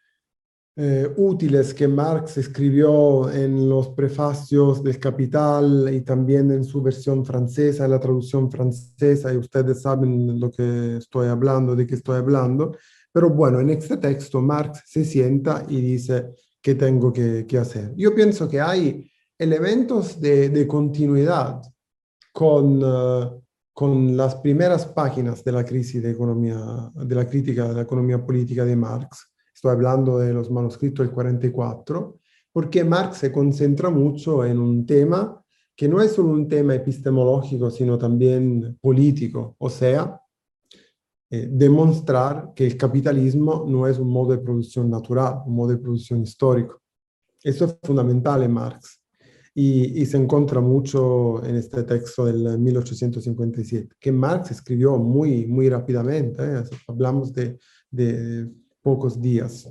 eh, 0.77 1.07
útiles 1.17 1.73
que 1.73 1.87
Marx 1.87 2.37
escribió 2.37 3.29
en 3.29 3.69
los 3.69 3.89
prefacios 3.89 4.81
del 4.81 4.99
Capital 4.99 5.89
y 5.93 6.01
también 6.01 6.49
en 6.51 6.63
su 6.63 6.81
versión 6.81 7.25
francesa, 7.25 7.85
en 7.85 7.91
la 7.91 7.99
traducción 7.99 8.49
francesa, 8.49 9.33
y 9.33 9.37
ustedes 9.37 9.81
saben 9.81 10.39
lo 10.39 10.49
que 10.49 10.97
estoy 10.97 11.27
hablando, 11.27 11.75
de 11.75 11.85
qué 11.85 11.95
estoy 11.95 12.17
hablando. 12.17 12.75
Pero 13.11 13.29
bueno, 13.29 13.59
en 13.59 13.69
este 13.69 13.97
texto 13.97 14.41
Marx 14.41 14.83
se 14.85 15.03
sienta 15.03 15.65
y 15.67 15.81
dice 15.81 16.31
qué 16.61 16.75
tengo 16.75 17.11
que, 17.11 17.45
que 17.45 17.57
hacer. 17.57 17.93
Yo 17.97 18.15
pienso 18.15 18.47
que 18.47 18.61
hay 18.61 19.10
elementos 19.41 20.21
de, 20.21 20.49
de 20.49 20.67
continuidad 20.67 21.63
con, 22.31 22.83
uh, 22.83 23.41
con 23.73 24.15
las 24.15 24.35
primeras 24.35 24.85
páginas 24.85 25.43
de 25.43 25.51
la 25.51 25.65
crisis 25.65 26.03
de 26.03 26.11
economía, 26.11 26.91
de 26.93 27.15
la 27.15 27.27
crítica 27.27 27.67
de 27.67 27.73
la 27.73 27.81
economía 27.81 28.23
política 28.23 28.63
de 28.63 28.75
Marx. 28.75 29.33
Estoy 29.51 29.71
hablando 29.71 30.19
de 30.19 30.31
los 30.31 30.51
manuscritos 30.51 31.03
del 31.03 31.15
44, 31.15 32.19
porque 32.53 32.83
Marx 32.83 33.17
se 33.17 33.31
concentra 33.31 33.89
mucho 33.89 34.45
en 34.45 34.59
un 34.59 34.85
tema 34.85 35.43
que 35.75 35.87
no 35.87 35.99
es 36.03 36.11
solo 36.11 36.29
un 36.29 36.47
tema 36.47 36.75
epistemológico, 36.75 37.71
sino 37.71 37.97
también 37.97 38.77
político, 38.79 39.55
o 39.57 39.71
sea, 39.71 40.21
eh, 41.31 41.49
demostrar 41.51 42.51
que 42.55 42.67
el 42.67 42.77
capitalismo 42.77 43.65
no 43.67 43.87
es 43.87 43.97
un 43.97 44.09
modo 44.09 44.33
de 44.33 44.37
producción 44.37 44.87
natural, 44.87 45.41
un 45.47 45.55
modo 45.55 45.69
de 45.69 45.77
producción 45.77 46.21
histórico. 46.21 46.79
Eso 47.43 47.65
es 47.65 47.75
fundamental 47.81 48.43
en 48.43 48.51
Marx 48.51 49.00
y, 49.53 50.01
y 50.01 50.05
se 50.05 50.17
encuentra 50.17 50.61
mucho 50.61 51.43
en 51.45 51.55
este 51.55 51.83
texto 51.83 52.25
del 52.25 52.57
1857, 52.57 53.95
que 53.99 54.11
Marx 54.11 54.51
escribió 54.51 54.97
muy, 54.97 55.45
muy 55.45 55.69
rápidamente, 55.69 56.43
¿eh? 56.43 56.63
hablamos 56.87 57.33
de, 57.33 57.59
de 57.89 58.49
pocos 58.81 59.21
días. 59.21 59.69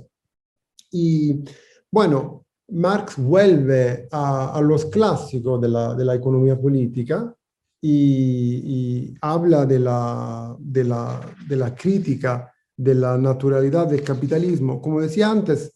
Y 0.91 1.43
bueno, 1.89 2.45
Marx 2.69 3.17
vuelve 3.17 4.07
a, 4.11 4.61
los 4.63 4.85
clásicos 4.85 5.59
de 5.59 5.67
la, 5.67 5.93
de 5.93 6.05
la, 6.05 6.15
economía 6.15 6.59
política 6.59 7.35
y, 7.81 9.13
habla 9.21 9.65
de 9.65 9.79
la, 9.79 10.55
de, 10.59 10.83
la, 10.83 11.19
de 11.47 11.55
la 11.55 11.75
crítica 11.75 12.53
de 12.77 12.95
la 12.95 13.17
naturalidad 13.17 13.87
del 13.87 14.03
capitalismo, 14.03 14.81
como 14.81 15.01
decía 15.01 15.29
antes, 15.29 15.73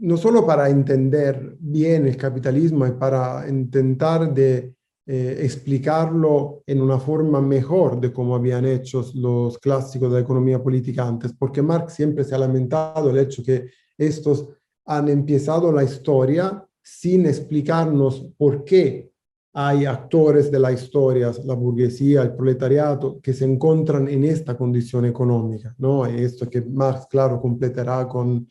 no 0.00 0.16
solo 0.16 0.46
para 0.46 0.68
entender 0.68 1.56
bien 1.58 2.06
el 2.06 2.16
capitalismo 2.16 2.86
y 2.86 2.92
para 2.92 3.48
intentar 3.48 4.32
de 4.32 4.74
eh, 5.06 5.38
explicarlo 5.42 6.62
en 6.66 6.82
una 6.82 6.98
forma 6.98 7.40
mejor 7.40 8.00
de 8.00 8.12
como 8.12 8.34
habían 8.34 8.66
hecho 8.66 9.04
los 9.14 9.58
clásicos 9.58 10.10
de 10.10 10.16
la 10.16 10.24
economía 10.24 10.62
política 10.62 11.06
antes, 11.06 11.32
porque 11.32 11.62
Marx 11.62 11.94
siempre 11.94 12.24
se 12.24 12.34
ha 12.34 12.38
lamentado 12.38 13.10
el 13.10 13.18
hecho 13.18 13.42
que 13.42 13.70
estos 13.96 14.48
han 14.84 15.08
empezado 15.08 15.72
la 15.72 15.82
historia 15.82 16.64
sin 16.82 17.26
explicarnos 17.26 18.26
por 18.36 18.64
qué 18.64 19.10
hay 19.54 19.86
actores 19.86 20.50
de 20.50 20.58
la 20.58 20.72
historia, 20.72 21.32
la 21.44 21.54
burguesía, 21.54 22.22
el 22.22 22.34
proletariado, 22.34 23.18
que 23.20 23.32
se 23.32 23.44
encuentran 23.44 24.08
en 24.08 24.24
esta 24.24 24.56
condición 24.56 25.04
económica, 25.04 25.74
¿no? 25.78 26.06
Esto 26.06 26.48
que 26.48 26.60
Marx, 26.60 27.06
claro, 27.10 27.40
completará 27.40 28.06
con, 28.06 28.46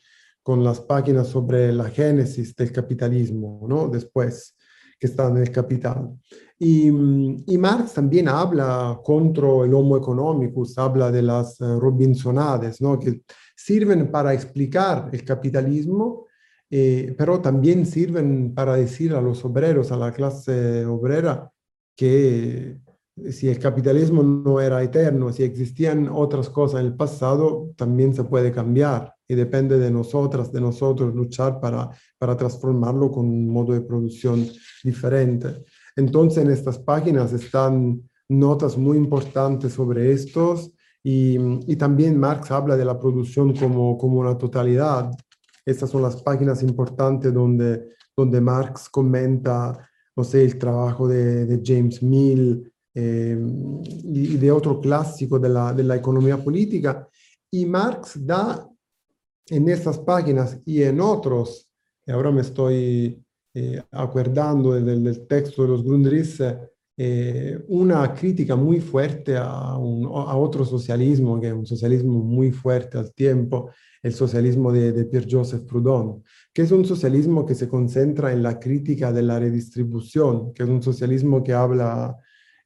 con 0.47 0.63
las 0.63 0.79
páginas 0.79 1.27
sobre 1.27 1.73
la 1.73 1.89
génesis 1.89 2.55
del 2.55 2.71
capitalismo, 2.71 3.65
¿no? 3.67 3.89
Después, 3.89 4.55
que 4.97 5.07
están 5.07 5.35
en 5.35 5.43
el 5.43 5.51
capital. 5.51 6.17
Y, 6.57 6.89
Marx 6.89 7.95
también 7.95 8.29
habla 8.29 8.97
contra 9.03 9.65
el 9.65 9.73
homo 9.73 9.97
economicus, 9.97 10.77
habla 10.77 11.11
de 11.11 11.21
las 11.21 11.59
uh, 11.59 11.77
Robinsonades, 11.81 12.79
¿no? 12.79 12.97
que 12.97 13.23
sirven 13.57 14.09
para 14.09 14.33
explicar 14.33 15.09
el 15.11 15.25
capitalismo, 15.25 16.27
eh, 16.69 17.13
pero 17.17 17.41
también 17.41 17.85
sirven 17.85 18.53
para 18.55 18.75
decir 18.77 19.13
a 19.15 19.21
los 19.21 19.43
obreros, 19.43 19.91
a 19.91 19.97
la 19.97 20.13
clase 20.13 20.85
obrera, 20.85 21.51
que 21.93 22.77
si 23.31 23.49
el 23.49 23.59
capitalismo 23.59 24.23
no 24.23 24.61
era 24.61 24.81
eterno, 24.81 25.33
si 25.33 25.43
existían 25.43 26.07
otras 26.07 26.49
cosas 26.49 26.79
en 26.79 26.85
el 26.85 26.95
pasado, 26.95 27.73
también 27.75 28.13
se 28.13 28.23
puede 28.23 28.53
cambiar 28.53 29.16
y 29.27 29.35
depende 29.35 29.77
de 29.77 29.91
nosotras, 29.91 30.51
de 30.51 30.61
nosotros 30.61 31.13
luchar 31.13 31.59
para, 31.59 31.89
para 32.17 32.37
transformarlo 32.37 33.11
con 33.11 33.25
un 33.25 33.49
modo 33.49 33.73
de 33.73 33.81
producción 33.81 34.47
diferente. 34.83 35.63
Entonces, 35.95 36.43
en 36.43 36.51
estas 36.51 36.79
páginas 36.79 37.33
están 37.33 38.09
notas 38.29 38.77
muy 38.77 38.97
importantes 38.97 39.73
sobre 39.73 40.11
estos 40.11 40.71
y, 41.03 41.37
y, 41.71 41.75
también 41.75 42.19
Marx 42.19 42.51
habla 42.51 42.75
de 42.75 42.83
la 42.83 42.99
producción 42.99 43.55
como, 43.55 43.97
como 43.97 44.19
una 44.19 44.37
totalidad. 44.37 45.11
Estas 45.65 45.89
son 45.89 46.01
las 46.01 46.21
páginas 46.21 46.61
importantes 46.63 47.33
donde, 47.33 47.95
donde 48.15 48.41
Marx 48.41 48.89
comenta, 48.89 49.89
no 50.15 50.23
sé, 50.23 50.43
el 50.43 50.57
trabajo 50.57 51.07
de, 51.07 51.45
de 51.45 51.61
James 51.63 52.03
Mill 52.03 52.71
eh, 52.93 53.37
y 54.03 54.37
de 54.37 54.51
otro 54.51 54.81
clásico 54.81 55.37
de 55.37 55.49
la, 55.49 55.71
de 55.71 55.83
la 55.83 55.95
economía 55.95 56.43
política. 56.43 57.07
Y 57.51 57.65
Marx 57.65 58.25
da 58.25 58.66
en 59.49 59.69
estas 59.69 59.99
páginas 59.99 60.59
y 60.65 60.83
en 60.83 60.99
otros, 60.99 61.69
y 62.05 62.11
ahora 62.11 62.31
me 62.31 62.41
estoy 62.41 63.23
eh, 63.53 63.81
acordando 63.91 64.73
del, 64.73 65.03
del, 65.03 65.27
texto 65.27 65.63
de 65.63 65.69
los 65.69 65.83
Grundrisse, 65.83 66.57
eh, 66.99 67.63
una 67.67 68.13
crítica 68.13 68.55
muy 68.55 68.79
fuerte 68.79 69.37
a, 69.37 69.77
un, 69.77 70.05
a, 70.05 70.35
otro 70.35 70.65
socialismo, 70.65 71.39
que 71.39 71.47
es 71.47 71.53
un 71.53 71.65
socialismo 71.65 72.19
muy 72.23 72.51
fuerte 72.51 72.97
al 72.97 73.13
tiempo, 73.13 73.69
el 74.01 74.13
socialismo 74.13 74.71
de, 74.71 74.91
de 74.91 75.05
Pierre-Joseph 75.05 75.65
Proudhon, 75.67 76.23
que 76.53 76.63
es 76.63 76.71
un 76.71 76.85
socialismo 76.85 77.45
que 77.45 77.55
se 77.55 77.69
concentra 77.69 78.31
en 78.31 78.41
la 78.41 78.59
crítica 78.59 79.11
de 79.11 79.21
la 79.21 79.39
redistribución, 79.39 80.53
que 80.53 80.63
es 80.63 80.69
un 80.69 80.81
socialismo 80.81 81.43
que 81.43 81.53
habla, 81.53 82.17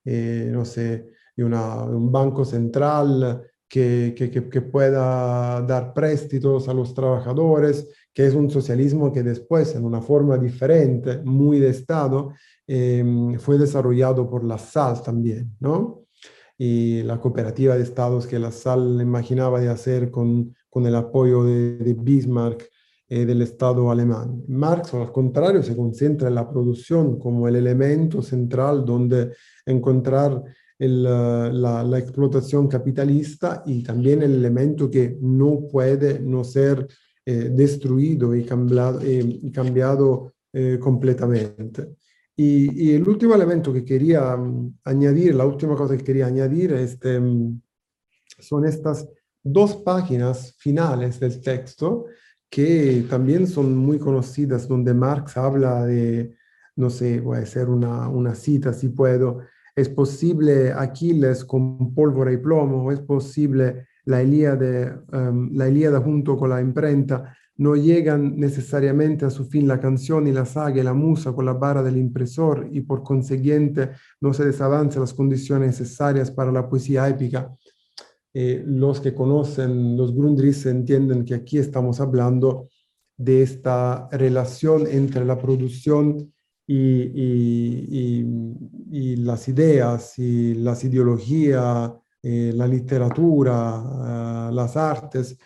eh, 0.06 0.50
no 0.52 0.64
sé, 0.66 1.12
de, 1.36 1.44
una, 1.44 1.86
de 1.86 1.96
un 1.96 2.12
banco 2.12 2.46
central 2.46 3.51
que, 3.72 4.14
que, 4.18 4.30
que, 4.30 4.62
pueda 4.62 5.62
dar 5.62 5.94
préstitos 5.94 6.68
a 6.68 6.74
los 6.74 6.94
trabajadores, 6.94 7.88
que 8.14 8.28
es 8.28 8.34
un 8.34 8.50
socialismo 8.50 9.14
que 9.14 9.24
después, 9.24 9.74
en 9.76 9.86
una 9.86 10.02
forma 10.02 10.38
diferente, 10.38 11.20
muy 11.24 11.58
de 11.60 11.70
Estado, 11.70 12.34
eh, 12.68 13.02
fue 13.40 13.58
desarrollado 13.58 14.30
por 14.30 14.44
la 14.44 14.58
SAL 14.58 15.02
también, 15.02 15.56
¿no? 15.62 16.04
Y 16.58 17.02
la 17.04 17.22
cooperativa 17.22 17.78
de 17.78 17.84
estados 17.84 18.28
que 18.28 18.40
la 18.40 18.52
SAL 18.52 19.00
imaginaba 19.02 19.62
de 19.62 19.70
hacer 19.70 20.12
con, 20.12 20.54
con 20.70 20.86
el 20.86 20.96
apoyo 20.96 21.46
de, 21.46 21.78
de 21.78 21.94
Bismarck 21.94 22.70
eh, 23.08 23.26
del 23.26 23.42
Estado 23.42 23.90
alemán. 23.90 24.44
Marx, 24.50 24.94
al 24.94 25.14
contrario, 25.14 25.64
se 25.64 25.78
concentra 25.78 26.28
en 26.28 26.36
la 26.36 26.50
producción 26.50 27.18
como 27.18 27.48
el 27.48 27.56
elemento 27.56 28.22
central 28.22 28.84
donde 28.84 29.32
encontrar 29.66 30.44
el, 30.82 31.04
la, 31.04 31.84
la, 31.84 32.00
explotación 32.00 32.68
capitalista 32.68 33.62
y 33.68 33.84
también 33.84 34.24
el 34.24 34.34
elemento 34.34 34.90
que 34.90 35.16
no 35.22 35.68
puede 35.72 36.20
no 36.20 36.44
ser 36.44 36.88
eh, 37.24 37.52
destruido 37.54 38.36
y 38.36 38.44
cambiado, 38.44 39.00
eh, 39.04 39.40
cambiado 39.54 40.34
eh, 40.52 40.80
completamente. 40.80 41.98
Y, 42.36 42.90
y, 42.90 42.96
el 42.96 43.08
último 43.08 43.36
elemento 43.36 43.72
que 43.72 43.86
quería 43.86 44.34
um, 44.36 44.74
añadir, 44.84 45.36
la 45.36 45.46
última 45.46 45.76
cosa 45.76 45.96
que 45.96 46.04
quería 46.04 46.26
añadir 46.26 46.74
este, 46.74 47.20
um, 47.20 47.62
son 48.40 48.66
estas 48.66 49.08
dos 49.44 49.76
páginas 49.76 50.56
finales 50.58 51.20
del 51.20 51.40
texto 51.42 52.08
que 52.50 53.06
también 53.08 53.46
son 53.46 53.78
muy 53.78 54.00
conocidas, 54.00 54.68
donde 54.68 54.96
Marx 54.96 55.38
habla 55.38 55.86
de, 55.86 56.36
no 56.76 56.90
sé, 56.90 57.20
voy 57.20 57.38
a 57.38 57.42
hacer 57.42 57.70
una, 57.70 58.10
una 58.10 58.34
cita 58.34 58.74
si 58.74 58.90
puedo, 58.90 59.42
es 59.76 59.90
posible 59.90 60.72
Aquiles 60.72 61.46
con 61.46 61.94
pólvora 61.94 62.32
y 62.32 62.38
plomo, 62.38 62.92
es 62.92 63.00
posible 63.00 63.88
la 64.06 64.24
Ilíada, 64.24 65.04
um, 65.14 65.52
la 65.54 65.70
Ilíada 65.70 66.02
junto 66.02 66.38
con 66.38 66.50
la 66.50 66.62
imprenta, 66.62 67.36
no 67.58 67.76
llegan 67.76 68.38
necesariamente 68.38 69.26
a 69.26 69.30
su 69.30 69.46
fin 69.46 69.68
la 69.68 69.80
canción 69.80 70.26
y 70.28 70.32
la 70.32 70.46
saga 70.46 70.82
y 70.82 70.84
la 70.84 70.94
musa 70.94 71.32
con 71.34 71.46
la 71.46 71.54
barra 71.54 71.84
del 71.84 71.98
impresor 71.98 72.68
y 72.72 72.82
por 72.82 73.04
consiguiente 73.04 73.92
no 74.20 74.34
se 74.34 74.46
desavanzan 74.46 75.02
las 75.02 75.14
condiciones 75.14 75.80
necesarias 75.80 76.32
para 76.32 76.52
la 76.52 76.68
poesía 76.68 77.08
épica. 77.08 77.54
Eh, 78.34 78.64
los 78.66 79.02
que 79.02 79.14
conocen 79.14 79.96
los 79.96 80.16
Grundrisse 80.16 80.68
entienden 80.68 81.26
que 81.26 81.36
aquí 81.36 81.58
estamos 81.58 82.00
hablando 82.00 82.70
de 83.18 83.44
esta 83.44 84.08
relación 84.12 84.88
entre 84.88 85.26
la 85.26 85.38
producción 85.38 86.34
y, 88.92 89.16
las 89.18 89.48
ideas 89.48 90.18
y 90.20 90.56
las 90.56 90.84
ideologías, 90.84 91.92
eh, 92.22 92.52
la 92.54 92.68
literatura, 92.68 94.50
eh, 94.50 94.54
las 94.54 94.76
artes, 94.78 95.38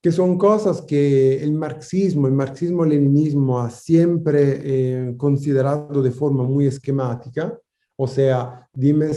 que 0.00 0.10
son 0.12 0.38
cosas 0.38 0.82
que 0.82 1.42
el 1.42 1.52
marxismo, 1.52 2.26
el 2.26 2.32
marxismo-leninismo 2.32 3.60
ha 3.60 3.70
siempre 3.70 4.60
eh, 4.62 5.14
considerado 5.16 6.02
de 6.02 6.10
forma 6.10 6.42
muy 6.42 6.66
esquemática. 6.66 7.58
O 7.96 8.06
sea, 8.06 8.66
dime 8.72 9.10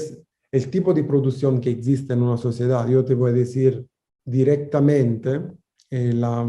el 0.52 0.70
tipo 0.70 0.94
de 0.94 1.04
producción 1.04 1.62
que 1.62 1.72
existe 1.72 2.14
en 2.14 2.22
una 2.22 2.38
sociedad. 2.38 2.88
Yo 2.88 3.04
te 3.06 3.16
voy 3.16 3.32
a 3.32 3.34
decir 3.34 3.86
directamente 4.26 5.42
la, 5.90 6.46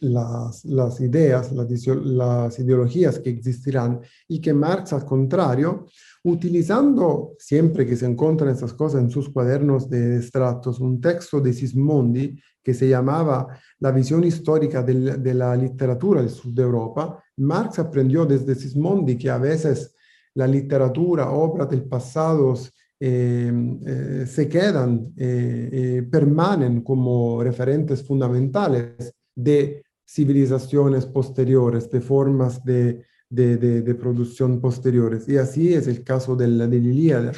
las, 0.00 0.64
ideas, 1.00 1.52
las, 1.52 2.58
ideologías 2.58 3.18
que 3.18 3.30
existirán 3.30 4.00
y 4.26 4.40
que 4.40 4.54
Marx, 4.54 4.92
al 4.92 5.04
contrario, 5.04 5.86
utilizando 6.24 7.34
siempre 7.38 7.86
que 7.86 7.96
se 7.96 8.06
encuentran 8.06 8.50
estas 8.50 8.72
cosas 8.72 9.02
en 9.02 9.10
sus 9.10 9.28
cuadernos 9.28 9.88
de 9.88 10.16
extractos, 10.16 10.80
un 10.80 11.00
texto 11.00 11.40
de 11.40 11.52
Sismondi 11.52 12.40
que 12.62 12.74
se 12.74 12.88
llamaba 12.88 13.46
La 13.78 13.90
visión 13.90 14.24
histórica 14.24 14.82
de, 14.82 15.34
la 15.34 15.56
literatura 15.56 16.20
del 16.20 16.30
sur 16.30 16.52
de 16.52 16.62
Europa, 16.62 17.22
Marx 17.36 17.78
aprendió 17.78 18.26
desde 18.26 18.54
Sismondi 18.54 19.16
que 19.16 19.30
a 19.30 19.38
veces 19.38 19.94
la 20.34 20.46
literatura, 20.46 21.30
obras 21.30 21.68
del 21.68 21.84
pasado, 21.84 22.54
eh, 23.02 23.50
eh, 23.86 24.24
se 24.26 24.48
quedan, 24.48 25.12
eh, 25.16 26.06
permanecen 26.10 26.82
como 26.82 27.42
referentes 27.42 28.06
fundamentales 28.06 29.14
de 29.34 29.82
civilizaciones 30.12 31.06
posteriores, 31.06 31.88
de 31.90 32.00
formas 32.00 32.64
de, 32.64 33.04
de, 33.28 33.94
producción 33.94 34.60
posteriores. 34.60 35.28
Y 35.28 35.36
así 35.36 35.72
es 35.72 35.86
el 35.86 36.02
caso 36.02 36.34
de 36.34 36.48
la, 36.48 36.66
de 36.66 36.78
Ilíada. 36.78 37.30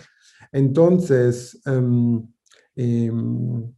Entonces, 0.51 1.61
em, 1.67 2.27
el 2.75 3.75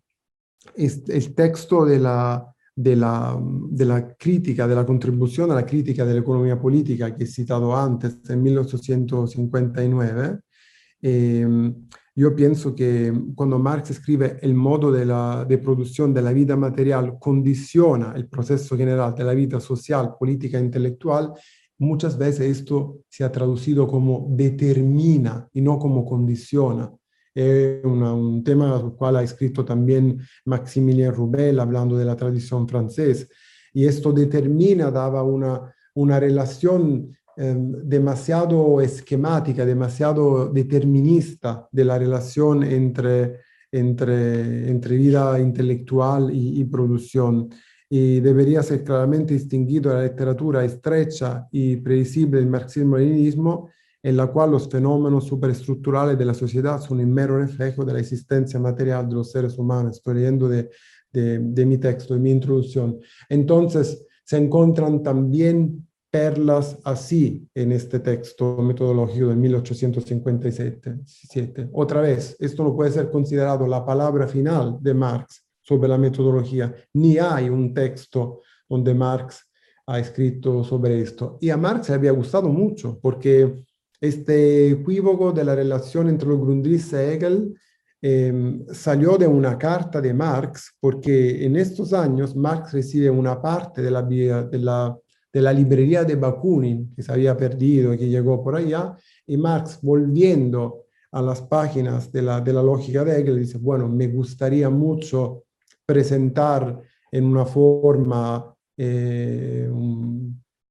texto 1.34 1.84
de 1.84 1.98
la, 1.98 2.46
de 2.76 2.94
la, 2.94 3.36
de 3.70 3.84
la 3.84 4.16
crítica, 4.16 4.68
de 4.68 4.76
la 4.76 4.86
contribución 4.86 5.50
a 5.50 5.56
la 5.56 5.66
crítica 5.66 6.04
de 6.04 6.14
la 6.14 6.20
economía 6.20 6.60
política 6.60 7.16
que 7.16 7.24
he 7.24 7.26
citado 7.26 7.76
antes, 7.76 8.20
en 8.28 8.40
1859, 8.42 10.38
yo 12.16 12.34
pienso 12.34 12.74
que 12.74 13.12
cuando 13.34 13.58
Marx 13.58 13.90
escribe 13.90 14.38
el 14.40 14.54
modo 14.54 14.92
de, 14.92 15.04
la, 15.04 15.44
de 15.44 15.58
producción 15.58 16.14
de 16.14 16.22
la 16.22 16.32
vida 16.32 16.56
material 16.56 17.18
condiciona 17.18 18.12
el 18.14 18.28
proceso 18.28 18.76
general 18.76 19.14
de 19.14 19.24
la 19.24 19.34
vida 19.34 19.58
social, 19.58 20.14
política 20.18 20.58
e 20.58 20.64
intelectual, 20.64 21.32
muchas 21.78 22.16
veces 22.16 22.58
esto 22.58 23.00
se 23.08 23.24
ha 23.24 23.32
traducido 23.32 23.88
como 23.88 24.28
determina 24.30 25.48
y 25.52 25.60
no 25.60 25.78
como 25.78 26.04
condiciona. 26.04 26.92
Es 27.34 27.84
un 27.84 28.44
tema 28.44 28.76
al 28.76 28.94
cual 28.94 29.16
ha 29.16 29.22
escrito 29.24 29.64
también 29.64 30.20
Maximilien 30.44 31.12
Rubel 31.12 31.58
hablando 31.58 31.98
de 31.98 32.04
la 32.04 32.14
tradición 32.14 32.68
francesa. 32.68 33.26
Y 33.72 33.86
esto 33.86 34.12
determina, 34.12 34.92
daba 34.92 35.24
una, 35.24 35.74
una 35.94 36.20
relación 36.20 37.10
Em, 37.36 37.72
demasiado 37.82 38.80
esquemática, 38.80 39.66
demasiado 39.66 40.48
determinista 40.52 41.68
de 41.72 41.84
la 41.84 41.98
relación 41.98 42.62
entre, 42.62 43.40
entre, 43.72 44.70
entre 44.70 44.96
vida 44.96 45.40
intelectual 45.40 46.30
y, 46.32 46.62
producción. 46.64 47.50
Y 47.90 48.20
debería 48.20 48.62
ser 48.62 48.84
claramente 48.84 49.34
distinguido 49.34 49.92
la 49.92 50.04
literatura 50.04 50.64
estrecha 50.64 51.48
y 51.50 51.76
previsible 51.76 52.38
del 52.38 52.48
marxismo-leninismo, 52.48 53.68
en 54.00 54.16
la 54.16 54.28
cual 54.28 54.52
los 54.52 54.68
fenómenos 54.68 55.24
superestructurales 55.24 56.16
de 56.16 56.24
la 56.24 56.34
sociedad 56.34 56.80
son 56.80 57.00
un 57.00 57.12
mero 57.12 57.38
reflejo 57.38 57.84
de 57.84 57.94
la 57.94 58.00
existencia 58.00 58.60
material 58.60 59.08
de 59.08 59.14
los 59.16 59.32
seres 59.32 59.58
humanos. 59.58 59.96
Estoy 59.96 60.14
leyendo 60.14 60.48
de, 60.48 60.70
de, 61.12 61.40
de 61.40 61.66
mi 61.66 61.78
texto, 61.78 62.14
de 62.14 62.20
mi 62.20 62.30
introducción. 62.30 63.00
Entonces, 63.28 64.06
se 64.24 64.36
encuentran 64.36 65.02
también 65.02 65.84
perlas 66.14 66.78
así 66.84 67.44
en 67.56 67.72
este 67.72 67.98
texto 67.98 68.58
metodológico 68.58 69.30
de 69.30 69.34
1857. 69.34 71.70
Otra 71.72 72.02
vez, 72.02 72.36
esto 72.38 72.62
no 72.62 72.76
puede 72.76 72.92
ser 72.92 73.10
considerado 73.10 73.66
la 73.66 73.84
palabra 73.84 74.28
final 74.28 74.78
de 74.80 74.94
Marx 74.94 75.44
sobre 75.60 75.88
la 75.88 75.98
metodología, 75.98 76.72
ni 76.92 77.18
hay 77.18 77.48
un 77.48 77.74
texto 77.74 78.42
donde 78.68 78.94
Marx 78.94 79.44
ha 79.88 79.98
escrito 79.98 80.62
sobre 80.62 81.00
esto. 81.00 81.36
Y 81.40 81.50
a 81.50 81.56
Marx 81.56 81.88
le 81.88 81.96
había 81.96 82.12
gustado 82.12 82.48
mucho 82.48 82.96
porque 83.02 83.52
este 84.00 84.70
equívoco 84.70 85.32
de 85.32 85.42
la 85.42 85.56
relación 85.56 86.08
entre 86.08 86.28
los 86.28 86.38
grundrisse 86.38 86.92
y 86.92 87.10
Hegel 87.10 87.58
em, 88.00 88.64
salió 88.68 89.18
de 89.18 89.26
una 89.26 89.58
carta 89.58 90.00
de 90.00 90.14
Marx 90.14 90.76
porque 90.78 91.44
en 91.44 91.56
estos 91.56 91.92
años 91.92 92.36
Marx 92.36 92.72
recibe 92.72 93.10
una 93.10 93.42
parte 93.42 93.82
de 93.82 93.90
la, 93.90 94.02
de 94.02 94.58
la 94.60 94.96
de 95.34 95.42
la 95.42 95.52
librería 95.52 96.04
de 96.04 96.14
Bakunin, 96.14 96.94
que 96.94 97.02
se 97.02 97.12
había 97.12 97.36
perdido 97.36 97.92
y 97.92 97.98
que 97.98 98.08
llegó 98.08 98.42
por 98.42 98.54
allá, 98.54 98.96
y 99.26 99.36
Marx 99.36 99.80
volviendo 99.82 100.84
a 101.10 101.20
las 101.20 101.42
páginas 101.42 102.12
de 102.12 102.22
la, 102.22 102.40
de 102.40 102.52
la 102.52 102.62
lógica 102.62 103.04
de 103.04 103.18
Hegel, 103.18 103.40
dice, 103.40 103.58
bueno, 103.58 103.88
me 103.88 104.06
gustaría 104.06 104.70
mucho 104.70 105.42
presentar 105.84 106.80
en 107.10 107.24
una 107.24 107.44
forma 107.44 108.54
eh, 108.76 109.68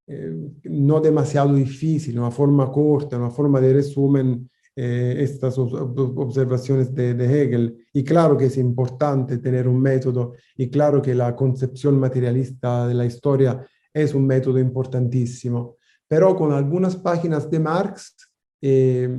eh, 0.07 0.49
no 0.63 1.01
demasiado 1.01 1.53
difícil, 1.55 2.17
una 2.17 2.31
forma 2.31 2.71
corta, 2.71 3.17
una 3.17 3.31
forma 3.31 3.59
de 3.59 3.73
resumen 3.73 4.49
eh, 4.75 5.17
estas 5.19 5.57
observaciones 5.57 6.95
de, 6.95 7.13
de, 7.13 7.25
Hegel. 7.25 7.85
Y 7.93 8.03
claro 8.03 8.37
que 8.37 8.45
es 8.45 8.57
importante 8.57 9.39
tener 9.39 9.67
un 9.67 9.81
método 9.81 10.33
y 10.55 10.69
claro 10.69 11.01
que 11.01 11.13
la 11.13 11.35
concepción 11.35 11.99
materialista 11.99 12.87
de 12.87 12.93
la 12.93 13.05
historia 13.05 13.65
es 13.93 14.13
un 14.13 14.25
método 14.25 14.59
importantísimo. 14.59 15.77
Pero 16.07 16.35
con 16.35 16.51
algunas 16.51 16.95
páginas 16.95 17.49
de 17.49 17.59
Marx, 17.59 18.15
eh, 18.61 19.09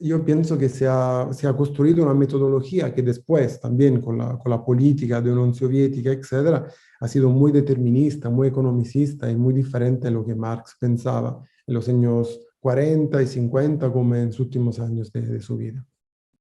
yo 0.00 0.24
pienso 0.24 0.58
que 0.58 0.68
se 0.68 0.86
ha, 0.88 1.28
se 1.32 1.46
ha, 1.46 1.56
construido 1.56 2.02
una 2.02 2.14
metodología 2.14 2.92
que 2.92 3.02
después 3.02 3.60
también 3.60 4.00
con 4.00 4.18
la, 4.18 4.36
con 4.36 4.50
la 4.50 4.64
política 4.64 5.20
de 5.20 5.30
Unión 5.30 5.54
Soviética, 5.54 6.10
etcétera, 6.10 6.66
ha 7.00 7.08
sido 7.08 7.28
muy 7.28 7.52
determinista, 7.52 8.28
muy 8.28 8.48
economicista 8.48 9.30
y 9.30 9.36
muy 9.36 9.54
diferente 9.54 10.08
de 10.08 10.10
lo 10.10 10.24
que 10.24 10.34
Marx 10.34 10.76
pensaba 10.80 11.40
en 11.64 11.74
los 11.74 11.88
años 11.88 12.40
40 12.58 13.22
y 13.22 13.26
50 13.26 13.92
como 13.92 14.16
en 14.16 14.26
los 14.26 14.40
últimos 14.40 14.80
años 14.80 15.12
de, 15.12 15.20
de 15.22 15.40
su 15.40 15.56
vida. 15.56 15.86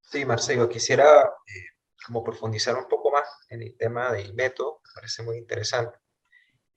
Sí, 0.01 0.25
Marcelo, 0.25 0.67
quisiera 0.67 1.21
eh, 1.21 1.77
como 2.07 2.23
profundizar 2.23 2.75
un 2.75 2.87
poco 2.87 3.11
más 3.11 3.27
en 3.49 3.61
el 3.61 3.77
tema 3.77 4.11
del 4.13 4.33
método, 4.33 4.81
me 4.83 4.91
parece 4.95 5.21
muy 5.21 5.37
interesante. 5.37 5.99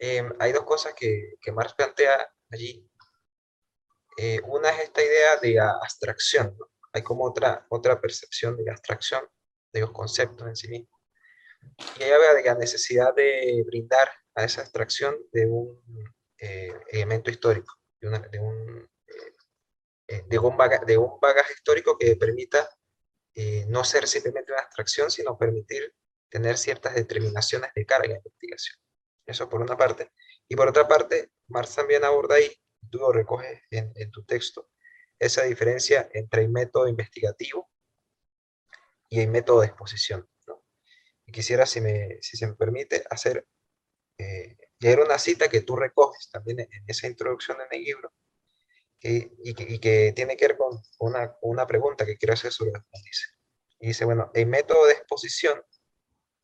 Em, 0.02 0.32
hay 0.38 0.52
dos 0.52 0.64
cosas 0.64 0.94
que, 0.94 1.34
que, 1.42 1.52
Marx 1.52 1.74
plantea 1.74 2.26
allí. 2.50 2.88
Eh, 4.16 4.40
una 4.44 4.70
es 4.70 4.84
esta 4.84 5.02
idea 5.02 5.36
de 5.36 5.60
abstracción. 5.60 6.56
Hay 6.94 7.02
como 7.02 7.26
otra, 7.26 7.66
otra 7.68 8.00
percepción 8.00 8.56
de 8.56 8.70
abstracción 8.70 9.28
de 9.70 9.80
los 9.80 9.92
conceptos 9.92 10.48
en 10.48 10.56
sí 10.56 10.68
mismos. 10.68 10.98
Y 11.98 12.04
ella 12.04 12.16
ve 12.16 12.34
de 12.34 12.44
la 12.44 12.54
necesidad 12.54 13.14
de 13.14 13.62
brindar 13.66 14.10
a 14.34 14.44
esa 14.44 14.62
abstracción 14.62 15.18
de 15.32 15.46
un 15.46 15.82
eh, 16.38 16.72
elemento 16.88 17.30
histórico, 17.30 17.74
de, 18.00 18.08
de, 18.08 18.38
un, 18.38 18.90
eh, 20.08 20.24
de, 20.26 20.38
un 20.38 20.56
de, 20.86 20.96
un 20.98 21.20
bagaje 21.20 21.52
histórico 21.52 21.98
que 21.98 22.16
permita 22.16 22.68
no 23.68 23.84
ser 23.84 24.06
simplemente 24.08 24.52
una 24.52 24.62
abstracción, 24.62 25.10
sino 25.10 25.38
permitir 25.38 25.94
tener 26.30 26.58
ciertas 26.58 26.94
determinaciones 26.94 27.70
de 27.74 27.86
carga 27.86 28.08
de 28.08 28.16
investigación. 28.16 28.78
Eso 29.30 29.48
por 29.48 29.62
una 29.62 29.76
parte. 29.76 30.10
Y 30.48 30.56
por 30.56 30.68
otra 30.68 30.88
parte, 30.88 31.30
Marx 31.46 31.76
también 31.76 32.04
aborda 32.04 32.34
ahí, 32.34 32.50
tú 32.90 32.98
lo 32.98 33.12
recoges 33.12 33.62
en, 33.70 34.10
tu 34.10 34.24
texto, 34.24 34.70
esa 35.20 35.44
diferencia 35.44 36.10
entre 36.12 36.42
el 36.42 36.48
método 36.48 36.88
investigativo 36.88 37.70
y 39.08 39.20
el 39.20 39.28
método 39.28 39.60
de 39.60 39.68
exposición. 39.68 40.28
Y 41.26 41.30
quisiera, 41.32 41.64
si, 41.64 41.80
me, 41.80 42.18
si 42.20 42.36
se 42.36 42.48
me 42.48 42.54
permite, 42.54 43.04
hacer, 43.08 43.46
eh, 44.18 44.56
leer 44.80 44.98
una 44.98 45.18
cita 45.18 45.48
que 45.48 45.60
tú 45.60 45.76
recoges 45.76 46.28
también 46.32 46.60
en, 46.60 46.68
esa 46.88 47.06
introducción 47.06 47.58
en 47.60 47.68
el 47.70 47.84
libro, 47.84 48.12
y, 49.02 49.54
que, 49.54 50.12
tiene 50.12 50.36
que 50.36 50.48
ver 50.48 50.56
con 50.56 50.76
una, 50.98 51.36
una 51.42 51.68
pregunta 51.68 52.04
que 52.04 52.16
quiero 52.16 52.34
hacer 52.34 52.52
sobre 52.52 52.72
lo 52.72 52.80
que 52.80 52.98
dice. 53.04 53.26
Y 53.78 53.88
dice, 53.88 54.04
bueno, 54.04 54.32
el 54.34 54.46
método 54.46 54.86
de 54.86 54.94
exposición 54.94 55.62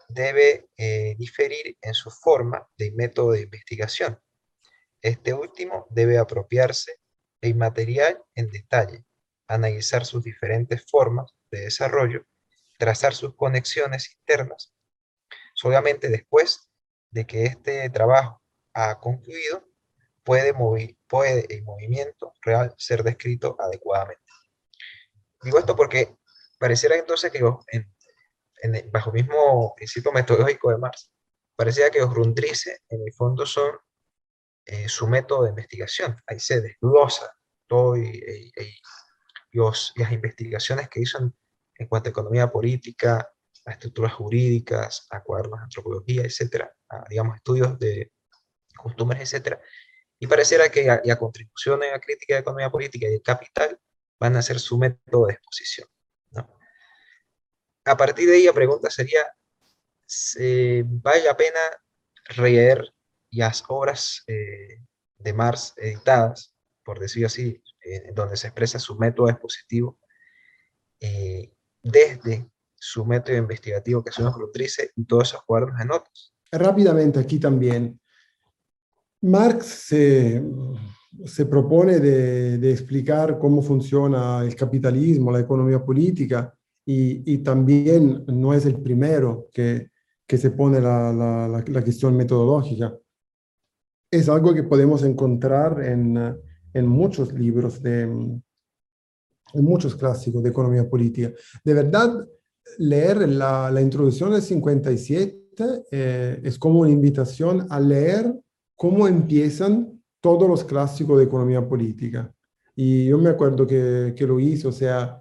debe 0.08 0.68
eh, 0.76 1.14
diferir 1.18 1.76
en 1.80 1.94
su 1.94 2.10
forma 2.10 2.68
de 2.76 2.92
método 2.92 3.32
de 3.32 3.42
investigación. 3.42 4.18
Este 5.02 5.34
último 5.34 5.86
debe 5.90 6.18
apropiarse 6.18 7.00
del 7.40 7.54
material 7.54 8.22
en 8.34 8.50
detalle, 8.50 9.04
analizar 9.46 10.04
sus 10.04 10.22
diferentes 10.22 10.84
formas 10.90 11.30
de 11.50 11.60
desarrollo, 11.60 12.26
trazar 12.78 13.14
sus 13.14 13.34
conexiones 13.36 14.16
internas. 14.18 14.74
Solamente 15.54 16.08
después 16.08 16.68
de 17.10 17.26
que 17.26 17.44
este 17.44 17.88
trabajo 17.90 18.42
ha 18.74 18.98
concluido, 18.98 19.64
puede, 20.22 20.54
el 21.48 21.62
movimiento 21.62 22.32
real 22.42 22.74
ser 22.76 23.02
descrito 23.02 23.56
adecuadamente. 23.58 24.22
Digo 25.42 25.58
esto 25.58 25.76
porque 25.76 26.16
pareciera 26.58 26.96
entonces 26.96 27.30
que 27.30 27.42
bajo 28.90 29.10
el 29.10 29.24
mismo 29.24 29.74
principio 29.76 30.12
metodológico 30.12 30.70
de 30.70 30.78
Marx, 30.78 31.10
parecía 31.56 31.90
que 31.90 32.00
los 32.00 32.10
Grundrisse 32.10 32.82
en 32.88 33.02
el 33.02 33.12
fondo 33.12 33.46
son 33.46 33.76
eh, 34.64 34.88
su 34.88 35.06
método 35.06 35.44
de 35.44 35.50
investigación. 35.50 36.16
Ahí 36.26 36.40
se 36.40 36.60
desglosa 36.60 37.32
todo 37.66 37.96
las 37.96 40.12
investigaciones 40.12 40.88
que 40.88 41.00
hizo 41.00 41.18
en, 41.18 41.88
cuanto 41.88 42.08
a 42.08 42.10
economía 42.10 42.50
política, 42.50 43.30
a 43.64 43.72
estructuras 43.72 44.14
jurídicas, 44.14 45.06
a 45.10 45.22
cuadernos 45.22 45.60
de 45.60 45.64
antropología, 45.64 46.22
etcétera, 46.22 46.72
a, 46.88 47.04
digamos, 47.08 47.36
estudios 47.36 47.78
de 47.78 48.12
costumbres, 48.76 49.20
etcétera. 49.20 49.60
Y 50.18 50.26
pareciera 50.26 50.68
que 50.68 51.00
la 51.04 51.16
contribución 51.16 51.82
en 51.82 51.92
la 51.92 52.00
crítica 52.00 52.34
de 52.34 52.40
economía 52.40 52.70
política 52.70 53.06
y 53.06 53.12
de 53.12 53.22
capital 53.22 53.78
van 54.18 54.36
a 54.36 54.42
ser 54.42 54.60
su 54.60 54.78
método 54.78 55.26
de 55.26 55.34
exposición. 55.34 55.88
A 57.86 57.96
partir 57.96 58.28
de 58.28 58.36
ahí 58.36 58.44
la 58.44 58.52
pregunta 58.52 58.90
sería, 58.90 59.22
¿vale 60.84 61.24
la 61.24 61.36
pena 61.36 61.60
leer 62.36 62.92
las 63.30 63.64
obras 63.68 64.22
eh, 64.26 64.80
de 65.18 65.32
Marx 65.32 65.72
editadas, 65.76 66.54
por 66.84 66.98
decirlo 66.98 67.28
así, 67.28 67.62
donde 68.14 68.36
se 68.36 68.48
expresa 68.48 68.78
su 68.78 68.96
método 68.96 69.28
expositivo, 69.28 69.98
eh, 71.00 71.52
desde 71.82 72.50
su 72.74 73.04
método 73.04 73.36
investigativo 73.36 74.02
que 74.02 74.12
son 74.12 74.26
los 74.26 74.34
Grutrice 74.34 74.90
y 74.96 75.04
todos 75.04 75.28
esos 75.28 75.44
cuadernos 75.44 75.78
de 75.78 75.84
notas? 75.84 76.34
Rápidamente 76.50 77.20
aquí 77.20 77.38
también. 77.38 78.00
Marx 79.22 79.66
se, 79.66 80.42
se 81.24 81.46
propone 81.46 81.98
de, 82.00 82.70
explicar 82.70 83.38
cómo 83.38 83.62
funciona 83.62 84.42
el 84.42 84.54
capitalismo, 84.54 85.32
la 85.32 85.40
economía 85.40 85.82
política, 85.84 86.54
y, 86.86 87.34
y 87.34 87.38
también 87.38 88.24
no 88.28 88.54
es 88.54 88.64
el 88.64 88.80
primero 88.80 89.48
que, 89.52 89.90
que 90.26 90.38
se 90.38 90.52
pone 90.52 90.80
la, 90.80 91.12
la, 91.12 91.48
la, 91.48 91.82
cuestión 91.82 92.16
metodológica. 92.16 92.96
Es 94.10 94.28
algo 94.28 94.54
que 94.54 94.62
podemos 94.62 95.02
encontrar 95.02 95.82
en, 95.82 96.16
en 96.72 96.86
muchos 96.86 97.32
libros, 97.32 97.82
de, 97.82 98.02
en 98.02 98.42
muchos 99.52 99.96
clásicos 99.96 100.44
de 100.44 100.50
economía 100.50 100.88
política. 100.88 101.32
De 101.64 101.74
verdad, 101.74 102.24
leer 102.78 103.28
la, 103.28 103.68
la 103.70 103.82
introducción 103.82 104.30
del 104.30 104.42
57 104.42 105.44
eh, 105.90 106.40
es 106.44 106.56
como 106.56 106.80
una 106.80 106.90
invitación 106.90 107.66
a 107.68 107.80
leer 107.80 108.32
cómo 108.76 109.08
empiezan 109.08 110.00
todos 110.20 110.48
los 110.48 110.62
clásicos 110.62 111.18
de 111.18 111.24
economía 111.24 111.66
política. 111.68 112.32
Y 112.76 113.06
yo 113.06 113.18
me 113.18 113.30
acuerdo 113.30 113.66
que, 113.66 114.14
que 114.16 114.26
lo 114.26 114.38
hice, 114.38 114.68
o 114.68 114.72
sea, 114.72 115.20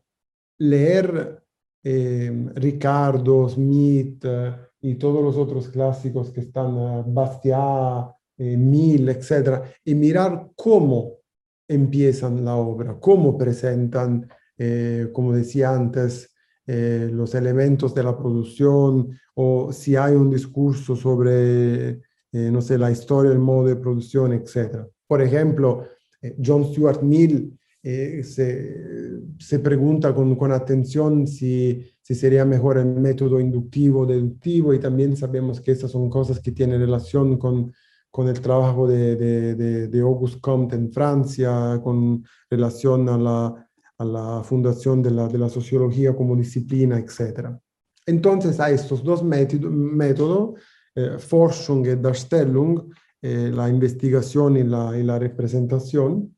leer 0.59 1.44
eh, 1.85 2.49
Ricardo, 2.55 3.47
Smith 3.47 4.25
eh, 4.25 4.55
y 4.81 4.95
todos 4.95 5.23
los 5.23 5.37
otros 5.37 5.69
clásicos 5.69 6.31
que 6.31 6.41
están, 6.41 6.75
uh, 6.75 7.03
Bastiat, 7.07 8.11
eh, 8.37 8.57
Mill, 8.57 9.07
etc. 9.09 9.61
Y 9.85 9.95
mirar 9.95 10.49
cómo 10.55 11.19
empiezan 11.67 12.43
la 12.43 12.55
obra, 12.55 12.99
cómo 12.99 13.37
presentan, 13.37 14.27
eh, 14.57 15.09
como 15.13 15.33
decía 15.33 15.71
antes, 15.71 16.33
eh, 16.67 17.09
los 17.11 17.33
elementos 17.35 17.93
de 17.95 18.03
la 18.03 18.17
producción 18.17 19.17
o 19.35 19.71
si 19.71 19.95
hay 19.95 20.15
un 20.15 20.31
discurso 20.31 20.95
sobre 20.95 22.01
eh, 22.37 22.51
no 22.51 22.59
sé, 22.61 22.77
la 22.77 22.91
historia, 22.91 23.31
el 23.31 23.39
modo 23.39 23.67
de 23.67 23.77
producción, 23.77 24.33
etc. 24.33 24.85
Por 25.07 25.21
ejemplo, 25.21 25.87
eh, 26.21 26.35
John 26.45 26.65
Stuart 26.65 27.01
Mill 27.01 27.57
eh, 27.87 28.23
se, 28.23 29.21
se, 29.37 29.59
pregunta 29.59 30.13
con, 30.15 30.35
con 30.35 30.51
atención 30.51 31.27
si, 31.27 31.85
si, 32.01 32.15
sería 32.15 32.43
mejor 32.43 32.79
el 32.79 32.87
método 32.87 33.39
inductivo 33.39 34.01
o 34.01 34.05
deductivo 34.07 34.73
y 34.73 34.79
también 34.79 35.15
sabemos 35.15 35.61
que 35.61 35.71
estas 35.71 35.91
son 35.91 36.09
cosas 36.09 36.39
que 36.39 36.51
tienen 36.51 36.79
relación 36.79 37.37
con, 37.37 37.71
con 38.09 38.27
el 38.27 38.41
trabajo 38.41 38.87
de, 38.87 39.15
de, 39.15 39.87
de, 39.87 40.01
Auguste 40.01 40.41
Comte 40.41 40.75
en 40.75 40.91
Francia, 40.91 41.79
con 41.83 42.25
relación 42.49 43.07
a 43.07 43.17
la, 43.19 43.69
a 43.99 44.05
la 44.05 44.43
fundación 44.43 45.03
de 45.03 45.11
la, 45.11 45.27
de 45.27 45.37
la 45.37 45.49
sociología 45.49 46.15
como 46.15 46.35
disciplina, 46.35 46.97
etc. 46.97 47.49
Entonces, 48.07 48.59
hay 48.59 48.73
estos 48.73 49.03
dos 49.03 49.23
métodos 49.23 50.59
eh, 50.95 51.17
Forschung 51.19 51.85
y 51.85 51.95
Darstellung, 51.95 52.89
eh, 53.21 53.51
la 53.53 53.69
investigación 53.69 54.57
y 54.57 54.63
la, 54.63 54.97
y 54.97 55.03
la 55.03 55.19
representación. 55.19 56.34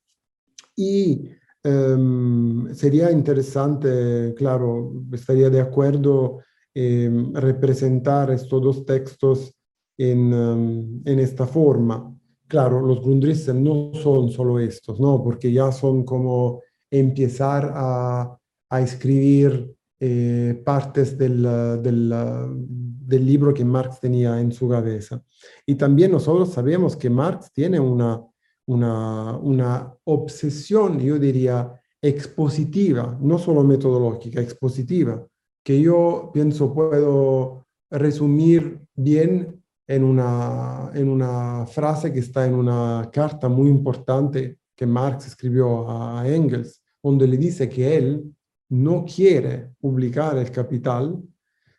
Y 0.77 1.29
um, 1.63 2.73
sería 2.73 3.11
interesante, 3.11 4.33
claro, 4.37 4.93
estaría 5.11 5.49
de 5.49 5.59
acuerdo 5.59 6.39
eh, 6.73 7.09
representar 7.33 8.29
estos 8.31 8.61
dos 8.61 8.85
textos 8.85 9.53
en, 9.97 10.31
um, 10.31 11.01
en 11.03 11.19
esta 11.19 11.47
forma. 11.47 12.15
Claro, 12.47 12.79
los 12.79 13.01
Grundrisse 13.01 13.53
no 13.53 13.91
son 13.93 14.29
solo 14.29 14.59
estos, 14.59 14.99
¿no? 14.99 15.21
Porque 15.23 15.51
ya 15.51 15.71
son 15.71 16.05
como 16.05 16.61
empezar 16.89 17.71
a, 17.75 18.37
a 18.69 18.81
escribir 18.81 19.75
eh, 19.99 20.61
partes 20.63 21.17
del, 21.17 21.41
del, 21.81 22.13
del, 22.99 23.25
libro 23.25 23.51
que 23.51 23.65
Marx 23.65 23.99
tenía 23.99 24.39
en 24.39 24.51
su 24.51 24.69
cabeza. 24.69 25.21
Y 25.65 25.73
también 25.73 26.11
nosotros 26.11 26.53
sabemos 26.53 26.95
que 26.95 27.09
Marx 27.09 27.51
tiene 27.51 27.79
una, 27.79 28.21
una, 28.67 29.37
una 29.37 29.93
obsesión, 30.05 30.99
yo 30.99 31.17
diría, 31.17 31.81
expositiva, 32.01 33.17
no 33.19 33.37
solo 33.39 33.63
metodológica, 33.63 34.41
expositiva, 34.41 35.25
que 35.63 35.81
yo 35.81 36.31
pienso 36.33 36.73
puedo 36.73 37.65
resumir 37.89 38.79
bien 38.95 39.61
en 39.87 40.03
una, 40.03 40.91
en 40.93 41.09
una 41.09 41.65
frase 41.65 42.11
que 42.11 42.19
está 42.19 42.45
en 42.45 42.53
una 42.53 43.09
carta 43.11 43.49
muy 43.49 43.69
importante 43.69 44.59
que 44.75 44.85
Marx 44.85 45.27
escribió 45.27 45.89
a 45.89 46.27
Engels, 46.27 46.81
donde 47.01 47.27
le 47.27 47.37
dice 47.37 47.67
que 47.69 47.95
él 47.97 48.35
no 48.69 49.05
quiere 49.05 49.71
publicar 49.79 50.37
el 50.37 50.51
Capital 50.51 51.21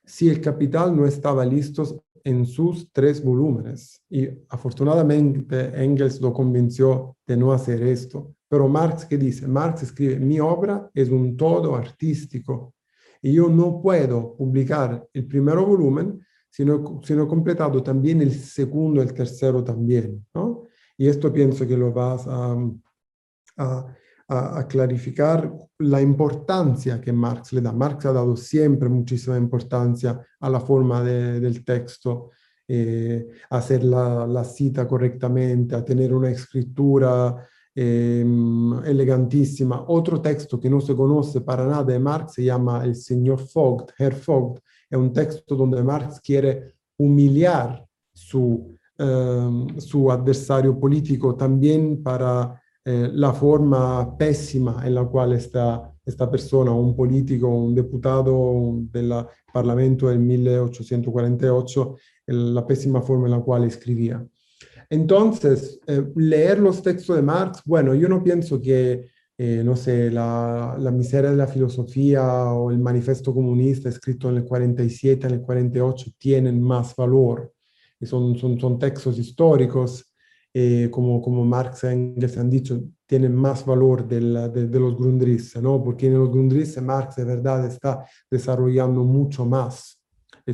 si 0.08 0.30
el 0.30 0.40
Capital 0.40 0.96
no 0.96 1.06
estaba 1.06 1.44
listo 1.44 2.02
en 2.24 2.46
sus 2.46 2.90
tres 2.92 3.22
volúmenes. 3.22 4.02
Y 4.08 4.28
afortunadamente 4.48 5.72
Engels 5.82 6.20
lo 6.20 6.32
convenció 6.32 7.16
de 7.26 7.36
no 7.36 7.52
hacer 7.52 7.82
esto. 7.82 8.34
Pero 8.48 8.68
Marx, 8.68 9.04
¿qué 9.04 9.18
dice? 9.18 9.46
Marx 9.46 9.82
escribe, 9.82 10.18
mi 10.18 10.40
obra 10.40 10.90
es 10.94 11.10
un 11.10 11.36
todo 11.36 11.76
artístico 11.76 12.74
y 13.20 13.32
yo 13.32 13.48
no 13.48 13.80
puedo 13.82 14.36
publicar 14.36 15.06
el 15.12 15.26
primer 15.26 15.58
volumen 15.58 16.20
sino, 16.50 17.00
sino 17.04 17.28
completado 17.28 17.82
también 17.82 18.22
el 18.22 18.32
segundo, 18.32 19.02
el 19.02 19.12
tercero 19.12 19.62
también. 19.62 20.26
¿no? 20.34 20.64
Y 20.96 21.08
esto 21.08 21.32
pienso 21.32 21.66
que 21.66 21.76
lo 21.76 21.92
vas 21.92 22.26
a, 22.26 22.56
a 23.58 23.96
a, 24.28 24.66
clarificar 24.68 25.50
la 25.78 26.00
importancia 26.00 27.00
que 27.00 27.12
Marx 27.12 27.52
le 27.52 27.62
da. 27.62 27.72
Marx 27.72 28.04
ha 28.06 28.12
dado 28.12 28.36
siempre 28.36 28.88
muchísima 28.88 29.36
importancia 29.36 30.20
a 30.40 30.50
la 30.50 30.60
forma 30.60 31.02
del 31.02 31.64
texto, 31.64 32.30
eh, 32.66 33.26
a 33.48 33.58
hacer 33.58 33.82
la, 33.84 34.44
cita 34.44 34.86
correctamente, 34.86 35.74
a 35.74 35.84
tener 35.84 36.12
una 36.12 36.30
escritura 36.30 37.48
em, 37.74 38.84
elegantísima. 38.84 39.84
Otro 39.88 40.20
texto 40.20 40.60
que 40.60 40.68
no 40.68 40.80
se 40.80 40.94
conoce 40.94 41.40
para 41.40 41.66
nada 41.66 41.84
de 41.84 41.98
Marx 41.98 42.34
se 42.34 42.44
llama 42.44 42.84
El 42.84 42.96
señor 42.96 43.40
Vogt, 43.54 43.92
Herr 43.98 44.16
Vogt. 44.26 44.62
Es 44.90 44.98
un 44.98 45.12
texto 45.12 45.56
donde 45.56 45.82
Marx 45.82 46.20
quiere 46.20 46.74
humillar 46.98 47.86
su, 48.12 48.74
em, 48.98 49.78
su 49.78 50.10
adversario 50.10 50.78
político 50.78 51.34
también 51.34 52.02
para 52.02 52.60
eh, 52.90 53.10
la 53.12 53.34
forma 53.34 54.16
pésima 54.16 54.80
en 54.82 54.94
la 54.94 55.04
cual 55.04 55.34
está 55.34 55.92
esta 56.06 56.30
persona, 56.30 56.70
un 56.70 56.96
político, 56.96 57.46
un 57.46 57.74
diputado 57.74 58.78
del 58.90 59.12
Parlamento 59.52 60.10
en 60.10 60.26
1848, 60.26 61.96
la 62.28 62.66
pésima 62.66 63.02
forma 63.02 63.26
en 63.26 63.32
la 63.32 63.40
cual 63.40 63.64
escribía. 63.64 64.26
Entonces, 64.88 65.78
eh, 65.86 66.02
leer 66.16 66.60
los 66.60 66.82
textos 66.82 67.14
de 67.14 67.20
Marx, 67.20 67.60
bueno, 67.66 67.94
yo 67.94 68.08
no 68.08 68.24
pienso 68.24 68.58
que, 68.58 69.06
eh, 69.36 69.60
no 69.62 69.76
sé, 69.76 70.10
la, 70.10 70.74
la, 70.80 70.90
miseria 70.90 71.30
de 71.30 71.36
la 71.36 71.46
filosofía 71.46 72.54
o 72.54 72.70
el 72.70 72.78
manifiesto 72.78 73.34
comunista 73.34 73.90
escrito 73.90 74.30
en 74.30 74.38
el 74.38 74.44
47, 74.46 75.26
en 75.26 75.34
el 75.34 75.42
48, 75.42 76.12
tienen 76.16 76.62
más 76.62 76.96
valor. 76.96 77.52
Son, 78.00 78.34
son, 78.38 78.58
son 78.58 78.78
textos 78.78 79.18
históricos 79.18 80.07
eh, 80.52 80.88
como, 80.90 81.20
como 81.20 81.44
Marx 81.44 81.84
y 81.84 81.88
Engels 81.88 82.38
han 82.38 82.50
dicho, 82.50 82.80
tienen 83.06 83.34
más 83.34 83.64
valor 83.64 84.06
de, 84.06 84.20
de, 84.48 84.80
los 84.80 84.96
Grundrisse, 84.96 85.60
¿no? 85.62 85.82
Porque 85.82 86.06
en 86.06 86.18
los 86.18 86.30
Grundrisse 86.30 86.80
Marx 86.80 87.16
de 87.16 87.24
verdad 87.24 87.66
está 87.66 88.04
desarrollando 88.30 89.04
mucho 89.04 89.44
más 89.44 89.98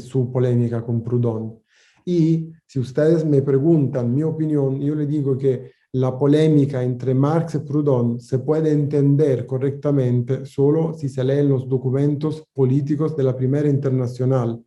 su 0.00 0.30
polémica 0.30 0.82
con 0.82 1.02
Proudhon. 1.02 1.60
Y 2.04 2.52
si 2.66 2.78
ustedes 2.78 3.24
me 3.24 3.42
preguntan 3.42 4.14
mi 4.14 4.22
opinión, 4.22 4.80
yo 4.80 4.94
le 4.94 5.06
digo 5.06 5.38
que 5.38 5.72
la 5.92 6.18
polémica 6.18 6.82
entre 6.82 7.14
Marx 7.14 7.54
y 7.54 7.58
Proudhon 7.60 8.20
se 8.20 8.40
puede 8.40 8.72
entender 8.72 9.46
correctamente 9.46 10.44
solo 10.44 10.92
si 10.92 11.08
se 11.08 11.22
leen 11.22 11.48
los 11.48 11.68
documentos 11.68 12.44
políticos 12.52 13.16
de 13.16 13.22
la 13.22 13.36
Primera 13.36 13.68
Internacional, 13.68 14.63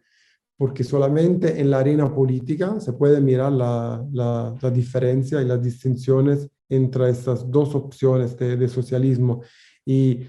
porque 0.58 0.84
solamente 0.84 1.62
en 1.62 1.70
la 1.70 1.80
arena 1.80 2.14
política 2.14 2.80
se 2.80 2.94
puede 2.94 3.22
mirar 3.22 3.52
la, 3.52 4.04
la, 4.12 4.72
diferencia 4.72 5.42
y 5.42 5.46
las 5.46 5.62
distinciones 5.62 6.50
entre 6.68 7.10
estas 7.10 7.50
dos 7.50 7.76
opciones 7.76 8.36
de, 8.38 8.58
de, 8.58 8.68
socialismo 8.68 9.44
y 9.86 10.22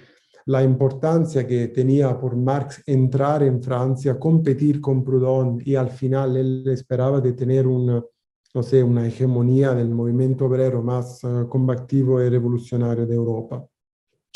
la 0.45 0.63
importancia 0.63 1.47
que 1.47 1.69
tenía 1.69 2.19
por 2.19 2.37
Marx 2.37 2.83
entrar 2.87 3.43
en 3.43 3.63
Francia, 3.63 4.19
competir 4.19 4.81
con 4.81 5.03
Proudhon 5.03 5.61
y 5.65 5.75
al 5.75 5.91
final 5.91 6.37
él 6.37 6.65
esperaba 6.69 7.21
de 7.21 7.33
tener 7.33 7.67
un, 7.67 8.05
no 8.55 8.63
sé, 8.63 8.83
una 8.83 9.07
hegemonía 9.07 9.75
del 9.75 9.91
movimiento 9.91 10.47
obrero 10.47 10.83
más 10.83 11.23
uh, 11.25 11.49
combativo 11.49 12.23
y 12.23 12.29
revolucionario 12.29 13.07
de 13.07 13.15
Europa. 13.15 13.67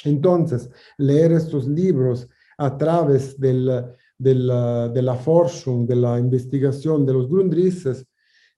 Entonces, 0.05 0.71
leer 0.99 1.33
estos 1.33 1.67
libros 1.67 2.29
a 2.59 2.77
través 2.77 3.39
del, 3.39 3.71
de 4.19 4.35
la 4.35 5.17
forschung, 5.17 5.87
de 5.87 5.97
la 5.97 6.19
investigación 6.19 7.05
de 7.05 7.13
los 7.13 7.29
Grundrisses, 7.29 8.07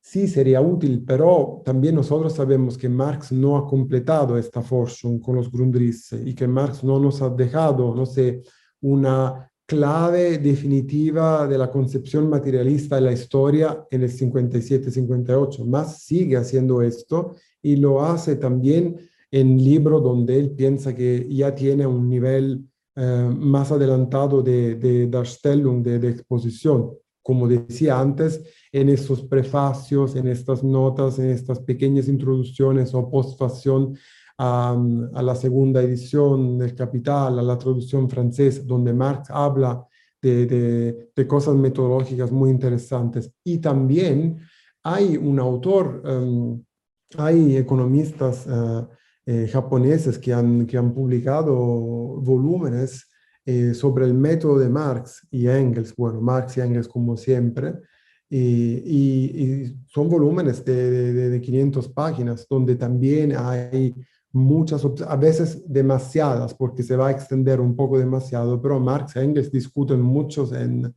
sí 0.04 0.28
sería 0.28 0.60
útil, 0.60 1.02
pero 1.06 1.62
también 1.64 1.94
nosotros 1.94 2.34
sabemos 2.34 2.76
que 2.76 2.90
Marx 2.90 3.32
no 3.32 3.56
ha 3.56 3.66
completado 3.66 4.36
esta 4.36 4.60
forschung 4.60 5.18
con 5.18 5.36
los 5.36 5.50
Grundrisse 5.50 6.20
y 6.26 6.34
que 6.34 6.46
Marx 6.46 6.84
no 6.84 7.00
nos 7.00 7.22
ha 7.22 7.30
dejado, 7.30 7.94
no 7.94 8.04
sé, 8.04 8.42
una 8.82 9.50
clave 9.66 10.36
definitiva 10.36 11.48
de 11.48 11.56
la 11.56 11.70
concepción 11.70 12.28
materialista 12.28 12.96
de 12.96 13.00
la 13.00 13.12
historia 13.12 13.86
en 13.90 14.02
el 14.02 14.10
57-58, 14.10 15.64
más 15.64 16.02
sigue 16.02 16.36
haciendo 16.36 16.82
esto 16.82 17.36
y 17.62 17.76
lo 17.76 18.04
hace 18.04 18.36
también 18.36 18.96
en 19.30 19.56
libro 19.56 20.00
donde 20.00 20.38
él 20.38 20.50
piensa 20.50 20.94
que 20.94 21.26
ya 21.30 21.54
tiene 21.54 21.86
un 21.86 22.10
nivel 22.10 22.68
eh, 22.96 23.30
más 23.36 23.72
adelantado 23.72 24.42
de, 24.42 24.76
de 24.76 25.06
Darstellung, 25.08 25.82
de, 25.82 25.98
de, 25.98 26.10
exposición. 26.10 26.92
Como 27.22 27.48
decía 27.48 27.98
antes, 27.98 28.42
en 28.70 28.88
esos 28.88 29.22
prefacios, 29.22 30.14
en 30.16 30.28
estas 30.28 30.62
notas, 30.62 31.18
en 31.18 31.30
estas 31.30 31.60
pequeñas 31.60 32.08
introducciones 32.08 32.94
o 32.94 33.10
postfacción 33.10 33.96
a, 34.38 34.76
a, 35.14 35.22
la 35.22 35.34
segunda 35.34 35.82
edición 35.82 36.58
del 36.58 36.74
Capital, 36.74 37.38
a 37.38 37.42
la 37.42 37.58
traducción 37.58 38.08
francesa, 38.08 38.62
donde 38.64 38.92
Marx 38.92 39.30
habla 39.30 39.86
de, 40.20 41.10
de 41.14 41.26
cosas 41.26 41.54
metodológicas 41.54 42.32
muy 42.32 42.50
interesantes. 42.50 43.30
Y 43.44 43.58
también 43.58 44.38
hay 44.84 45.16
un 45.16 45.40
autor, 45.40 46.02
um, 46.04 46.62
hay 47.16 47.56
economistas 47.56 48.46
uh, 48.46 48.86
eh, 49.26 49.48
japoneses 49.50 50.18
que 50.18 50.32
han, 50.32 50.66
que 50.66 50.76
han 50.76 50.92
publicado 50.92 51.54
volúmenes 51.54 53.08
eh, 53.46 53.74
sobre 53.74 54.06
el 54.06 54.14
método 54.14 54.58
de 54.58 54.68
Marx 54.68 55.26
y 55.30 55.48
Engels, 55.48 55.94
bueno, 55.96 56.20
Marx 56.20 56.56
y 56.56 56.60
Engels 56.60 56.88
como 56.88 57.16
siempre, 57.16 57.74
y, 58.28 58.40
y, 58.40 59.76
son 59.86 60.08
volúmenes 60.08 60.64
de, 60.64 60.90
de, 60.90 61.30
de, 61.30 61.40
500 61.40 61.88
páginas 61.90 62.46
donde 62.48 62.74
también 62.74 63.34
hay 63.36 63.94
muchas, 64.32 64.84
a 65.06 65.16
veces 65.16 65.62
demasiadas, 65.66 66.54
porque 66.54 66.82
se 66.82 66.96
va 66.96 67.08
a 67.08 67.10
extender 67.12 67.60
un 67.60 67.76
poco 67.76 67.98
demasiado, 67.98 68.60
pero 68.60 68.80
Marx 68.80 69.14
y 69.16 69.20
Engels 69.20 69.52
discuten 69.52 70.00
muchos 70.00 70.52
en, 70.52 70.92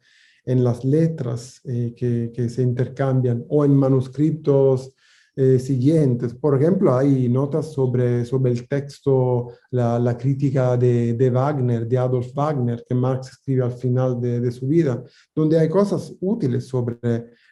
en 0.46 0.64
las 0.64 0.84
letras 0.84 1.62
eh, 1.66 1.94
que, 1.96 2.32
que, 2.34 2.50
se 2.50 2.64
intercambian 2.64 3.46
o 3.50 3.64
en 3.64 3.76
manuscritos 3.76 4.96
eh, 5.40 5.60
siguientes. 5.60 6.34
Por 6.34 6.60
ejemplo, 6.60 6.98
hay 6.98 7.30
notas 7.30 7.72
sobre, 7.72 8.26
sobre 8.26 8.52
el 8.52 8.68
texto, 8.68 9.50
la, 9.70 10.00
la 10.00 10.18
crítica 10.18 10.76
de, 10.76 11.14
de, 11.14 11.30
Wagner, 11.30 11.88
de 11.88 11.96
Adolf 11.96 12.34
Wagner, 12.34 12.84
que 12.84 12.96
Marx 12.96 13.30
escribe 13.30 13.64
al 13.64 13.74
final 13.74 14.20
de, 14.20 14.40
de 14.40 14.52
su 14.52 14.68
vida, 14.68 15.04
donde 15.36 15.60
hay 15.60 15.70
cosas 15.70 16.16
útiles 16.22 16.68
sobre 16.68 16.98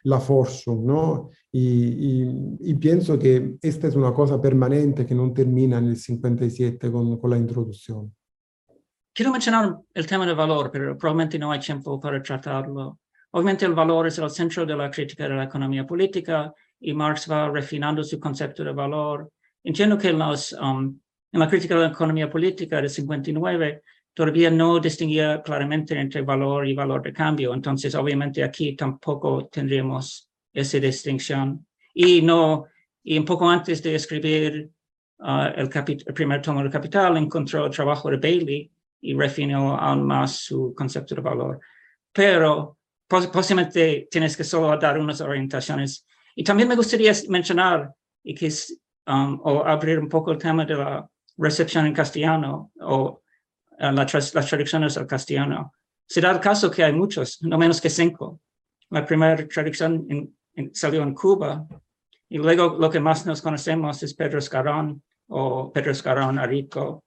la 0.02 0.18
Forschung, 0.18 0.84
¿no? 0.84 1.30
Y, 1.52 2.24
y, 2.24 2.56
y, 2.58 2.74
pienso 2.74 3.16
que 3.16 3.56
esta 3.62 3.86
es 3.86 3.94
una 3.94 4.12
cosa 4.12 4.40
permanente 4.40 5.06
que 5.06 5.14
no 5.14 5.32
termina 5.32 5.78
en 5.78 5.86
el 5.86 5.96
57 5.96 6.90
con, 6.90 7.20
con 7.20 7.30
la 7.30 7.38
introducción. 7.38 8.12
Quiero 9.14 9.30
mencionar 9.30 9.78
el 9.94 10.06
tema 10.08 10.26
del 10.26 10.34
valor, 10.34 10.72
pero 10.72 10.98
probablemente 10.98 11.38
no 11.38 11.52
hay 11.52 11.60
tiempo 11.60 12.00
para 12.00 12.20
tratarlo. 12.20 12.98
Obviamente 13.30 13.64
el 13.64 13.74
valor 13.74 14.08
es 14.08 14.18
el 14.18 14.28
centro 14.28 14.66
de 14.66 14.74
la 14.74 14.90
crítica 14.90 15.28
de 15.28 15.36
la 15.36 15.44
economía 15.44 15.86
política 15.86 16.52
y 16.80 16.92
Marx 16.92 17.30
va 17.30 17.50
refinando 17.50 18.02
su 18.04 18.18
concepto 18.20 18.64
de 18.64 18.72
valor. 18.72 19.30
Entiendo 19.64 19.98
que 19.98 20.08
en, 20.08 20.18
los, 20.18 20.52
um, 20.52 20.98
en 21.32 21.40
la 21.40 21.48
crítica 21.48 21.74
de 21.74 21.82
la 21.82 21.88
economía 21.88 22.30
política 22.30 22.80
de 22.80 22.88
59 22.88 23.82
todavía 24.14 24.50
no 24.50 24.78
distinguía 24.78 25.42
claramente 25.42 25.98
entre 25.98 26.22
valor 26.22 26.66
y 26.66 26.74
valor 26.74 27.02
de 27.02 27.12
cambio. 27.12 27.52
Entonces, 27.52 27.94
obviamente 27.94 28.42
aquí 28.42 28.74
tampoco 28.74 29.46
tendríamos 29.46 30.30
esa 30.52 30.78
distinción. 30.78 31.66
Y 31.92 32.22
no, 32.22 32.66
y 33.02 33.18
un 33.18 33.24
poco 33.24 33.48
antes 33.48 33.82
de 33.82 33.94
escribir 33.94 34.70
uh, 35.18 35.52
el, 35.54 35.70
el, 35.72 36.14
primer 36.14 36.40
tomo 36.40 36.62
del 36.62 36.70
Capital, 36.70 37.16
encontró 37.16 37.66
el 37.66 37.72
trabajo 37.72 38.10
de 38.10 38.16
Bailey 38.16 38.70
y 39.00 39.14
refinó 39.14 39.76
aún 39.76 40.06
más 40.06 40.36
su 40.36 40.74
concepto 40.74 41.14
de 41.14 41.20
valor. 41.20 41.60
Pero 42.12 42.78
posiblemente 43.06 44.08
tienes 44.10 44.36
que 44.36 44.44
solo 44.44 44.76
dar 44.78 44.98
unas 44.98 45.20
orientaciones 45.20 46.06
y 46.38 46.44
también 46.44 46.68
me 46.68 46.76
gustaría 46.76 47.12
mencionar 47.28 47.92
y 48.22 48.34
que, 48.34 48.52
um, 49.06 49.40
o 49.42 49.64
abrir 49.64 49.98
un 49.98 50.08
poco 50.08 50.30
el 50.32 50.38
tema 50.38 50.66
de 50.66 50.74
la 50.74 51.08
recepción 51.38 51.86
en 51.86 51.94
castellano 51.94 52.72
o 52.80 53.22
uh, 53.78 53.90
la 53.90 54.06
las 54.12 54.46
traducciones 54.48 54.96
al 54.98 55.06
castellano. 55.06 55.72
Se 56.06 56.20
da 56.20 56.30
el 56.30 56.40
caso 56.40 56.70
que 56.70 56.84
hay 56.84 56.92
muchos, 56.92 57.42
no 57.42 57.56
menos 57.56 57.80
que 57.80 57.88
cinco. 57.88 58.40
La 58.90 59.04
primera 59.04 59.48
traducción 59.48 60.06
en, 60.10 60.36
en, 60.54 60.74
salió 60.74 61.02
en 61.02 61.14
Cuba 61.14 61.66
y 62.28 62.36
luego 62.36 62.76
lo 62.78 62.90
que 62.90 63.00
más 63.00 63.24
nos 63.24 63.40
conocemos 63.40 64.02
es 64.02 64.14
Pedro 64.14 64.38
Escarón 64.38 65.02
o 65.28 65.72
Pedro 65.72 65.92
Escarón 65.92 66.38
Arico. 66.38 67.04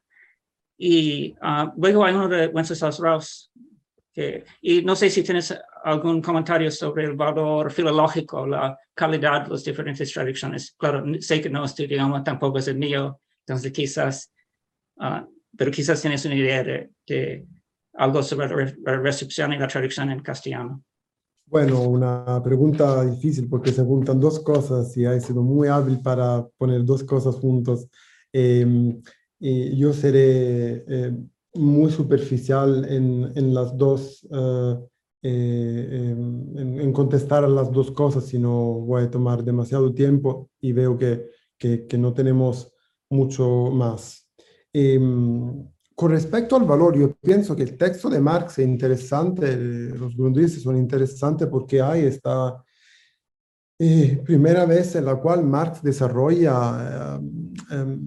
Y 0.76 1.36
uh, 1.42 1.72
luego 1.78 2.04
hay 2.04 2.16
uno 2.16 2.28
de 2.28 2.48
Wenceslaus 2.48 2.96
Strauss. 2.96 3.52
Que, 4.12 4.44
y 4.62 4.82
no 4.82 4.96
sé 4.96 5.10
si 5.12 5.22
tienes 5.22 5.56
algún 5.84 6.22
comentario 6.22 6.70
sobre 6.72 7.06
el 7.06 7.14
valor 7.14 7.72
filológico, 7.72 8.46
la 8.46 8.78
calidad 8.94 9.44
de 9.44 9.52
las 9.52 9.64
diferentes 9.64 10.12
traducciones. 10.12 10.76
Claro, 10.78 11.04
sé 11.20 11.42
que 11.42 11.50
no 11.50 11.64
es 11.64 11.76
tu 11.76 11.84
idioma, 11.84 12.24
tampoco 12.24 12.60
es 12.60 12.68
el 12.68 12.78
mío, 12.78 13.20
entonces 13.46 13.72
quizás, 13.72 14.32
uh, 14.98 15.26
pero 15.58 15.72
quizás 15.72 16.02
tienes 16.02 16.26
una 16.26 16.36
idea 16.36 16.64
de, 16.64 16.90
de 17.08 17.46
algo 17.94 18.22
sobre 18.24 18.76
la 18.86 18.98
recepción 18.98 19.54
y 19.54 19.58
la 19.58 19.68
traducción 19.68 20.12
en 20.12 20.22
castellano. 20.22 20.84
Bueno, 21.46 21.82
una 21.82 22.42
pregunta 22.44 23.04
difícil 23.04 23.50
porque 23.50 23.72
se 23.72 23.84
juntan 23.84 24.20
dos 24.20 24.40
cosas 24.40 24.96
y 24.96 25.06
ha 25.06 25.20
sido 25.20 25.42
muy 25.42 25.68
hábil 25.68 26.00
para 26.00 26.46
poner 26.58 26.86
dos 26.86 27.04
cosas 27.04 27.36
juntos. 27.36 27.88
Eh, 28.32 28.96
y 29.40 29.76
yo 29.76 29.92
seré 29.92 30.84
eh, 30.88 31.18
muy 31.56 31.92
superficial 31.92 32.86
en, 32.88 33.32
en 33.36 33.54
las 33.54 33.76
dos 33.76 34.24
uh, 34.30 34.88
eh, 35.22 36.12
en, 36.12 36.80
en, 36.80 36.94
contestar 36.94 37.44
a 37.44 37.48
las 37.48 37.72
dos 37.72 37.92
cosas, 37.92 38.26
si 38.26 38.40
no 38.40 38.56
voy 38.56 39.04
a 39.04 39.12
tomar 39.12 39.44
demasiado 39.44 39.94
tiempo 39.94 40.50
y 40.62 40.72
veo 40.72 40.98
que, 40.98 41.30
que, 41.58 41.86
que 41.88 41.98
no 41.98 42.14
tenemos 42.14 42.72
mucho 43.10 43.70
más. 43.72 44.28
Eh, 44.74 45.00
con 46.00 46.12
respecto 46.12 46.56
al 46.56 46.64
valor, 46.64 46.98
yo 46.98 47.14
pienso 47.16 47.56
que 47.58 47.64
el 47.64 47.78
texto 47.78 48.10
de 48.10 48.22
Marx 48.22 48.60
es 48.60 48.66
interesante, 48.66 49.58
los 49.58 50.16
Grundrisse 50.16 50.62
son 50.62 50.78
interesantes 50.78 51.48
porque 51.50 51.82
hay 51.82 52.06
esta 52.06 52.64
eh, 53.78 54.22
primera 54.24 54.66
vez 54.66 54.96
en 54.96 55.04
la 55.04 55.18
cual 55.18 55.44
Marx 55.44 55.82
desarrolla 55.84 57.20
eh, 57.70 57.98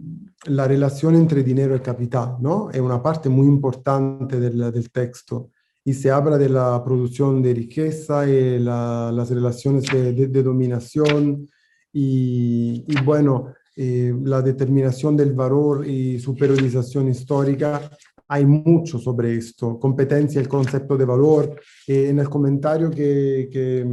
la 0.46 0.66
relación 0.66 1.16
entre 1.16 1.42
dinero 1.42 1.76
y 1.76 1.80
capital, 1.80 2.36
¿no? 2.40 2.70
Es 2.70 2.80
una 2.80 3.02
parte 3.02 3.28
muy 3.28 3.46
importante 3.46 4.40
del, 4.40 4.72
del 4.72 4.90
texto 4.90 5.50
y 5.84 5.92
se 5.94 6.10
habla 6.10 6.38
de 6.38 6.48
la 6.48 6.82
producción 6.84 7.42
de 7.42 7.54
riqueza 7.54 8.28
y 8.28 8.58
la, 8.58 9.10
las 9.12 9.30
relaciones 9.30 9.84
de, 9.92 10.12
de, 10.12 10.28
de 10.28 10.42
dominación 10.42 11.48
y, 11.92 12.84
y 12.86 13.04
bueno, 13.04 13.52
eh, 13.74 14.14
la 14.24 14.42
determinación 14.42 15.16
del 15.16 15.32
valor 15.32 15.86
y 15.86 16.18
su 16.18 16.34
periodización 16.34 17.08
histórica. 17.08 17.90
Hay 18.28 18.44
mucho 18.44 18.98
sobre 18.98 19.36
esto, 19.36 19.78
competencia, 19.78 20.40
el 20.40 20.48
concepto 20.48 20.96
de 20.96 21.04
valor. 21.06 21.58
Eh, 21.86 22.08
en 22.10 22.18
el 22.18 22.28
comentario 22.28 22.90
que, 22.90 23.48
que, 23.50 23.86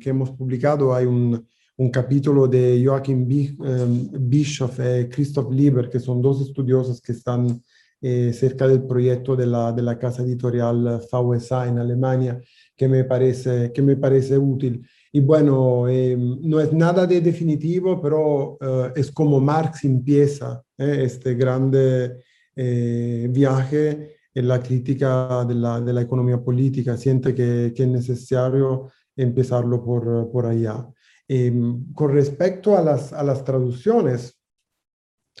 que, 0.00 0.10
hemos 0.10 0.30
publicado 0.32 0.94
hay 0.94 1.06
un, 1.06 1.46
un 1.76 1.90
capítulo 1.90 2.46
de 2.46 2.82
Joachim 2.84 3.26
eh, 3.30 4.08
Bischoff 4.20 4.78
y 4.78 5.08
Christoph 5.08 5.52
Lieber, 5.52 5.90
que 5.90 5.98
son 5.98 6.22
dos 6.22 6.40
estudiosos 6.40 7.00
que 7.00 7.12
están 7.12 7.60
eh, 8.00 8.32
cerca 8.32 8.68
del 8.68 8.82
proyecto 8.82 9.34
de 9.36 9.46
la, 9.46 9.72
de 9.72 9.82
la 9.82 9.98
casa 9.98 10.22
editorial 10.22 11.00
VSA 11.10 11.68
en 11.68 11.78
Alemania, 11.78 12.40
que 12.76 12.88
me 12.88 13.04
parece, 13.04 13.72
que 13.72 13.82
me 13.82 13.96
parece 13.96 14.36
útil. 14.36 14.86
Y 15.12 15.20
bueno, 15.20 15.88
em, 15.88 16.38
no 16.42 16.60
es 16.60 16.72
nada 16.72 17.06
de 17.06 17.20
definitivo, 17.20 18.00
pero 18.00 18.58
eh, 18.60 18.92
es 18.96 19.10
como 19.10 19.40
Marx 19.40 19.84
empieza 19.84 20.62
eh, 20.76 21.02
este 21.04 21.34
grande 21.34 22.22
viaje 22.56 24.16
en 24.32 24.46
la 24.46 24.60
crítica 24.60 25.44
de 25.44 25.54
la, 25.54 25.80
de 25.80 25.92
la 25.92 26.02
economía 26.02 26.40
política. 26.40 26.96
Siente 26.96 27.34
que, 27.34 27.72
que, 27.74 27.82
es 27.82 27.88
necesario 27.88 28.92
empezarlo 29.16 29.84
por, 29.84 30.30
por 30.30 30.46
allá. 30.46 30.86
Em, 31.26 31.92
con 31.94 32.12
respecto 32.12 32.76
a 32.76 32.82
las, 32.82 33.12
a 33.12 33.22
las 33.22 33.42
traducciones, 33.44 34.38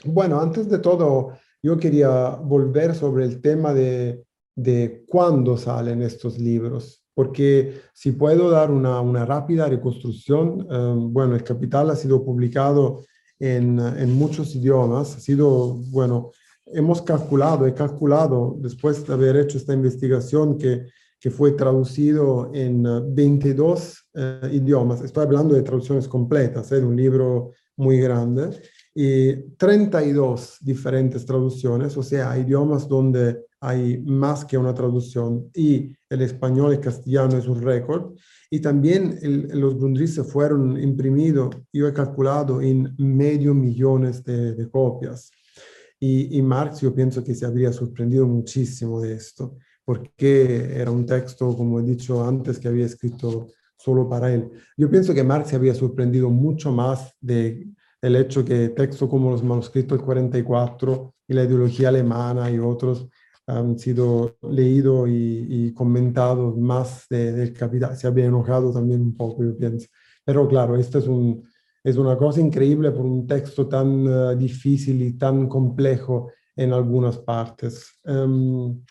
bueno, 0.04 0.40
antes 0.40 0.68
de 0.68 0.78
todo, 0.78 1.32
yo 1.64 1.78
quería 1.78 2.30
volver 2.36 2.94
sobre 2.94 3.24
el 3.24 3.40
tema 3.40 3.72
de, 3.72 4.24
de 4.54 5.04
cuándo 5.08 5.56
salen 5.56 6.02
estos 6.02 6.38
libros 6.38 7.04
porque 7.14 7.80
si 7.92 8.12
puedo 8.12 8.50
dar 8.50 8.70
una, 8.70 9.00
una 9.00 9.24
rápida 9.24 9.68
reconstrucción, 9.68 10.66
eh, 10.68 10.94
bueno, 10.96 11.36
El 11.36 11.44
Capital 11.44 11.90
ha 11.90 11.96
sido 11.96 12.24
publicado 12.24 13.04
en, 13.38 13.78
en, 13.78 14.12
muchos 14.12 14.54
idiomas, 14.54 15.16
ha 15.16 15.20
sido, 15.20 15.74
bueno, 15.90 16.32
hemos 16.66 17.02
calculado, 17.02 17.66
he 17.66 17.74
calculado, 17.74 18.56
después 18.58 19.06
de 19.06 19.12
haber 19.12 19.36
hecho 19.36 19.58
esta 19.58 19.74
investigación, 19.74 20.58
que, 20.58 20.86
que 21.20 21.30
fue 21.30 21.52
traducido 21.52 22.50
en 22.52 22.84
22 23.14 24.08
eh, 24.14 24.50
idiomas, 24.52 25.00
estoy 25.00 25.24
hablando 25.24 25.54
de 25.54 25.62
traducciones 25.62 26.08
completas, 26.08 26.70
¿eh? 26.72 26.80
de 26.80 26.86
un 26.86 26.96
libro 26.96 27.52
muy 27.76 27.98
grande, 27.98 28.50
y 28.94 29.34
32 29.56 30.58
diferentes 30.60 31.26
traducciones, 31.26 31.96
o 31.96 32.02
sea, 32.02 32.38
idiomas 32.38 32.88
donde 32.88 33.44
hay 33.60 33.98
más 34.02 34.44
que 34.44 34.56
una 34.56 34.72
traducción 34.72 35.50
y 35.52 35.92
el 36.08 36.22
español 36.22 36.74
y 36.74 36.78
castellano 36.78 37.36
es 37.36 37.48
un 37.48 37.60
récord. 37.60 38.14
Y 38.50 38.60
también 38.60 39.18
los 39.52 39.76
Grundrisse 39.76 40.22
fueron 40.22 40.80
imprimidos, 40.80 41.56
yo 41.72 41.88
he 41.88 41.92
calculado, 41.92 42.60
en 42.60 42.94
medio 42.98 43.52
millones 43.52 44.22
de, 44.22 44.54
de 44.54 44.70
copias. 44.70 45.30
Y, 45.98 46.38
y, 46.38 46.42
Marx 46.42 46.80
yo 46.80 46.94
pienso 46.94 47.24
que 47.24 47.34
se 47.34 47.46
habría 47.46 47.72
sorprendido 47.72 48.26
muchísimo 48.26 49.00
de 49.00 49.14
esto, 49.14 49.56
porque 49.84 50.72
era 50.78 50.90
un 50.90 51.06
texto, 51.06 51.56
como 51.56 51.80
he 51.80 51.82
dicho 51.82 52.24
antes, 52.24 52.58
que 52.58 52.68
había 52.68 52.86
escrito 52.86 53.48
solo 53.76 54.08
para 54.08 54.32
él. 54.32 54.50
Yo 54.76 54.90
pienso 54.90 55.14
que 55.14 55.24
Marx 55.24 55.48
se 55.50 55.56
había 55.56 55.74
sorprendido 55.74 56.30
mucho 56.30 56.70
más 56.70 57.14
de 57.20 57.66
el 58.04 58.16
hecho 58.16 58.44
que 58.44 58.68
textos 58.68 59.08
como 59.08 59.30
los 59.30 59.42
manuscritos 59.42 59.96
del 59.96 60.04
44 60.04 61.14
y 61.26 61.32
la 61.32 61.44
ideología 61.44 61.88
alemana 61.88 62.50
y 62.50 62.58
otros 62.58 63.08
han 63.46 63.78
sido 63.78 64.36
leídos 64.42 65.08
y, 65.08 65.72
comentados 65.72 66.56
más 66.56 67.06
del 67.08 67.52
capital. 67.54 67.96
Se 67.96 68.06
había 68.06 68.26
enojado 68.26 68.72
también 68.72 69.00
un 69.00 69.16
poco, 69.16 69.42
yo 69.42 69.56
pienso. 69.56 69.88
Pero 70.22 70.46
claro, 70.46 70.76
esto 70.76 70.98
es, 70.98 71.06
un, 71.06 71.48
es 71.82 71.96
una 71.96 72.16
cosa 72.16 72.40
increíble 72.40 72.90
por 72.90 73.06
un 73.06 73.26
texto 73.26 73.66
tan 73.66 74.06
uh, 74.06 74.36
difícil 74.36 75.00
y 75.02 75.14
tan 75.14 75.48
complejo 75.48 76.30
en 76.56 76.72
algunas 76.72 77.18
partes. 77.18 78.00
Um, 78.04 78.82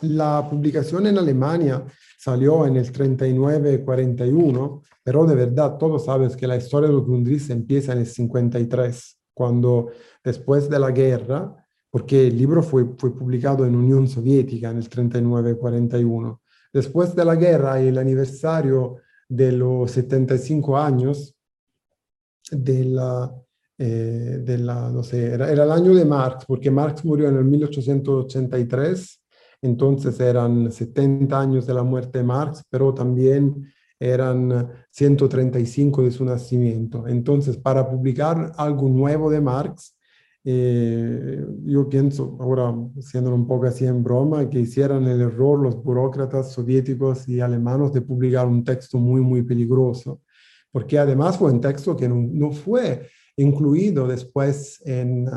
la 0.00 0.46
publicación 0.48 1.06
en 1.06 1.18
Alemania 1.18 1.84
salió 2.22 2.66
en 2.66 2.76
el 2.76 2.92
39-41, 2.92 4.80
pero 5.02 5.26
de 5.26 5.34
verdad 5.34 5.76
todos 5.76 6.04
sabes 6.04 6.36
que 6.36 6.46
la 6.46 6.56
historia 6.56 6.88
de 6.88 6.94
los 6.94 7.04
Grundrisse 7.04 7.50
empieza 7.50 7.92
en 7.92 7.98
el 7.98 8.06
53, 8.06 9.18
cuando 9.34 9.88
después 10.22 10.70
de 10.70 10.78
la 10.78 10.92
guerra 10.92 11.56
porque 11.90 12.28
el 12.28 12.38
libro 12.38 12.62
fue, 12.62 12.86
fue 12.96 13.14
publicado 13.14 13.66
en 13.66 13.74
Unión 13.74 14.08
Soviética 14.08 14.70
en 14.70 14.78
el 14.78 14.88
39-41. 14.88 16.40
Después 16.72 17.14
de 17.14 17.24
la 17.24 17.34
guerra 17.34 17.82
y 17.82 17.88
el 17.88 17.98
aniversario 17.98 18.96
de 19.28 19.52
los 19.52 19.90
75 19.90 20.78
años 20.78 21.36
de 22.50 22.84
la, 22.84 23.34
eh, 23.76 24.38
de 24.42 24.58
la 24.58 24.88
no 24.90 25.02
sé, 25.02 25.34
era, 25.34 25.50
era, 25.52 25.64
el 25.64 25.70
año 25.72 25.94
de 25.94 26.06
Marx, 26.06 26.46
porque 26.46 26.70
Marx 26.70 27.04
murió 27.04 27.28
en 27.28 27.36
el 27.36 27.44
1883, 27.44 29.21
entonces 29.62 30.18
eran 30.18 30.72
70 30.72 31.40
años 31.40 31.66
de 31.66 31.74
la 31.74 31.84
muerte 31.84 32.18
de 32.18 32.24
Marx, 32.24 32.64
pero 32.68 32.92
también 32.92 33.72
eran 33.98 34.68
135 34.90 36.02
de 36.02 36.10
su 36.10 36.24
nacimiento. 36.24 37.06
Entonces, 37.06 37.56
para 37.56 37.88
publicar 37.88 38.52
algo 38.56 38.88
nuevo 38.88 39.30
de 39.30 39.40
Marx, 39.40 39.96
eh, 40.44 41.46
yo 41.64 41.88
pienso, 41.88 42.36
ahora 42.40 42.74
siendo 43.00 43.32
un 43.32 43.46
poco 43.46 43.66
así 43.66 43.86
en 43.86 44.02
broma, 44.02 44.50
que 44.50 44.58
hicieran 44.58 45.06
el 45.06 45.20
error 45.20 45.60
los 45.60 45.80
burócratas 45.80 46.50
soviéticos 46.50 47.28
y 47.28 47.40
alemanes 47.40 47.92
de 47.92 48.00
publicar 48.00 48.48
un 48.48 48.64
texto 48.64 48.98
muy, 48.98 49.20
muy 49.20 49.42
peligroso, 49.42 50.20
porque 50.72 50.98
además 50.98 51.38
fue 51.38 51.52
un 51.52 51.60
texto 51.60 51.96
que 51.96 52.08
no, 52.08 52.16
no 52.16 52.50
fue 52.50 53.08
incluido 53.36 54.08
después 54.08 54.82
en, 54.84 55.28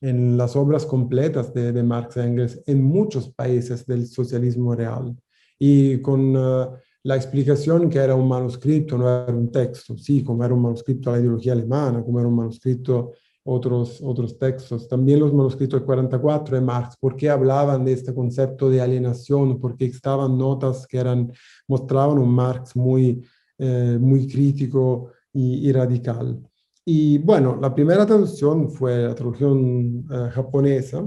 en, 0.00 0.36
las 0.36 0.56
obras 0.56 0.86
completas 0.86 1.52
de, 1.52 1.72
de 1.72 1.82
Marx 1.82 2.16
y 2.16 2.20
Engels 2.20 2.62
en 2.66 2.82
muchos 2.82 3.30
países 3.30 3.86
del 3.86 4.06
socialismo 4.06 4.74
real. 4.74 5.16
Y 5.58 6.00
con 6.00 6.36
uh, 6.36 6.72
la 7.02 7.16
explicación 7.16 7.88
que 7.88 7.98
era 7.98 8.14
un 8.14 8.28
manuscrito, 8.28 8.96
no 8.96 9.08
era 9.08 9.32
un 9.32 9.50
texto, 9.50 9.96
sí, 9.96 10.22
como 10.22 10.44
era 10.44 10.54
un 10.54 10.62
manuscrito 10.62 11.10
a 11.10 11.14
la 11.14 11.20
ideología 11.20 11.52
alemana, 11.52 12.02
como 12.02 12.18
era 12.18 12.28
un 12.28 12.36
manuscrito 12.36 13.12
otros, 13.50 14.00
otros 14.02 14.38
textos, 14.38 14.86
también 14.88 15.20
los 15.20 15.32
manuscritos 15.32 15.80
del 15.80 15.86
44 15.86 16.56
de 16.56 16.60
Marx, 16.60 16.96
porque 17.00 17.30
hablaban 17.30 17.82
de 17.84 17.92
este 17.92 18.12
concepto 18.12 18.68
de 18.68 18.82
alienación, 18.82 19.58
porque 19.58 19.86
estaban 19.86 20.36
notas 20.36 20.86
que 20.86 20.98
eran, 20.98 21.32
mostraban 21.66 22.18
un 22.18 22.28
Marx 22.28 22.76
muy, 22.76 23.24
eh, 23.56 23.96
muy 23.98 24.28
crítico 24.28 25.12
y, 25.32 25.66
y, 25.66 25.72
radical. 25.72 26.42
Y 26.90 27.18
bueno, 27.18 27.58
la 27.60 27.74
primera 27.74 28.06
traducción 28.06 28.70
fue 28.70 29.08
la 29.08 29.14
traducción 29.14 30.06
eh, 30.10 30.30
japonesa, 30.30 31.06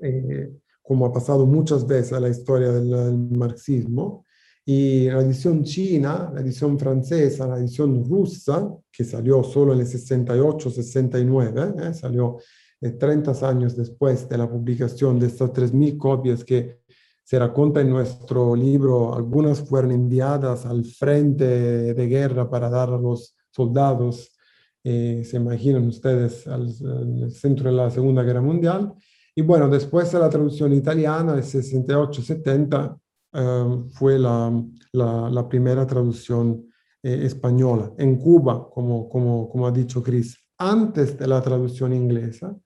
eh, 0.00 0.52
como 0.82 1.06
ha 1.06 1.12
pasado 1.12 1.46
muchas 1.46 1.86
veces 1.86 2.10
en 2.10 2.22
la 2.22 2.30
historia 2.30 2.72
del, 2.72 2.90
del 2.90 3.38
marxismo, 3.38 4.24
y 4.64 5.08
la 5.08 5.20
edición 5.20 5.62
china, 5.62 6.32
la 6.34 6.40
edición 6.40 6.76
francesa, 6.80 7.46
la 7.46 7.58
edición 7.58 8.04
rusa, 8.04 8.68
que 8.90 9.04
salió 9.04 9.44
solo 9.44 9.72
en 9.72 9.82
el 9.82 9.86
68-69, 9.86 11.88
¿eh? 11.88 11.94
salió 11.94 12.38
30 12.80 13.30
eh, 13.30 13.34
años 13.42 13.76
después 13.76 14.28
de 14.28 14.36
la 14.36 14.50
publicación 14.50 15.20
de 15.20 15.28
estas 15.28 15.52
3.000 15.52 15.96
copias 15.96 16.42
que 16.42 16.80
se 17.22 17.38
raconta 17.38 17.82
en 17.82 17.90
nuestro 17.90 18.56
libro, 18.56 19.14
algunas 19.14 19.60
fueron 19.60 19.92
enviadas 19.92 20.66
al 20.66 20.84
frente 20.84 21.94
de 21.94 22.06
guerra 22.08 22.50
para 22.50 22.68
dar 22.68 22.92
a 22.92 22.98
los 22.98 23.36
soldados, 23.52 24.32
eh, 24.84 25.22
se 25.24 25.36
imaginan 25.36 25.86
ustedes, 25.86 26.46
al, 26.46 26.70
centro 27.30 27.70
de 27.70 27.76
la 27.76 27.90
Segunda 27.90 28.22
Guerra 28.22 28.40
Mundial. 28.40 28.92
Y 29.34 29.42
bueno, 29.42 29.68
después 29.68 30.10
de 30.12 30.18
la 30.18 30.28
traducción 30.28 30.72
italiana, 30.72 31.34
el 31.34 31.42
68-70, 31.42 32.98
Em, 33.32 33.88
fue 33.90 34.18
la, 34.18 34.52
la, 34.92 35.48
primera 35.48 35.86
traducción 35.86 36.66
eh, 37.00 37.20
española. 37.26 37.92
En 37.96 38.16
Cuba, 38.16 38.68
como, 38.68 39.08
como, 39.08 39.48
como 39.48 39.66
ha 39.68 39.70
dicho 39.70 40.02
Chris, 40.02 40.36
antes 40.58 41.16
de 41.16 41.28
la 41.28 41.40
traducción 41.40 41.92
inglesa, 41.92 42.56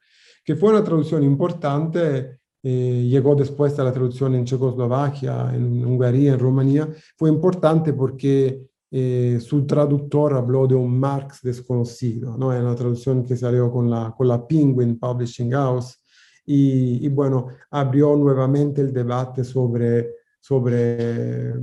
que 0.42 0.56
fue 0.56 0.70
una 0.70 0.82
traducción 0.82 1.22
importante, 1.22 2.38
eh, 2.62 3.06
llegó 3.10 3.34
después 3.34 3.76
de 3.76 3.84
la 3.84 3.92
traducción 3.92 4.34
en 4.34 4.46
Checoslovaquia, 4.46 5.54
en 5.54 5.84
Hungría, 5.84 6.32
en 6.32 6.40
Rumanía, 6.40 6.88
fue 7.16 7.28
importante 7.28 7.92
porque 7.92 8.62
eh, 8.97 9.40
su 9.40 9.66
traductor 9.66 10.34
habló 10.34 10.66
de 10.68 10.76
un 10.76 10.99
Marx 10.99 11.40
desconocido, 11.42 12.36
¿no? 12.36 12.55
En 12.55 12.64
la 12.64 12.76
traducción 12.76 13.24
que 13.24 13.36
salió 13.36 13.72
con 13.72 13.90
la, 13.90 14.14
con 14.16 14.28
la 14.28 14.47
Penguin 14.47 14.99
Publishing 14.99 15.51
House 15.51 16.01
y, 16.47 17.05
y 17.05 17.09
bueno, 17.09 17.49
abrió 17.70 18.14
nuevamente 18.14 18.80
el 18.82 18.92
debate 18.92 19.42
sobre 19.42 20.11
sobre 20.45 21.55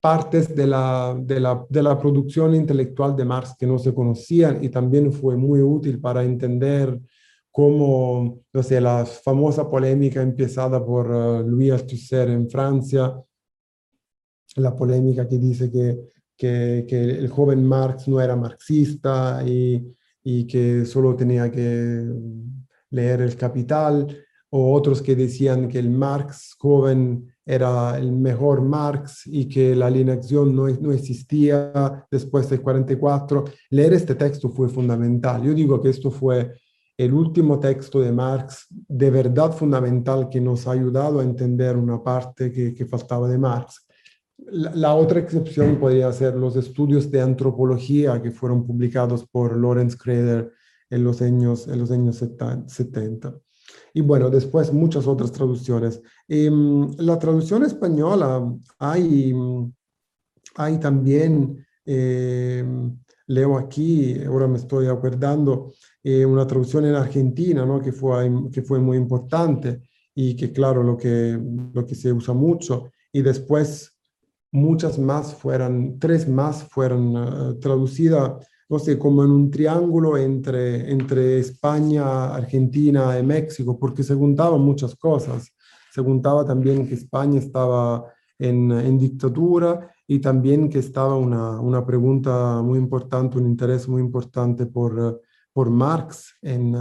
partes 0.00 0.52
de 0.52 0.66
la, 0.66 1.16
de, 1.16 1.38
la, 1.38 1.64
de 1.68 1.80
la, 1.80 1.96
producción 1.96 2.52
intelectual 2.52 3.14
de 3.14 3.24
Marx 3.24 3.54
que 3.56 3.68
no 3.68 3.78
se 3.78 3.94
conocían 3.94 4.64
y 4.64 4.68
también 4.68 5.12
fue 5.12 5.36
muy 5.36 5.60
útil 5.62 6.00
para 6.00 6.24
entender 6.24 7.00
cómo, 7.52 8.40
no 8.52 8.62
sé, 8.64 8.80
la 8.80 9.06
famosa 9.06 9.70
polémica 9.70 10.20
empezada 10.20 10.84
por 10.84 11.08
uh, 11.08 11.48
Louis 11.48 11.70
Althusser 11.70 12.30
en 12.30 12.50
Francia, 12.50 13.14
la 14.56 14.74
polémica 14.74 15.28
que 15.28 15.38
dice 15.38 15.70
que, 15.70 16.13
que, 16.36 16.84
que, 16.88 17.00
el 17.02 17.28
joven 17.28 17.64
Marx 17.66 18.08
no 18.08 18.20
era 18.20 18.36
marxista 18.36 19.42
y, 19.46 19.94
y 20.22 20.46
que 20.46 20.84
solo 20.84 21.14
tenía 21.14 21.50
que 21.50 22.04
leer 22.90 23.20
el 23.20 23.36
Capital, 23.36 24.24
o 24.50 24.72
otros 24.72 25.02
que 25.02 25.16
decían 25.16 25.68
que 25.68 25.80
el 25.80 25.90
Marx 25.90 26.54
joven 26.56 27.34
era 27.44 27.98
el 27.98 28.12
mejor 28.12 28.62
Marx 28.62 29.22
y 29.26 29.48
que 29.48 29.74
la 29.74 29.86
alienación 29.86 30.54
no, 30.54 30.68
no 30.68 30.92
existía 30.92 32.06
después 32.10 32.48
del 32.48 32.62
44. 32.62 33.44
Leer 33.70 33.94
este 33.94 34.14
texto 34.14 34.48
fue 34.50 34.68
fundamental. 34.68 35.42
Yo 35.42 35.52
digo 35.52 35.80
que 35.80 35.90
esto 35.90 36.10
fue 36.10 36.52
el 36.96 37.12
último 37.12 37.58
texto 37.58 38.00
de 38.00 38.12
Marx 38.12 38.66
de 38.70 39.10
verdad 39.10 39.52
fundamental 39.52 40.28
que 40.28 40.40
nos 40.40 40.68
ha 40.68 40.72
ayudado 40.72 41.18
a 41.18 41.24
entender 41.24 41.76
una 41.76 42.02
parte 42.02 42.52
que, 42.52 42.72
que 42.72 42.86
faltaba 42.86 43.28
de 43.28 43.38
Marx. 43.38 43.83
La, 44.38 44.94
otra 44.94 45.20
excepción 45.20 45.78
podría 45.78 46.12
ser 46.12 46.34
los 46.34 46.56
estudios 46.56 47.10
de 47.10 47.20
antropología 47.20 48.20
que 48.20 48.30
fueron 48.30 48.66
publicados 48.66 49.26
por 49.26 49.56
Lawrence 49.56 49.96
Creder 49.96 50.52
en 50.90 51.04
los 51.04 51.22
años, 51.22 51.68
en 51.68 51.78
los 51.78 51.90
años 51.90 52.22
70. 52.66 53.34
Y 53.94 54.00
bueno, 54.00 54.30
después 54.30 54.72
muchas 54.72 55.06
otras 55.06 55.32
traducciones. 55.32 56.02
Em, 56.28 56.90
la 56.98 57.18
traducción 57.18 57.64
española 57.64 58.54
hay, 58.78 59.34
hay 60.56 60.78
también, 60.78 61.64
em, 61.84 62.98
leo 63.26 63.56
aquí, 63.56 64.22
ahora 64.24 64.46
me 64.46 64.58
estoy 64.58 64.86
acordando, 64.86 65.72
eh, 66.02 66.26
una 66.26 66.46
traducción 66.46 66.84
en 66.84 66.94
Argentina, 66.94 67.64
¿no? 67.64 67.80
que, 67.80 67.92
fue, 67.92 68.30
que 68.52 68.62
fue 68.62 68.78
muy 68.80 68.96
importante 68.98 69.82
y 70.14 70.36
que 70.36 70.52
claro, 70.52 70.82
lo 70.82 70.96
que, 70.96 71.38
lo 71.72 71.86
que 71.86 71.94
se 71.94 72.12
usa 72.12 72.34
mucho. 72.34 72.90
Y 73.12 73.22
después 73.22 73.93
muchas 74.54 75.00
más 75.00 75.34
fueron, 75.34 75.98
tres 75.98 76.28
más 76.28 76.62
fueron 76.62 77.16
uh, 77.16 77.58
traducidas, 77.58 78.46
no 78.68 78.78
sé, 78.78 78.96
como 78.96 79.24
en 79.24 79.32
un 79.32 79.50
triángulo 79.50 80.16
entre, 80.16 80.92
entre 80.92 81.40
España, 81.40 82.32
Argentina 82.32 83.18
y 83.18 83.24
México, 83.24 83.76
porque 83.76 84.04
se 84.04 84.14
juntaban 84.14 84.60
muchas 84.60 84.94
cosas. 84.94 85.52
Se 85.92 86.00
juntaba 86.02 86.44
también 86.44 86.86
que 86.86 86.94
España 86.94 87.40
estaba 87.40 88.04
en, 88.38 88.70
en 88.70 88.96
dictadura 88.96 89.90
y 90.06 90.20
también 90.20 90.68
que 90.68 90.78
estaba 90.78 91.16
una, 91.16 91.60
una, 91.60 91.84
pregunta 91.84 92.62
muy 92.62 92.78
importante, 92.78 93.38
un 93.38 93.48
interés 93.48 93.88
muy 93.88 94.02
importante 94.02 94.66
por, 94.66 95.20
por 95.52 95.68
Marx 95.68 96.32
en, 96.42 96.76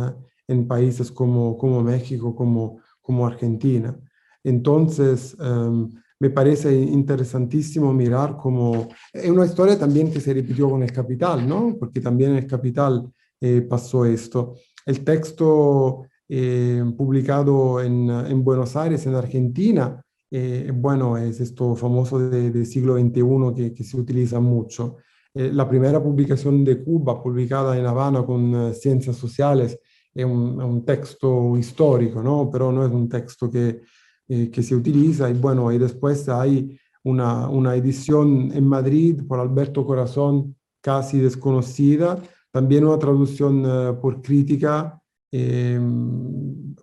en 0.47 0.67
países 0.67 1.11
como, 1.11 1.57
como 1.57 1.81
México, 1.81 2.35
como, 2.35 2.81
como 3.01 3.25
Argentina. 3.25 3.97
Entonces, 4.43 5.35
um, 5.39 5.89
me 6.23 6.29
parece 6.29 6.73
interesantísimo 6.73 7.91
mirar 7.93 8.37
cómo 8.37 8.87
es 9.11 9.29
una 9.29 9.45
historia 9.45 9.77
también 9.77 10.09
que 10.09 10.21
se 10.21 10.33
repitió 10.33 10.69
con 10.69 10.81
el 10.81 10.89
Capital, 10.89 11.45
¿no? 11.45 11.75
Porque 11.77 11.99
también 11.99 12.31
en 12.31 12.37
el 12.37 12.47
Capital 12.47 13.11
eh, 13.41 13.59
pasó 13.63 14.05
esto. 14.05 14.55
El 14.85 15.03
texto 15.03 16.05
eh, 16.29 16.81
publicado 16.95 17.81
en, 17.81 18.09
en, 18.09 18.41
Buenos 18.41 18.73
Aires, 18.77 19.05
en 19.05 19.15
Argentina, 19.15 20.01
eh, 20.31 20.71
bueno, 20.73 21.17
es 21.17 21.41
esto 21.41 21.75
famoso 21.75 22.17
del 22.17 22.53
de 22.53 22.65
siglo 22.65 22.97
XXI 22.97 23.53
que, 23.53 23.73
que, 23.73 23.83
se 23.83 23.97
utiliza 23.97 24.39
mucho. 24.39 24.95
la 25.33 25.67
primera 25.67 26.01
publicación 26.01 26.63
de 26.63 26.81
Cuba, 26.81 27.21
publicada 27.21 27.77
en 27.77 27.85
Habana 27.85 28.25
con 28.25 28.73
Ciencias 28.73 29.17
Sociales, 29.17 29.77
es 30.15 30.23
un, 30.23 30.61
un 30.61 30.85
texto 30.85 31.57
histórico, 31.57 32.23
¿no? 32.23 32.49
Pero 32.49 32.71
no 32.71 32.85
es 32.85 32.91
un 32.93 33.09
texto 33.09 33.51
que 33.51 33.81
eh, 34.33 34.49
que 34.49 34.63
se 34.63 34.75
utiliza. 34.75 35.29
Y 35.29 35.33
bueno, 35.33 35.71
y 35.71 35.77
después 35.77 36.27
hay 36.27 36.75
una, 37.03 37.47
una 37.49 37.75
edición 37.75 38.51
en 38.51 38.65
Madrid 38.67 39.21
por 39.27 39.39
Alberto 39.39 39.85
Corazón, 39.85 40.55
casi 40.81 41.19
desconocida. 41.19 42.19
También 42.49 42.83
una 42.83 42.97
traducción 42.97 43.63
uh, 43.63 44.01
por 44.01 44.23
crítica, 44.23 44.99
eh, 45.31 45.79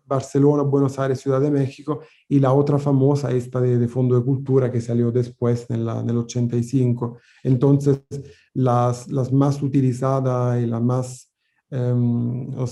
Barcelona, 0.04 0.62
Buenos 0.62 0.96
Aires, 1.00 1.20
Ciudad 1.20 1.40
de 1.40 1.50
México. 1.50 2.02
Y 2.28 2.38
la 2.38 2.52
otra 2.52 2.78
famosa, 2.78 3.32
esta 3.32 3.60
de, 3.60 3.78
de 3.78 3.88
Fondo 3.88 4.14
de 4.14 4.24
Cultura, 4.24 4.70
que 4.70 4.80
salió 4.80 5.10
después, 5.10 5.66
en 5.70 5.80
el 6.08 6.18
85. 6.18 7.18
Entonces, 7.42 8.00
las, 8.54 9.10
las 9.10 9.32
más 9.32 9.60
utilizadas 9.60 10.62
y 10.62 10.66
las 10.66 10.82
más, 10.82 11.32
um, 11.72 12.56
o 12.56 12.66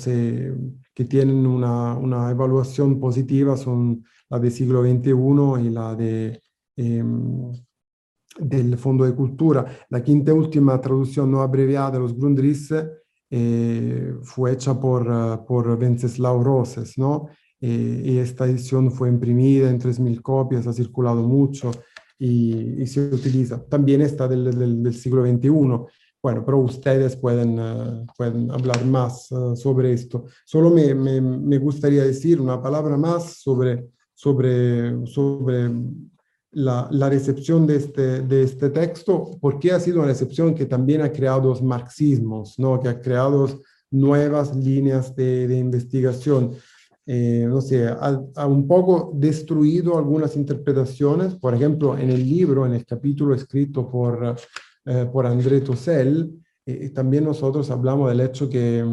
que 0.95 1.05
tienen 1.05 1.47
una, 1.49 1.95
una 1.95 2.31
evaluación 2.31 3.01
positiva 3.01 3.57
son 3.57 4.05
la 4.31 4.39
del 4.39 4.53
siglo 4.53 4.83
XXI 4.83 5.67
y 5.67 5.71
la 5.71 5.95
de, 5.95 6.41
em, 6.77 7.53
del 8.39 8.79
Fondo 8.79 9.05
de 9.05 9.15
Cultura. 9.15 9.67
La 9.91 10.03
quinta 10.03 10.33
y 10.33 10.35
última 10.35 10.81
traducción 10.81 11.31
no 11.31 11.41
abreviada 11.43 11.93
de 11.93 11.99
los 12.01 12.17
Grundrisse 12.17 12.89
eh, 13.31 14.15
fue 14.23 14.53
hecha 14.53 14.79
por, 14.81 15.45
por 15.47 15.69
Wenceslao 15.69 16.43
Roses, 16.43 16.97
¿no? 16.97 17.29
Eh, 17.61 18.03
y 18.05 18.19
esta 18.19 18.47
edición 18.47 18.93
fue 18.93 19.09
imprimida 19.09 19.69
en 19.69 19.81
3.000 19.81 20.23
copias, 20.23 20.67
ha 20.67 20.73
circulado 20.73 21.23
mucho 21.23 21.73
y, 22.19 22.83
y 22.83 22.87
se 22.87 23.01
utiliza. 23.13 23.65
También 23.65 24.01
está 24.01 24.29
del, 24.29 24.57
del, 24.57 24.83
del, 24.83 24.95
siglo 24.95 25.27
XXI. 25.27 25.51
Bueno, 26.23 26.45
pero 26.45 26.59
ustedes 26.59 27.17
pueden, 27.17 27.59
uh, 27.59 28.07
pueden 28.17 28.51
hablar 28.51 28.85
más 28.85 29.31
uh, 29.33 29.57
sobre 29.57 29.93
esto. 29.93 30.25
Solo 30.45 30.71
me, 30.71 30.95
me, 30.95 31.21
me, 31.21 31.59
gustaría 31.59 32.05
decir 32.05 32.41
una 32.41 32.61
palabra 32.61 32.97
más 32.97 33.41
sobre 33.41 33.89
sobre, 34.19 35.07
sobre 35.07 35.71
la, 36.51 36.89
la, 36.91 37.09
recepción 37.09 37.69
de 37.69 37.77
este, 37.77 38.23
de 38.23 38.43
este 38.43 38.71
texto, 38.71 39.39
porque 39.41 39.71
ha 39.71 39.79
sido 39.79 39.99
una 39.99 40.09
recepción 40.09 40.57
que 40.57 40.67
también 40.67 41.03
ha 41.03 41.13
creado 41.13 41.55
marxismos, 41.63 42.59
¿no? 42.59 42.81
que 42.81 42.89
ha 42.89 43.01
creado 43.01 43.47
nuevas 43.93 44.57
líneas 44.57 45.15
de, 45.15 45.47
de 45.47 45.57
investigación. 45.57 46.51
Eh, 47.07 47.47
no 47.49 47.61
sé, 47.61 47.87
ha, 47.87 48.47
un 48.49 48.67
poco 48.67 49.13
destruido 49.15 49.97
algunas 49.97 50.35
interpretaciones, 50.35 51.37
por 51.37 51.55
ejemplo, 51.55 51.97
en 51.97 52.11
el 52.11 52.29
libro, 52.29 52.67
en 52.67 52.75
el 52.75 52.85
capítulo 52.85 53.37
escrito 53.37 53.89
por, 53.89 54.35
eh, 54.85 55.09
por 55.13 55.27
André 55.27 55.61
Tossel, 55.61 56.43
eh, 56.67 56.91
también 56.91 57.23
nosotros 57.23 57.71
hablamos 57.71 58.09
del 58.09 58.23
hecho 58.23 58.51
que, 58.51 58.85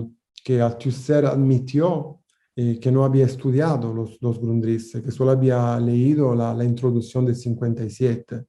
que 0.44 0.62
Althusser 0.62 1.26
admitió 1.26 2.20
eh, 2.58 2.80
que 2.80 2.90
no 2.90 3.04
había 3.04 3.26
estudiado 3.26 3.94
los, 3.94 4.40
Grundrisse, 4.40 5.02
que 5.04 5.12
solo 5.12 5.32
había 5.32 5.78
leído 5.78 6.34
la, 6.34 6.64
introducción 6.64 7.26
del 7.26 7.36
57. 7.36 8.46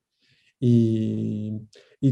Y, 0.61 1.61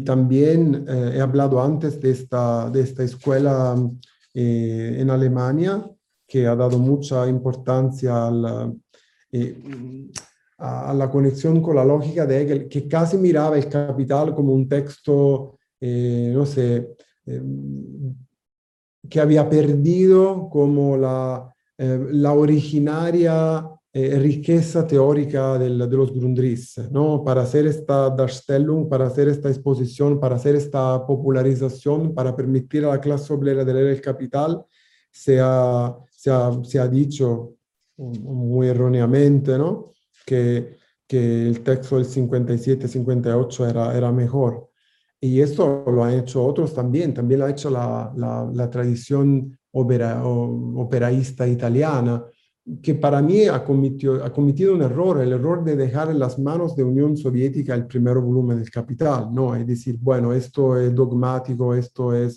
también 0.05 0.87
eh, 0.89 1.13
he 1.15 1.21
hablado 1.21 1.63
antes 1.63 2.01
de 2.01 2.11
esta, 2.11 2.69
de 2.69 2.81
esta 2.81 3.05
escuela 3.05 3.77
eh, 4.35 4.97
en 4.99 5.09
Alemania, 5.09 5.89
que 6.27 6.49
ha 6.49 6.57
dado 6.57 6.81
mucha 6.81 7.29
importancia 7.29 8.27
al, 8.27 8.77
a, 10.59 10.95
la 10.95 11.11
conexión 11.13 11.63
con 11.63 11.77
la 11.77 11.85
lógica 11.85 12.27
de 12.27 12.43
Hegel, 12.43 12.69
que 12.69 12.89
casi 12.89 13.17
miraba 13.17 13.57
el 13.57 13.69
capital 13.69 14.35
como 14.35 14.53
un 14.53 14.69
texto, 14.69 15.59
no 15.81 16.45
sé, 16.45 16.89
que 19.09 19.21
había 19.21 19.49
perdido 19.49 20.49
como 20.51 20.97
la, 20.97 21.54
eh, 21.79 22.07
la 22.11 22.33
originaria 22.33 23.69
eh, 23.97 24.19
riqueza 24.19 24.85
teórica 24.85 25.57
del, 25.57 25.79
de 25.79 25.97
los 25.97 26.13
Grundrisse, 26.13 26.91
¿no? 26.91 27.23
Para 27.23 27.43
hacer 27.43 27.65
esta 27.67 28.11
Darstellung, 28.11 28.89
para 28.89 29.07
hacer 29.07 29.29
esta 29.29 29.49
exposición, 29.49 30.19
para 30.19 30.35
hacer 30.35 30.57
esta 30.57 31.07
popularización, 31.07 32.13
para 32.13 32.35
permitir 32.35 32.85
a 32.85 32.89
la 32.89 33.01
clase 33.01 33.33
obrera 33.33 33.65
de 33.65 33.73
leer 33.73 33.87
el 33.87 34.01
capital, 34.01 34.65
se 35.13 35.39
ha, 35.41 35.97
se 36.11 36.29
ha, 36.29 36.51
se 36.65 36.81
ha 36.81 36.89
dicho 36.89 37.55
muy 37.97 38.67
erróneamente, 38.67 39.57
¿no? 39.57 39.91
Que, 40.27 40.77
que 41.07 41.47
el 41.47 41.61
texto 41.61 41.97
del 41.97 42.07
57-58 42.07 43.71
era, 43.71 43.97
era 43.97 44.11
mejor. 44.11 44.71
Y 45.21 45.41
esto 45.41 45.85
lo 45.87 46.03
han 46.03 46.15
hecho 46.15 46.45
otros 46.45 46.75
también, 46.75 47.15
también 47.15 47.39
lo 47.39 47.47
ha 47.47 47.51
hecho 47.51 47.71
la, 47.71 48.13
la, 48.17 48.51
la 48.53 48.69
tradición 48.69 49.57
opera, 49.75 50.25
operaísta 50.25 51.47
italiana, 51.47 52.25
que 52.83 52.95
para 52.95 53.21
mí 53.21 53.45
ha 53.47 53.63
cometido, 53.63 54.25
ha 54.25 54.33
cometido 54.33 54.75
un 54.75 54.83
error, 54.83 55.21
el 55.21 55.33
error 55.33 55.63
de 55.63 55.77
dejar 55.77 56.11
en 56.11 56.19
las 56.19 56.39
manos 56.39 56.75
de 56.75 56.83
Unión 56.83 57.17
Soviética 57.17 57.75
el 57.75 57.87
primer 57.87 58.19
volumen 58.19 58.59
del 58.59 58.71
Capital, 58.71 59.29
¿no? 59.33 59.55
Es 59.55 59.67
decir, 59.67 59.99
bueno, 60.01 60.33
esto 60.33 60.79
es 60.79 60.95
dogmático, 60.95 61.75
esto 61.75 62.15
es 62.15 62.37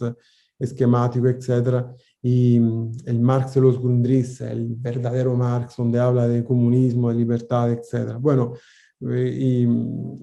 esquemático, 0.59 1.27
etc. 1.27 1.85
Y 2.21 2.59
mm, 2.59 2.91
el 3.05 3.21
Marx 3.21 3.53
de 3.53 3.61
los 3.61 3.79
Grundrisse, 3.79 4.41
el 4.41 4.75
verdadero 4.75 5.35
Marx, 5.35 5.77
donde 5.77 5.99
habla 5.99 6.27
de 6.27 6.43
comunismo, 6.43 7.09
de 7.09 7.15
libertad, 7.15 7.71
etc. 7.71 8.17
Bueno, 8.19 8.53
eh, 9.09 9.37
y, 9.39 9.67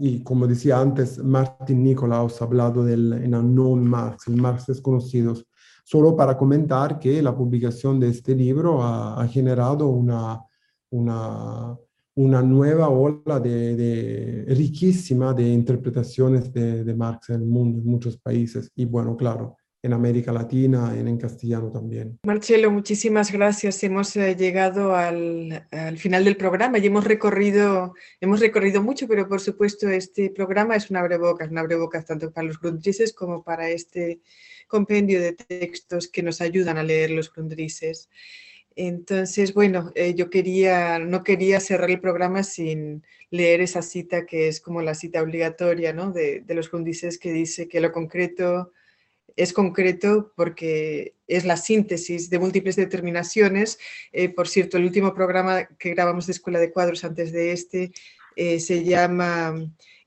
y, 0.01 0.23
como 0.23 0.47
decía 0.47 0.81
antes, 0.81 1.23
Martin 1.23 1.83
Nicolaus 1.83 2.43
ha 2.43 2.45
hablado 2.45 2.85
del 2.85 3.13
en 3.13 3.35
unknown 3.35 3.87
Marx, 3.87 4.27
el 4.27 4.37
Marx 4.37 4.67
desconocido 4.67 5.35
solo 5.85 6.17
para 6.17 6.37
comentar 6.37 6.99
que 6.99 7.23
la 7.23 7.37
publicación 7.37 8.01
de 8.01 8.09
este 8.09 8.35
libro 8.35 8.83
ha, 8.83 9.27
generado 9.29 9.89
una, 9.89 10.41
una, 10.91 11.77
una, 12.15 12.43
nueva 12.43 12.89
ola 12.89 13.39
de, 13.39 13.77
de, 13.77 14.55
riquísima 14.55 15.35
de 15.35 15.47
interpretaciones 15.51 16.53
de, 16.53 16.85
de, 16.85 16.95
Marx 16.95 17.29
en 17.29 17.43
el 17.43 17.47
mundo, 17.47 17.79
en 17.79 17.87
muchos 17.87 18.17
países. 18.17 18.73
Y 18.75 18.87
bueno, 18.87 19.15
claro, 19.15 19.59
en 19.83 19.93
América 19.93 20.33
Latina 20.33 20.95
en, 20.97 21.07
en 21.07 21.19
castellano 21.19 21.71
también. 21.71 22.19
Marcelo, 22.25 22.71
muchísimas 22.71 23.31
gracias. 23.31 23.85
Hemos 23.85 24.17
eh, 24.17 24.35
llegado 24.35 24.97
al, 24.97 25.67
al, 25.71 25.99
final 25.99 26.25
del 26.25 26.39
programa 26.39 26.79
y 26.79 26.87
hemos 26.87 27.05
recorrido, 27.05 27.93
hemos 28.19 28.41
recorrido 28.41 28.83
mucho, 28.83 29.07
pero 29.07 29.29
por 29.29 29.43
supuesto 29.43 29.91
este 29.91 30.31
programa 30.31 30.77
es 30.77 30.89
una 30.89 31.01
abrebocas, 31.01 31.51
una 31.51 31.61
abrebocas 31.61 32.07
tanto 32.07 32.33
para 32.33 32.47
los 32.47 32.59
grundrises 32.59 33.13
como 33.13 33.45
para 33.45 33.69
este 33.69 34.23
compendio 34.75 35.23
de 35.23 35.35
textos 35.35 36.09
que 36.09 36.21
nos 36.21 36.41
ayudan 36.41 36.79
a 36.79 36.83
leer 36.83 37.13
los 37.13 37.33
Grundrises. 37.33 38.09
Entonces, 38.75 39.55
bueno, 39.55 39.93
eh, 39.95 40.15
yo 40.15 40.31
quería, 40.31 40.99
no 40.99 41.23
quería 41.23 41.61
cerrar 41.61 41.91
el 41.93 42.01
programa 42.01 42.43
sin 42.43 43.05
leer 43.31 43.61
esa 43.61 43.83
cita 43.83 44.27
que 44.27 44.49
es 44.49 44.61
como 44.61 44.83
la 44.83 44.97
cita 44.97 45.23
obligatoria 45.23 45.93
¿no? 45.93 46.11
de, 46.11 46.43
los 46.49 46.71
fundices 46.71 47.21
que 47.21 47.31
dice 47.31 47.69
que 47.69 47.81
lo 47.81 47.93
concreto 47.93 48.73
es 49.37 49.53
concreto 49.53 50.33
porque 50.35 51.15
es 51.29 51.45
la 51.45 51.57
síntesis 51.57 52.31
de 52.31 52.41
múltiples 52.41 52.75
determinaciones. 52.75 53.79
Eh, 54.13 54.29
por 54.29 54.49
cierto, 54.49 54.77
el 54.77 54.87
último 54.87 55.15
programa 55.15 55.69
que 55.79 55.91
grabamos 55.91 56.27
de 56.27 56.33
Escuela 56.33 56.59
de 56.59 56.73
Cuadros 56.73 57.05
antes 57.05 57.31
de 57.31 57.53
este 57.53 57.93
eh, 58.35 58.59
se 58.59 58.83
llama 58.83 59.55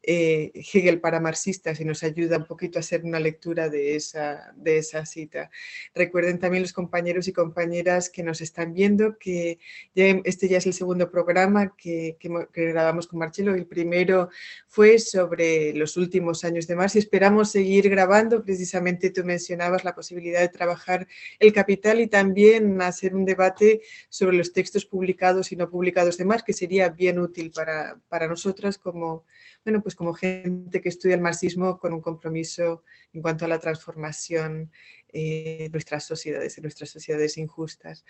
eh, 0.10 0.54
Hegel 0.56 1.02
para 1.02 1.20
marxistas 1.20 1.82
y 1.82 1.86
nos 1.86 2.02
ayuda 2.02 2.38
un 2.38 2.46
poquito 2.46 2.80
a 2.80 2.82
hacer 2.82 3.04
una 3.04 3.20
lectura 3.20 3.68
de 3.68 3.98
esa, 3.98 4.54
de 4.56 4.78
esa 4.78 5.06
cita. 5.06 5.52
Recuerden 5.94 6.40
también 6.40 6.64
los 6.64 6.72
compañeros 6.72 7.28
y 7.28 7.34
compañeras 7.34 8.10
que 8.10 8.24
nos 8.24 8.40
están 8.40 8.74
viendo 8.74 9.18
que 9.18 9.60
este 9.94 10.48
ya 10.48 10.60
es 10.60 10.66
el 10.66 10.74
segundo 10.74 11.12
programa 11.12 11.76
que, 11.76 12.16
que, 12.22 12.30
grabamos 12.54 13.06
con 13.06 13.20
Marcelo. 13.20 13.54
El 13.54 13.66
primero 13.66 14.30
fue 14.66 14.98
sobre 14.98 15.74
los 15.74 15.98
últimos 15.98 16.46
años 16.46 16.68
de 16.68 16.78
Marx 16.78 16.96
y 16.96 17.00
esperamos 17.00 17.52
seguir 17.52 17.90
grabando. 17.90 18.46
Precisamente 18.46 19.10
tú 19.10 19.26
mencionabas 19.26 19.84
la 19.84 19.94
posibilidad 19.94 20.40
de 20.40 20.48
trabajar 20.48 21.06
el 21.38 21.52
capital 21.52 22.00
y 22.00 22.08
también 22.08 22.82
hacer 22.82 23.14
un 23.14 23.26
debate 23.26 23.82
sobre 24.08 24.38
los 24.38 24.54
textos 24.54 24.86
publicados 24.86 25.52
y 25.52 25.58
no 25.58 25.70
publicados 25.70 26.18
de 26.18 26.24
Marx, 26.24 26.44
que 26.44 26.54
sería 26.54 26.88
bien 26.88 27.20
útil 27.20 27.52
para, 27.52 28.00
para 28.08 28.30
nosotras 28.30 28.78
como 28.78 29.26
bueno, 29.68 29.84
pues 29.84 29.96
como 29.96 30.14
gente 30.14 30.80
que 30.80 30.88
estudia 30.88 31.16
el 31.16 31.22
marxismo 31.22 31.78
con 31.78 31.92
un 31.92 32.00
compromiso 32.00 32.86
en 33.12 33.22
cuanto 33.22 33.44
a 33.44 33.50
la 33.50 33.60
transformación 33.60 34.72
eh, 35.12 35.64
de 35.64 35.70
nuestras 35.72 36.06
sociedades, 36.06 36.56
de 36.56 36.62
nuestras 36.62 36.90
sociedades 36.90 37.38
injustas. 37.38 38.06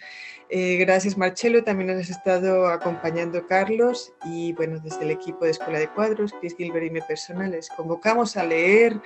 Eh, 0.52 0.78
gracias 0.78 1.18
Marcelo, 1.18 1.64
también 1.64 1.98
nos 1.98 2.10
ha 2.10 2.12
estado 2.12 2.68
acompañando 2.68 3.48
Carlos 3.48 4.14
y 4.24 4.54
bueno, 4.54 4.80
desde 4.84 5.02
el 5.02 5.10
equipo 5.10 5.46
de 5.46 5.52
Escuela 5.52 5.80
de 5.80 5.92
Cuadros, 5.92 6.32
Chris 6.40 6.56
Gilbert 6.56 6.86
y 6.86 6.92
mi 6.92 7.02
personal, 7.02 7.50
les 7.50 7.70
convocamos 7.70 8.38
a 8.38 8.46
leer, 8.46 9.02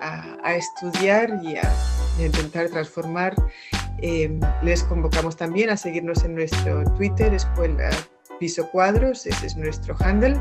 a, 0.00 0.56
estudiar 0.56 1.38
y 1.44 1.54
a, 1.54 1.72
intentar 2.18 2.68
transformar. 2.68 3.36
Eh, 3.98 4.40
les 4.64 4.82
convocamos 4.82 5.36
también 5.36 5.70
a 5.70 5.76
seguirnos 5.76 6.24
en 6.24 6.34
nuestro 6.34 6.82
Twitter, 6.96 7.32
Escuela 7.32 7.90
Piso 8.40 8.68
Cuadros, 8.72 9.24
ese 9.24 9.46
es 9.46 9.56
nuestro 9.56 9.94
handle 10.00 10.36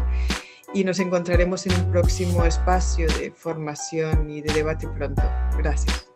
y 0.74 0.84
nos 0.84 1.00
encontraremos 1.00 1.66
en 1.68 1.74
un 1.74 1.92
próximo 1.92 2.46
espacio 2.46 3.08
de 3.20 3.32
formación 3.32 4.30
y 4.30 4.42
de 4.42 4.54
debate 4.54 4.88
pronto. 4.88 5.24
Gracias. 5.58 6.11